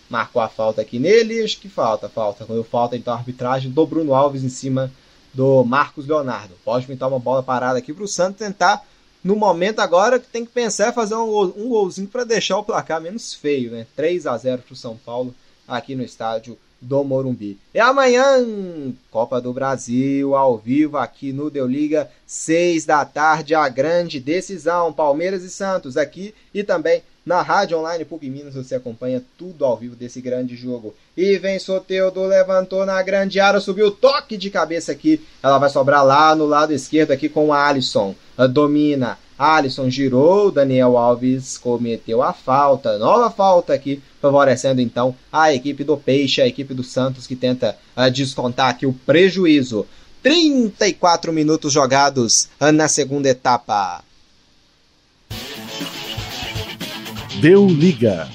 [0.10, 2.46] marcou a falta aqui nele, acho que falta, falta.
[2.46, 4.92] Quando falta, então a arbitragem do Bruno Alves em cima
[5.38, 6.56] do Marcos Leonardo.
[6.66, 8.84] Pode pintar uma bola parada aqui para o Santos tentar,
[9.24, 12.64] no momento agora, que tem que pensar é fazer um, um golzinho para deixar o
[12.64, 13.86] placar menos feio, né?
[13.96, 15.36] 3 a 0 para o São Paulo
[15.68, 17.60] aqui no estádio do Morumbi.
[17.72, 18.44] E amanhã,
[19.12, 24.92] Copa do Brasil, ao vivo aqui no Deu Liga, 6 da tarde, a grande decisão,
[24.92, 29.76] Palmeiras e Santos aqui e também na Rádio Online PUC Minas você acompanha tudo ao
[29.76, 30.96] vivo desse grande jogo.
[31.16, 35.22] E vem Soteudo, levantou na grande área, subiu toque de cabeça aqui.
[35.44, 38.16] Ela vai sobrar lá no lado esquerdo aqui com o Alisson.
[38.50, 39.18] Domina.
[39.38, 45.96] Alisson girou, Daniel Alves cometeu a falta, nova falta aqui, favorecendo então a equipe do
[45.96, 49.86] Peixe, a equipe do Santos que tenta uh, descontar aqui o prejuízo.
[50.24, 54.02] 34 minutos jogados uh, na segunda etapa.
[57.42, 58.28] Deu liga.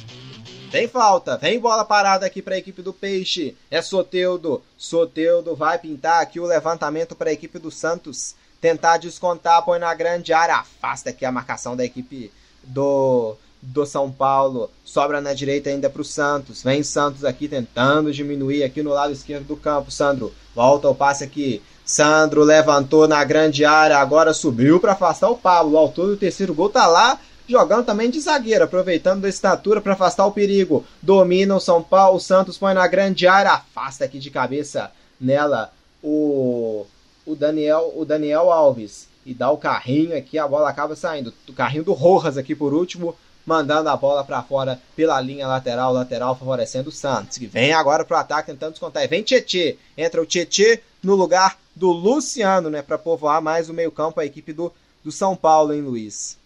[0.70, 3.56] Tem falta, vem bola parada aqui para a equipe do Peixe.
[3.68, 4.62] É Soteudo.
[4.78, 8.36] Soteudo vai pintar aqui o levantamento para a equipe do Santos.
[8.60, 10.54] Tentar descontar, põe na grande área.
[10.54, 12.30] Afasta aqui a marcação da equipe
[12.62, 14.70] do, do São Paulo.
[14.84, 16.62] Sobra na direita ainda para o Santos.
[16.62, 19.90] Vem Santos aqui tentando diminuir aqui no lado esquerdo do campo.
[19.90, 21.60] Sandro, volta o passe aqui.
[21.84, 25.72] Sandro levantou na grande área, agora subiu para afastar o Pablo.
[25.72, 29.92] O autor do terceiro gol tá lá jogando também de zagueiro, aproveitando da estatura para
[29.92, 30.84] afastar o perigo.
[31.00, 34.90] Domina o São Paulo, o Santos põe na grande área, afasta aqui de cabeça
[35.20, 36.86] nela o,
[37.24, 41.32] o Daniel, o Daniel Alves e dá o carrinho aqui, a bola acaba saindo.
[41.48, 43.14] O carrinho do Rojas aqui por último,
[43.46, 48.04] mandando a bola para fora pela linha lateral, lateral favorecendo o Santos, que vem agora
[48.04, 49.04] pro ataque tentando descontar.
[49.04, 53.74] E vem Tietê, entra o Tietê no lugar do Luciano, né, para povoar mais o
[53.74, 56.36] meio-campo a equipe do, do São Paulo, hein, Luiz?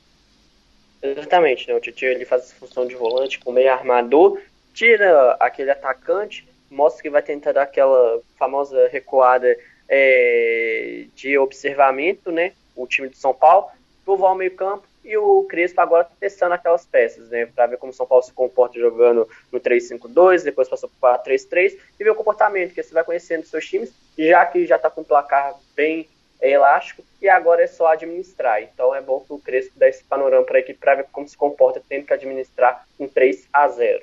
[1.13, 1.75] Exatamente, né?
[1.75, 4.41] O Titi ele faz essa função de volante com meio armador,
[4.73, 9.57] tira aquele atacante, mostra que vai tentar dar aquela famosa recuada
[9.89, 12.53] é, de observamento, né?
[12.75, 13.69] O time de São Paulo,
[14.05, 17.47] povoar o meio campo e o Crespo agora testando aquelas peças, né?
[17.47, 21.79] Para ver como o São Paulo se comporta jogando no 3-5-2, depois passou para 4-3-3
[21.99, 25.03] e ver o comportamento, que você vai conhecendo seus times, já que já está com
[25.03, 26.09] o placar bem
[26.41, 28.63] é elástico e agora é só administrar.
[28.63, 31.29] Então é bom que o Crespo dê esse panorama para a equipe para ver como
[31.29, 34.03] se comporta tendo que administrar um 3 a 0.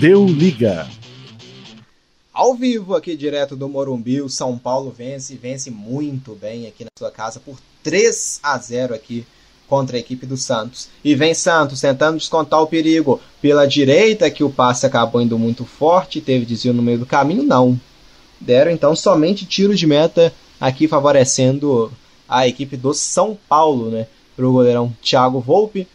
[0.00, 0.86] Deu liga.
[2.32, 6.90] Ao vivo aqui direto do Morumbi, o São Paulo vence, vence muito bem aqui na
[6.98, 9.24] sua casa por 3 a 0 aqui
[9.68, 10.88] contra a equipe do Santos.
[11.04, 15.64] E vem Santos tentando descontar o perigo pela direita que o passe acabou indo muito
[15.64, 17.78] forte, teve desvio no meio do caminho, não
[18.40, 21.92] deram então somente tiro de meta aqui favorecendo
[22.28, 24.06] a equipe do São Paulo, né?
[24.34, 25.86] Para o goleirão Thiago Volpe,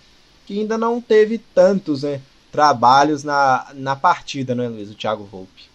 [0.45, 2.22] que ainda não teve tantos né,
[2.52, 4.90] trabalhos na, na partida, né, Luiz?
[4.90, 5.70] O Thiago Volpe.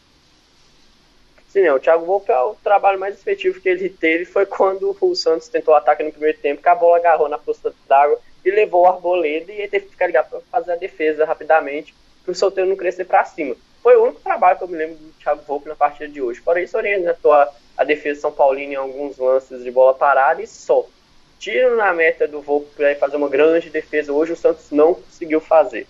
[1.49, 4.97] Sim, né, o Thiago Volpe é o trabalho mais efetivo que ele teve foi quando
[5.01, 8.19] o Santos tentou o ataque no primeiro tempo, que a bola agarrou na posta d'água
[8.45, 11.95] e levou o Arboleda e ele teve que ficar ligado para fazer a defesa rapidamente,
[12.25, 13.55] para o solteiro não crescer para cima.
[13.83, 16.41] Foi o único trabalho que eu me lembro do Thiago Volpe na partida de hoje.
[16.41, 20.47] Fora isso, orientou a, a defesa São Paulino em alguns lances de bola parada e
[20.47, 20.85] só.
[21.39, 24.13] Tiro na meta do Volpe para fazer uma grande defesa.
[24.13, 25.87] Hoje o Santos não conseguiu fazer.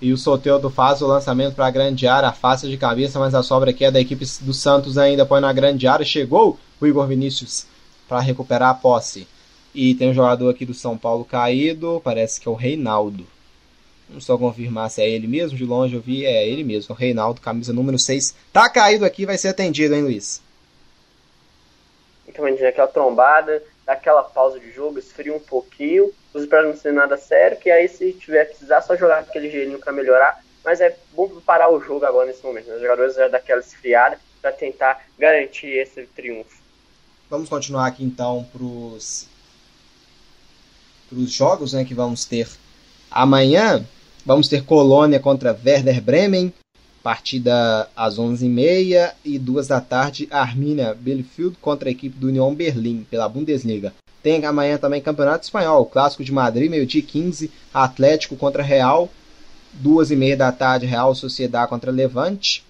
[0.00, 3.42] E o Soteldo faz o lançamento para a grande área, afasta de cabeça, mas a
[3.42, 6.06] sobra aqui é da equipe do Santos ainda, põe na grande área.
[6.06, 7.66] Chegou o Igor Vinícius
[8.08, 9.28] para recuperar a posse.
[9.74, 13.26] E tem um jogador aqui do São Paulo caído, parece que é o Reinaldo.
[14.10, 15.56] Vamos só confirmar se é ele mesmo.
[15.56, 16.92] De longe eu vi, é ele mesmo.
[16.92, 18.34] O Reinaldo, camisa número 6.
[18.52, 20.42] Tá caído aqui, vai ser atendido, hein, Luiz?
[22.26, 26.12] Então, aquela trombada, aquela pausa de jogo, esfria um pouquinho.
[26.34, 29.78] Os para não ser nada sério, que aí se tiver precisar, só jogar aquele gelinho
[29.78, 30.44] para melhorar.
[30.64, 32.66] Mas é bom parar o jogo agora nesse momento.
[32.66, 32.74] Né?
[32.74, 36.60] Os jogadores já daquela esfriada para tentar garantir esse triunfo.
[37.28, 39.28] Vamos continuar aqui então para os
[41.32, 42.48] jogos né, que vamos ter
[43.08, 43.86] amanhã.
[44.24, 46.52] Vamos ter Colônia contra Werder Bremen,
[47.02, 53.06] partida às 11h30 e 2 da tarde, Arminia Bielefeld contra a equipe do União Berlim,
[53.10, 53.94] pela Bundesliga.
[54.22, 59.08] Tem amanhã também Campeonato Espanhol, Clássico de Madrid, meio-dia 15, Atlético contra Real,
[59.72, 62.62] 2 e meia da tarde, Real Sociedade contra Levante.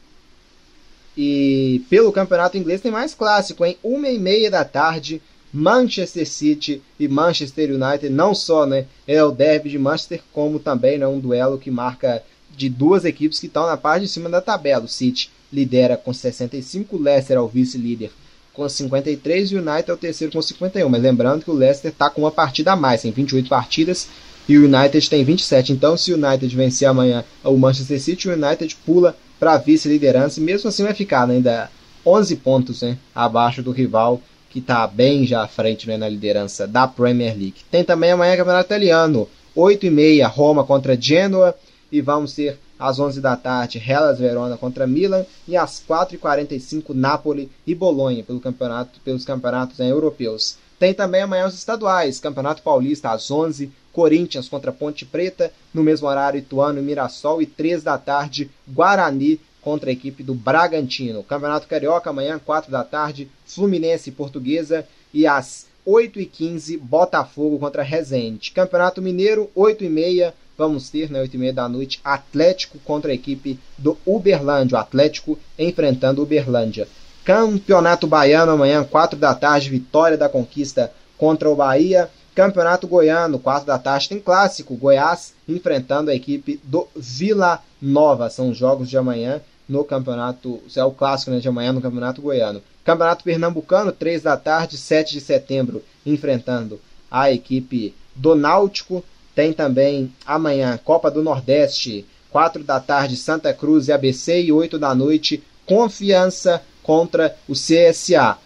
[1.16, 3.76] E pelo campeonato inglês tem mais clássico, hein?
[3.82, 5.20] Uma e meia da tarde,
[5.52, 8.08] Manchester City e Manchester United.
[8.08, 8.86] Não só, né?
[9.06, 12.22] É o derby de Manchester, como também né, um duelo que marca
[12.56, 14.84] de duas equipes que estão na parte de cima da tabela.
[14.84, 18.10] O City lidera com 65, o Leicester é o vice-líder
[18.52, 20.88] com 53 e o United é o terceiro com 51.
[20.88, 24.08] Mas lembrando que o Leicester está com uma partida a mais, tem 28 partidas
[24.48, 25.72] e o United tem 27.
[25.72, 30.40] Então, se o United vencer amanhã o Manchester City, o United pula para a vice-liderança
[30.40, 31.70] e mesmo assim vai ficar né, ainda
[32.04, 34.20] 11 pontos né, abaixo do rival
[34.50, 37.64] que está bem já à frente né, na liderança da Premier League.
[37.70, 41.54] Tem também amanhã Campeonato Italiano, 8 e meia Roma contra Genoa
[41.90, 47.50] e vamos ter às 11 da tarde Hellas Verona contra Milan e às 4h45 Napoli
[47.66, 50.56] e Bolonha pelo campeonato, pelos campeonatos né, europeus.
[50.78, 56.08] Tem também amanhã os estaduais, Campeonato Paulista às 11 Corinthians contra Ponte Preta, no mesmo
[56.08, 61.22] horário Ituano e Mirassol e 3 da tarde Guarani contra a equipe do Bragantino.
[61.22, 68.52] Campeonato Carioca amanhã 4 da tarde Fluminense Portuguesa e às 8h15 Botafogo contra Resende.
[68.52, 73.58] Campeonato Mineiro 8h30 vamos ter, né, 8 e meia da noite, Atlético contra a equipe
[73.78, 74.76] do Uberlândia.
[74.76, 76.86] O Atlético enfrentando Uberlândia.
[77.24, 82.10] Campeonato Baiano, amanhã, 4 da tarde, Vitória da Conquista contra o Bahia.
[82.34, 84.76] Campeonato Goiano, 4 da tarde, tem clássico.
[84.76, 88.28] Goiás enfrentando a equipe do Vila Nova.
[88.28, 89.40] São os jogos de amanhã
[89.70, 90.60] no campeonato.
[90.76, 92.60] É o clássico né, de amanhã no Campeonato Goiano.
[92.84, 96.80] Campeonato Pernambucano, 3 da tarde, 7 de setembro, enfrentando
[97.10, 99.04] a equipe do Náutico.
[99.34, 104.78] Tem também amanhã Copa do Nordeste, 4 da tarde Santa Cruz e ABC e 8
[104.78, 108.36] da noite Confiança contra o CSA.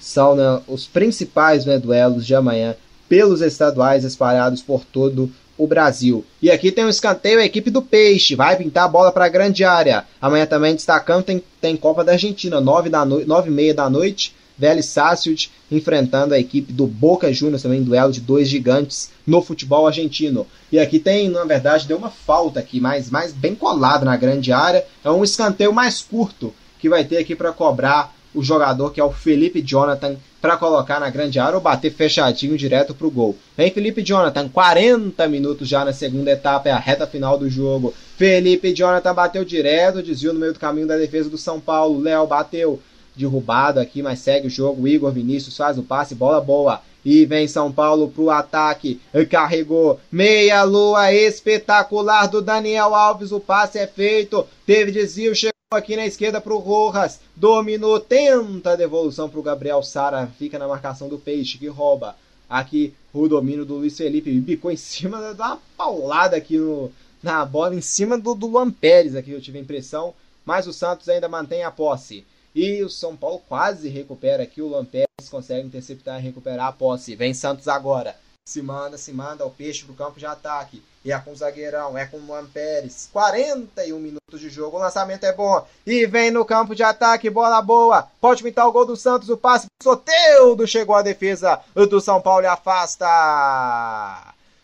[0.00, 2.74] São né, os principais né, duelos de amanhã
[3.08, 5.30] pelos estaduais espalhados por todo o
[5.66, 6.24] Brasil.
[6.42, 9.28] E aqui tem um escanteio, a equipe do Peixe vai pintar a bola para a
[9.28, 10.04] grande área.
[10.20, 13.24] Amanhã também destacando tem, tem Copa da Argentina, 9 da no...
[13.24, 14.34] 9 e meia da noite.
[14.56, 19.86] Vélez Sarsfield enfrentando a equipe do Boca Juniors, também duelo de dois gigantes no futebol
[19.86, 20.46] argentino.
[20.70, 24.52] E aqui tem, na verdade, deu uma falta aqui, mais, mais bem colado na grande
[24.52, 24.84] área.
[25.02, 29.04] É um escanteio mais curto que vai ter aqui para cobrar o jogador que é
[29.04, 33.34] o Felipe Jonathan para colocar na grande área ou bater fechadinho direto pro gol.
[33.56, 37.94] Vem Felipe Jonathan, 40 minutos já na segunda etapa, é a reta final do jogo.
[38.18, 41.98] Felipe Jonathan bateu direto, desviou no meio do caminho da defesa do São Paulo.
[41.98, 42.78] Léo bateu
[43.16, 44.86] derrubado aqui, mas segue o jogo.
[44.86, 46.82] Igor Vinícius faz o passe, bola boa.
[47.02, 49.00] E vem São Paulo pro ataque.
[49.30, 49.98] Carregou.
[50.12, 53.32] Meia lua espetacular do Daniel Alves.
[53.32, 54.46] O passe é feito.
[54.66, 57.20] Teve desvio, chegou aqui na esquerda pro Rojas.
[57.36, 60.26] Dominou, tenta a devolução pro Gabriel Sara.
[60.38, 62.16] Fica na marcação do Peixe que rouba.
[62.48, 64.32] Aqui o domínio do Luiz Felipe.
[64.40, 66.90] Bicou em cima, dá uma paulada aqui no,
[67.22, 70.14] na bola, em cima do, do Luan Pérez aqui, eu tive a impressão.
[70.44, 72.24] Mas o Santos ainda mantém a posse.
[72.54, 74.60] E o São Paulo quase recupera aqui.
[74.62, 77.16] O Lampérez consegue interceptar e recuperar a posse.
[77.16, 78.14] Vem Santos agora.
[78.46, 80.82] Se manda, se manda o peixe pro campo de ataque.
[81.04, 83.10] E é com o zagueirão, é com o Luan Pérez.
[83.12, 85.66] 41 minutos de jogo, o lançamento é bom.
[85.86, 88.08] E vem no campo de ataque, bola boa.
[88.20, 89.66] Pode pintar o gol do Santos, o passe.
[89.82, 93.06] Soteudo chegou a defesa do São Paulo e afasta.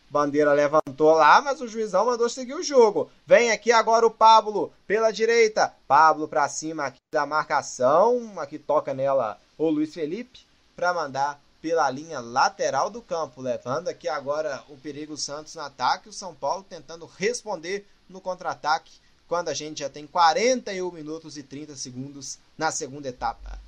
[0.09, 3.11] Bandeira levantou lá, mas o juizão mandou seguir o jogo.
[3.27, 5.73] Vem aqui agora o Pablo pela direita.
[5.87, 8.33] Pablo para cima aqui da marcação.
[8.39, 10.41] Aqui toca nela o Luiz Felipe
[10.75, 16.09] para mandar pela linha lateral do campo, levando aqui agora o perigo Santos no ataque,
[16.09, 18.93] o São Paulo tentando responder no contra-ataque,
[19.29, 23.61] quando a gente já tem 41 minutos e 30 segundos na segunda etapa.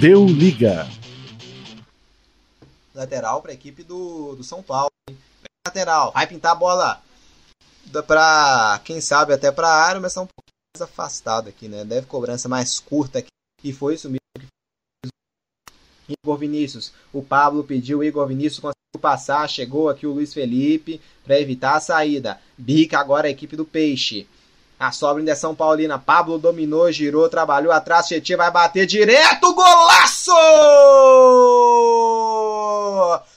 [0.00, 0.86] Deu liga
[2.92, 4.90] lateral para a equipe do, do São Paulo.
[5.66, 7.02] Lateral, vai pintar a bola
[8.06, 11.84] para quem sabe até para a área, mas está um pouco mais afastado aqui, né?
[11.84, 13.28] Deve cobrança mais curta aqui.
[13.62, 14.23] E foi isso mesmo
[16.08, 16.92] Igor Vinícius.
[17.12, 21.76] O Pablo pediu, o Igor Vinícius conseguiu passar, chegou aqui o Luiz Felipe para evitar
[21.76, 22.40] a saída.
[22.56, 24.26] Bica agora a equipe do Peixe.
[24.78, 25.98] A sobra ainda é São Paulina.
[25.98, 28.06] Pablo dominou, girou, trabalhou atrás.
[28.06, 29.54] Tietchan vai bater direto.
[29.54, 30.32] Golaço!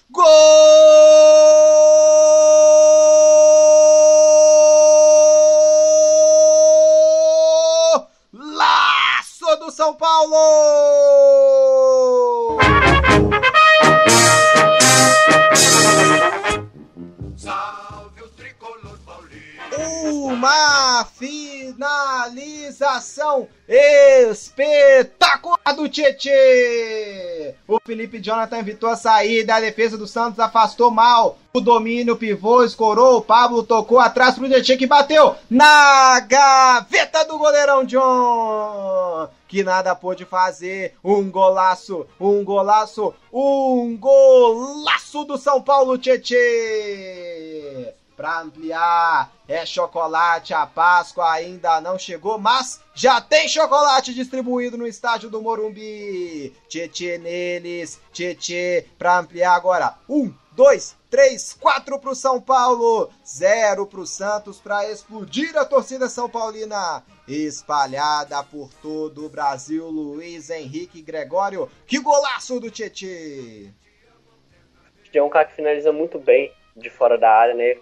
[0.10, 0.26] Gol!
[8.34, 11.07] Laço do São Paulo!
[19.78, 27.54] Uma finalização espetacular do Tietê!
[27.68, 31.38] O Felipe Jonathan evitou a saída, a defesa do Santos afastou mal.
[31.54, 37.38] o domínio, pivô, escorou, o Pablo tocou atrás pro Tietchan que bateu na gaveta do
[37.38, 45.98] goleirão John, que nada pôde fazer, um golaço, um golaço, um golaço do São Paulo
[45.98, 46.38] Tietchan
[48.18, 49.32] para ampliar.
[49.48, 55.42] É chocolate, a Páscoa ainda não chegou, mas já tem chocolate distribuído no estádio do
[55.42, 56.54] Morumbi.
[56.68, 59.96] Tietê neles, Tietê para ampliar agora.
[60.10, 66.10] Um, dois, três, quatro para o São Paulo, zero para Santos para explodir a torcida
[66.10, 67.04] São Paulina.
[67.28, 71.70] Espalhada por todo o Brasil, Luiz Henrique Gregório.
[71.86, 73.72] Que golaço do Tietê!
[75.14, 77.78] É um cara que finaliza muito bem de fora da área, né?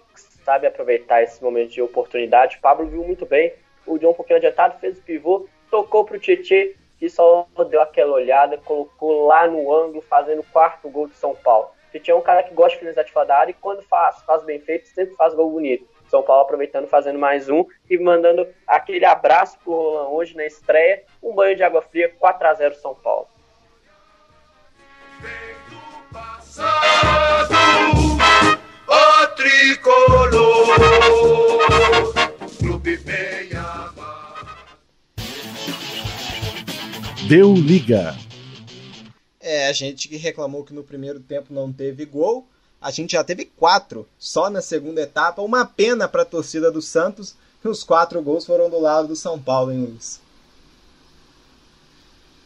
[0.46, 2.58] Sabe aproveitar esse momento de oportunidade.
[2.58, 3.52] Pablo viu muito bem.
[3.84, 8.12] O John um pouquinho adiantado, fez o pivô, tocou pro Tietê, que só deu aquela
[8.12, 11.72] olhada, colocou lá no ângulo, fazendo o quarto gol de São Paulo.
[11.90, 14.22] Tietê é um cara que gosta de finalizar de fora da área e quando faz,
[14.22, 15.84] faz bem feito, sempre faz gol bonito.
[16.08, 21.02] São Paulo aproveitando, fazendo mais um e mandando aquele abraço pro Roland hoje na estreia.
[21.20, 23.26] Um banho de água fria, 4 a 0 São Paulo.
[27.50, 27.65] O
[29.36, 30.30] tricolor,
[32.58, 34.46] clube bem amado.
[37.28, 38.16] Deu liga.
[39.40, 42.48] É, a gente que reclamou que no primeiro tempo não teve gol,
[42.80, 45.42] a gente já teve quatro só na segunda etapa.
[45.42, 49.16] Uma pena para a torcida do Santos que os quatro gols foram do lado do
[49.16, 50.20] São Paulo, hein, Luiz?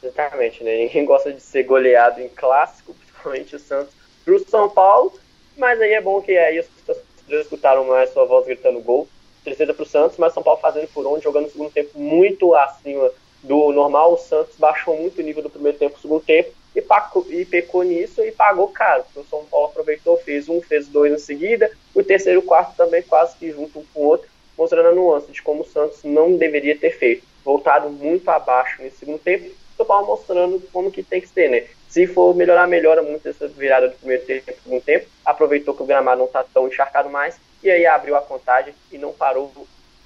[0.03, 0.77] Exatamente, né?
[0.79, 3.95] Ninguém gosta de ser goleado em clássico, principalmente o Santos
[4.25, 5.19] pro São Paulo.
[5.61, 9.07] Mas aí é bom que aí os torcedores escutaram mais sua voz gritando gol.
[9.45, 13.11] Tristeza pro Santos, mas São Paulo fazendo por onde, jogando no segundo tempo muito acima
[13.43, 14.15] do normal.
[14.15, 17.45] O Santos baixou muito o nível do primeiro tempo pro segundo tempo e, pacou, e
[17.45, 19.05] pecou nisso e pagou caro.
[19.05, 21.71] Porque o São Paulo aproveitou, fez um, fez dois em seguida.
[21.95, 24.93] O terceiro e o quarto também quase que junto um com o outro, mostrando a
[24.93, 27.23] nuance de como o Santos não deveria ter feito.
[27.45, 29.51] Voltado muito abaixo nesse segundo tempo.
[29.85, 31.65] Paulo mostrando como que tem que ser, né?
[31.89, 35.07] Se for melhorar, melhora muito essa virada do primeiro tempo segundo tempo.
[35.25, 38.99] Aproveitou que o gramado não está tão encharcado mais e aí abriu a contagem e
[38.99, 39.53] não parou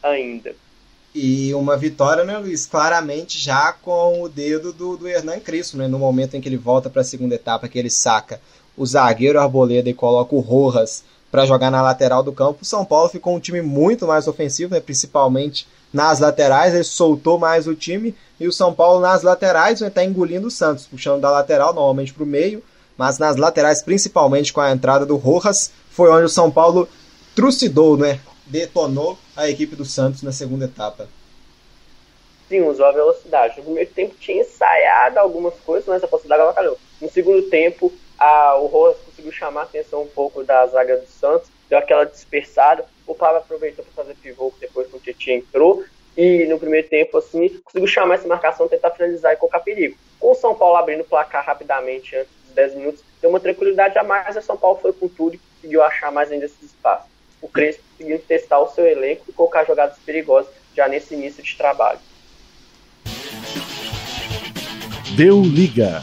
[0.02, 0.55] ainda.
[1.14, 2.66] E uma vitória, né, Luiz?
[2.66, 5.86] Claramente já com o dedo do, do Hernan Cristo, né?
[5.86, 8.40] No momento em que ele volta para a segunda etapa, que ele saca
[8.76, 12.60] o zagueiro Arboleda e coloca o Rojas para jogar na lateral do campo.
[12.62, 14.80] O São Paulo ficou um time muito mais ofensivo, né?
[14.80, 19.88] principalmente nas laterais, ele soltou mais o time e o São Paulo nas laterais vai
[19.88, 22.62] estar tá engolindo o Santos, puxando da lateral normalmente para o meio,
[22.98, 26.88] mas nas laterais, principalmente com a entrada do Rojas, foi onde o São Paulo
[27.34, 28.20] trucidou, né?
[28.46, 31.08] detonou a equipe do Santos na segunda etapa.
[32.48, 33.56] Sim, usou a velocidade.
[33.58, 36.78] No primeiro tempo tinha ensaiado algumas coisas, mas a possibilidade avacalhou.
[37.00, 41.06] No segundo tempo, a, o Rojas conseguiu chamar a atenção um pouco da zaga do
[41.06, 42.84] Santos, deu aquela dispersada.
[43.06, 45.85] O Pablo aproveitou para fazer pivô depois que o Tietchan entrou.
[46.16, 49.97] E no primeiro tempo, assim, conseguiu chamar essa marcação, tentar finalizar e colocar perigo.
[50.20, 53.98] Com o São Paulo abrindo o placar rapidamente antes dos 10 minutos, deu uma tranquilidade
[53.98, 54.36] a mais.
[54.36, 57.10] A São Paulo foi com tudo e conseguiu achar mais ainda esses espaços.
[57.43, 61.56] O Crespo conseguiu testar o seu elenco e colocar jogadas perigosas já nesse início de
[61.56, 61.98] trabalho.
[65.16, 66.02] Deu liga.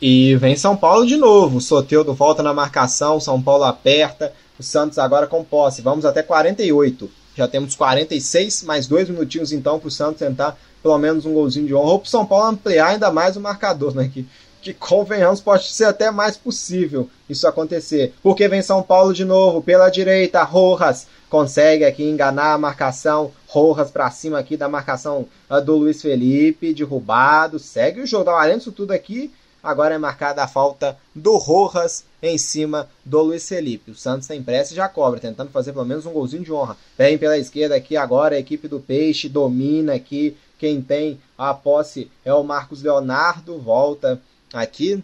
[0.00, 1.58] E vem São Paulo de novo.
[1.58, 4.32] O Soteudo volta na marcação, São Paulo aperta.
[4.58, 5.82] O Santos agora com posse.
[5.82, 7.10] Vamos até 48.
[7.36, 11.66] Já temos 46, mais dois minutinhos então para o Santos tentar pelo menos um golzinho
[11.66, 11.92] de honra.
[11.92, 14.10] Ou para o São Paulo ampliar ainda mais o marcador, né?
[14.12, 14.26] Que,
[14.62, 18.14] que convenhamos, pode ser até mais possível isso acontecer.
[18.22, 20.42] Porque vem São Paulo de novo pela direita.
[20.42, 23.32] Rojas consegue aqui enganar a marcação.
[23.46, 27.58] Rojas para cima aqui da marcação uh, do Luiz Felipe, derrubado.
[27.58, 28.24] Segue o jogo.
[28.24, 29.30] Dá além disso tudo aqui.
[29.62, 33.90] Agora é marcada a falta do Rojas em cima do Luiz Felipe.
[33.90, 36.76] O Santos tem pressa e já cobra, tentando fazer pelo menos um golzinho de honra.
[36.96, 40.36] Vem pela esquerda aqui agora a equipe do Peixe, domina aqui.
[40.58, 44.20] Quem tem a posse é o Marcos Leonardo, volta
[44.52, 45.02] aqui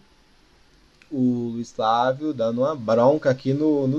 [1.12, 3.98] o Luiz Flávio dando uma bronca aqui no, no,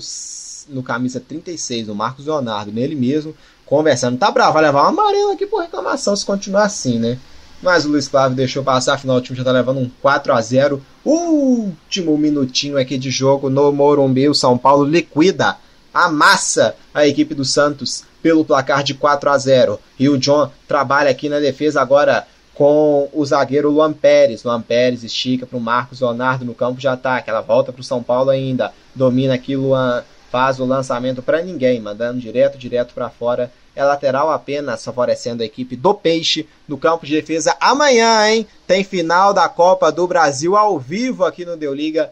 [0.69, 3.35] no camisa 36, o Marcos Leonardo, nele mesmo,
[3.65, 4.17] conversando.
[4.17, 7.19] Tá bravo, vai levar uma amarela aqui por reclamação se continuar assim, né?
[7.63, 10.41] Mas o Luiz Flávio deixou passar, afinal o time já tá levando um 4 a
[10.41, 15.55] 0 Último minutinho aqui de jogo no Morumbi, o São Paulo liquida,
[15.93, 21.09] amassa a equipe do Santos pelo placar de 4 a 0 E o John trabalha
[21.09, 24.43] aqui na defesa agora com o zagueiro Luan Pérez.
[24.43, 27.29] Luan Pérez estica para o Marcos Leonardo no campo de ataque.
[27.29, 28.73] Ela volta para o São Paulo ainda.
[28.93, 30.03] Domina aqui Luan.
[30.29, 33.51] Faz o lançamento para ninguém, mandando direto, direto para fora.
[33.75, 37.55] É lateral apenas, favorecendo a equipe do Peixe no campo de defesa.
[37.59, 38.47] Amanhã, hein?
[38.67, 42.11] Tem final da Copa do Brasil ao vivo aqui no Deu Liga.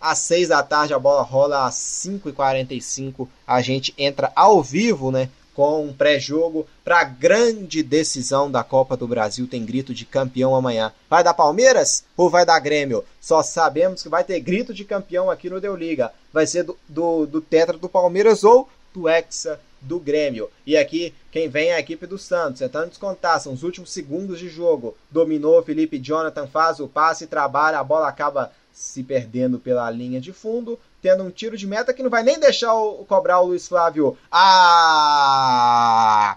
[0.00, 5.28] às 6 da tarde a bola rola, às 5h45 a gente entra ao vivo, né?
[5.54, 9.46] Com um pré-jogo para a grande decisão da Copa do Brasil.
[9.46, 10.90] Tem grito de campeão amanhã.
[11.10, 13.04] Vai dar Palmeiras ou vai dar Grêmio?
[13.20, 16.10] Só sabemos que vai ter grito de campeão aqui no Deu Liga.
[16.32, 20.48] Vai ser do, do, do Tetra do Palmeiras ou do Hexa do Grêmio.
[20.66, 24.38] E aqui quem vem é a equipe do Santos, tentando descontar, são os últimos segundos
[24.38, 24.96] de jogo.
[25.10, 30.32] Dominou, Felipe Jonathan faz o passe, trabalha, a bola acaba se perdendo pela linha de
[30.32, 33.66] fundo, tendo um tiro de meta que não vai nem deixar o, cobrar o Luiz
[33.68, 34.16] Flávio.
[34.30, 35.26] Ah!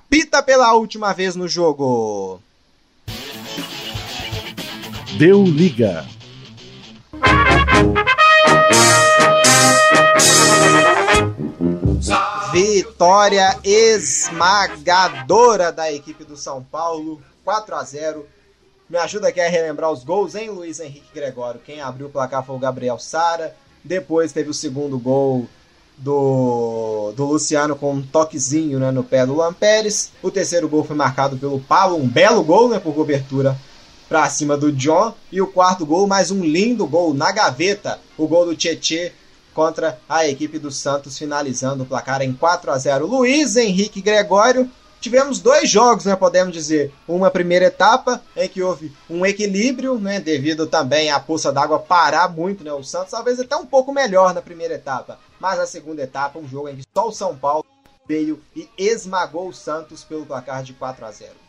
[0.09, 2.41] Pita pela última vez no jogo.
[5.17, 6.05] Deu liga.
[12.55, 14.53] Vitória esmagadora
[15.73, 18.25] da equipe do São Paulo, 4 a 0
[18.89, 21.59] me ajuda aqui a relembrar os gols, hein, Luiz Henrique Gregório?
[21.59, 23.53] Quem abriu o placar foi o Gabriel Sara.
[23.83, 25.49] Depois teve o segundo gol
[25.97, 30.13] do, do Luciano com um toquezinho né, no pé do Luan Pérez.
[30.23, 33.59] O terceiro gol foi marcado pelo Paulo, um belo gol né, por cobertura
[34.07, 35.13] para cima do John.
[35.29, 39.11] E o quarto gol, mais um lindo gol na gaveta, o gol do Tietê
[39.55, 43.07] contra a equipe do Santos, finalizando o placar em 4 a 0.
[43.07, 44.69] Luiz Henrique Gregório
[44.99, 46.93] tivemos dois jogos, né, podemos dizer.
[47.07, 52.27] Uma primeira etapa em que houve um equilíbrio, né, devido também à poça d'água parar
[52.27, 55.17] muito, né, o Santos talvez até um pouco melhor na primeira etapa.
[55.39, 57.65] Mas a segunda etapa, um jogo em que só o São Paulo
[58.07, 61.44] veio e esmagou o Santos pelo placar de 4 a 0.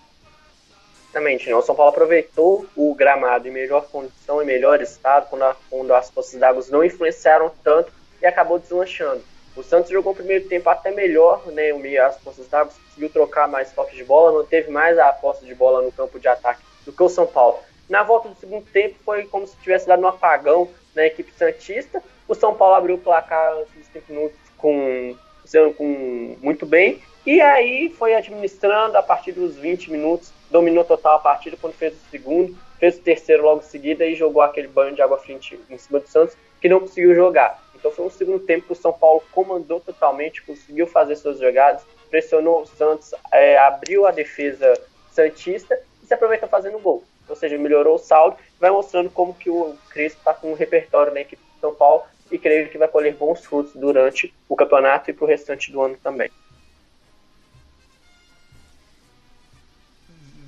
[1.16, 1.56] Exatamente, né?
[1.56, 5.94] o São Paulo aproveitou o gramado em melhor condição, em melhor estado, quando, a, quando
[5.94, 7.90] as poças d'água não influenciaram tanto
[8.20, 9.22] e acabou deslanchando.
[9.56, 11.70] O Santos jogou o primeiro tempo até melhor, né?
[12.00, 15.54] As forças d'água conseguiu trocar mais toques de bola, não teve mais a posse de
[15.54, 17.60] bola no campo de ataque do que o São Paulo.
[17.88, 22.02] Na volta do segundo tempo foi como se tivesse dado um apagão na equipe Santista.
[22.28, 25.16] O São Paulo abriu o placar dos 5 minutos com,
[25.78, 27.00] com muito bem.
[27.24, 31.92] E aí foi administrando a partir dos 20 minutos, dominou total a partida quando fez
[31.92, 35.38] o segundo, fez o terceiro logo em seguida e jogou aquele banho de água fria
[35.68, 37.62] em cima do Santos, que não conseguiu jogar.
[37.74, 41.82] Então foi um segundo tempo que o São Paulo comandou totalmente, conseguiu fazer suas jogadas,
[42.08, 44.80] pressionou o Santos, é, abriu a defesa
[45.12, 47.04] santista e se aproveitou fazendo gol.
[47.28, 51.12] Ou seja, melhorou o saldo, vai mostrando como que o Crespo está com um repertório
[51.12, 52.02] na equipe de São Paulo
[52.32, 55.82] e creio que vai colher bons frutos durante o campeonato e para o restante do
[55.82, 56.30] ano também.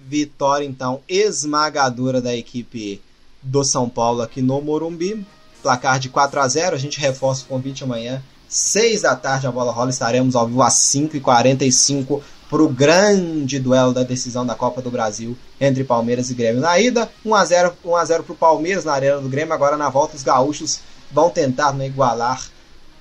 [0.09, 3.01] Vitória, então, esmagadora da equipe
[3.43, 5.27] do São Paulo aqui no Morumbi
[5.63, 9.53] placar de 4 a 0 A gente reforça o convite amanhã, 6 da tarde, a
[9.53, 9.91] bola rola.
[9.91, 15.37] Estaremos ao vivo às 5h45 para o grande duelo da decisão da Copa do Brasil
[15.61, 16.63] entre Palmeiras e Grêmio.
[16.63, 19.53] Na ida, 1x0 para o Palmeiras na Arena do Grêmio.
[19.53, 20.81] Agora, na volta, os gaúchos
[21.13, 22.43] vão tentar né, igualar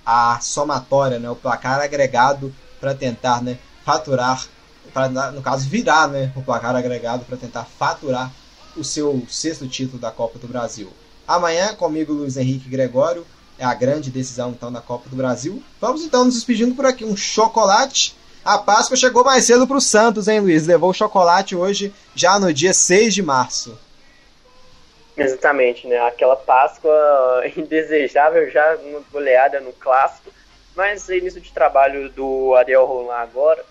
[0.05, 4.45] a somatória, né, o placar agregado para tentar né, faturar,
[4.97, 8.31] para no caso virar né, o placar agregado para tentar faturar
[8.75, 10.91] o seu sexto título da Copa do Brasil.
[11.27, 13.23] Amanhã, comigo, Luiz Henrique Gregório,
[13.59, 15.61] é a grande decisão então da Copa do Brasil.
[15.79, 17.05] Vamos então nos despedindo por aqui.
[17.05, 18.15] Um chocolate.
[18.43, 20.65] A Páscoa chegou mais cedo para o Santos, hein, Luiz?
[20.65, 23.77] Levou o chocolate hoje, já no dia 6 de março.
[25.15, 25.99] Exatamente, né?
[25.99, 26.91] Aquela Páscoa
[27.55, 30.31] indesejável, já uma goleada no clássico.
[30.75, 33.63] Mas início de trabalho do Ariel Roland agora,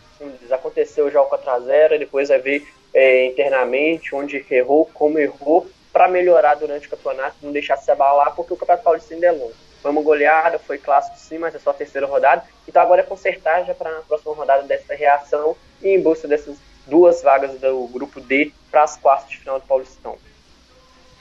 [0.50, 6.54] aconteceu já o 4x0, depois vai ver é, internamente onde errou, como errou, para melhorar
[6.56, 9.54] durante o campeonato, não deixar se abalar, porque o Campeonato Paulista ainda é longo.
[9.80, 12.44] Foi uma goleada, foi clássico sim, mas é só a terceira rodada.
[12.68, 16.56] Então agora é consertar já para a próxima rodada dessa reação e em busca dessas
[16.86, 20.16] duas vagas do grupo D para as quartas de final do Paulistão.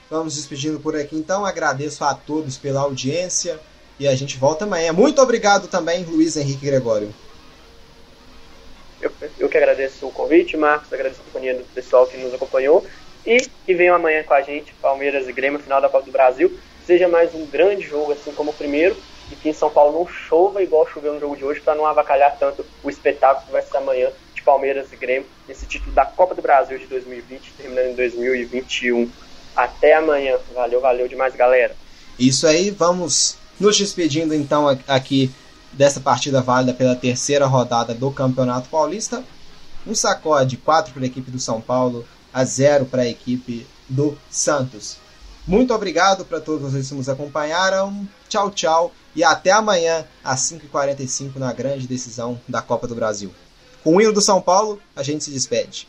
[0.09, 1.45] Vamos despedindo por aqui então.
[1.45, 3.59] Agradeço a todos pela audiência
[3.99, 4.93] e a gente volta amanhã.
[4.93, 7.13] Muito obrigado também, Luiz Henrique Gregório.
[9.01, 12.85] Eu, eu que agradeço o convite, Marcos, agradeço a companhia do pessoal que nos acompanhou
[13.25, 16.57] e que venham amanhã com a gente, Palmeiras e Grêmio, final da Copa do Brasil.
[16.85, 18.95] Seja mais um grande jogo, assim como o primeiro,
[19.31, 21.85] e que em São Paulo não chova igual choveu no jogo de hoje, para não
[21.85, 26.05] avacalhar tanto o espetáculo que vai ser amanhã de Palmeiras e Grêmio, nesse título da
[26.05, 29.09] Copa do Brasil de 2020, terminando em 2021.
[29.55, 30.37] Até amanhã.
[30.53, 31.75] Valeu, valeu demais, galera.
[32.19, 35.31] Isso aí, vamos nos despedindo então aqui
[35.75, 39.23] dessa partida válida pela terceira rodada do Campeonato Paulista.
[39.85, 44.17] Um sacode 4 para a equipe do São Paulo, a 0 para a equipe do
[44.29, 44.97] Santos.
[45.47, 48.07] Muito obrigado para todos vocês que nos acompanharam.
[48.27, 48.91] Tchau, tchau.
[49.15, 53.31] E até amanhã, às 5h45, na grande decisão da Copa do Brasil.
[53.83, 55.87] Com o hino do São Paulo, a gente se despede.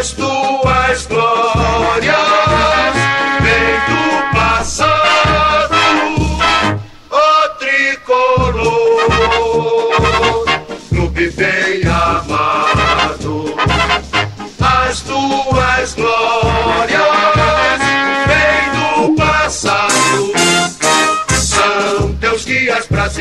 [0.00, 2.16] as tuas glórias,
[3.42, 4.99] vem do passado,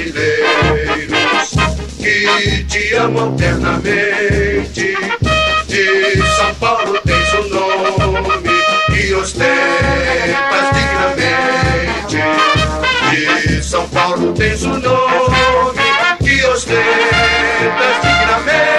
[0.08, 1.52] brasileiros
[1.98, 4.96] que te amam ternamente.
[5.68, 8.50] De São Paulo tens o nome
[8.88, 12.18] que ostentas dignamente.
[13.48, 15.38] De São Paulo tens o nome
[16.24, 18.78] que ostentas dignamente.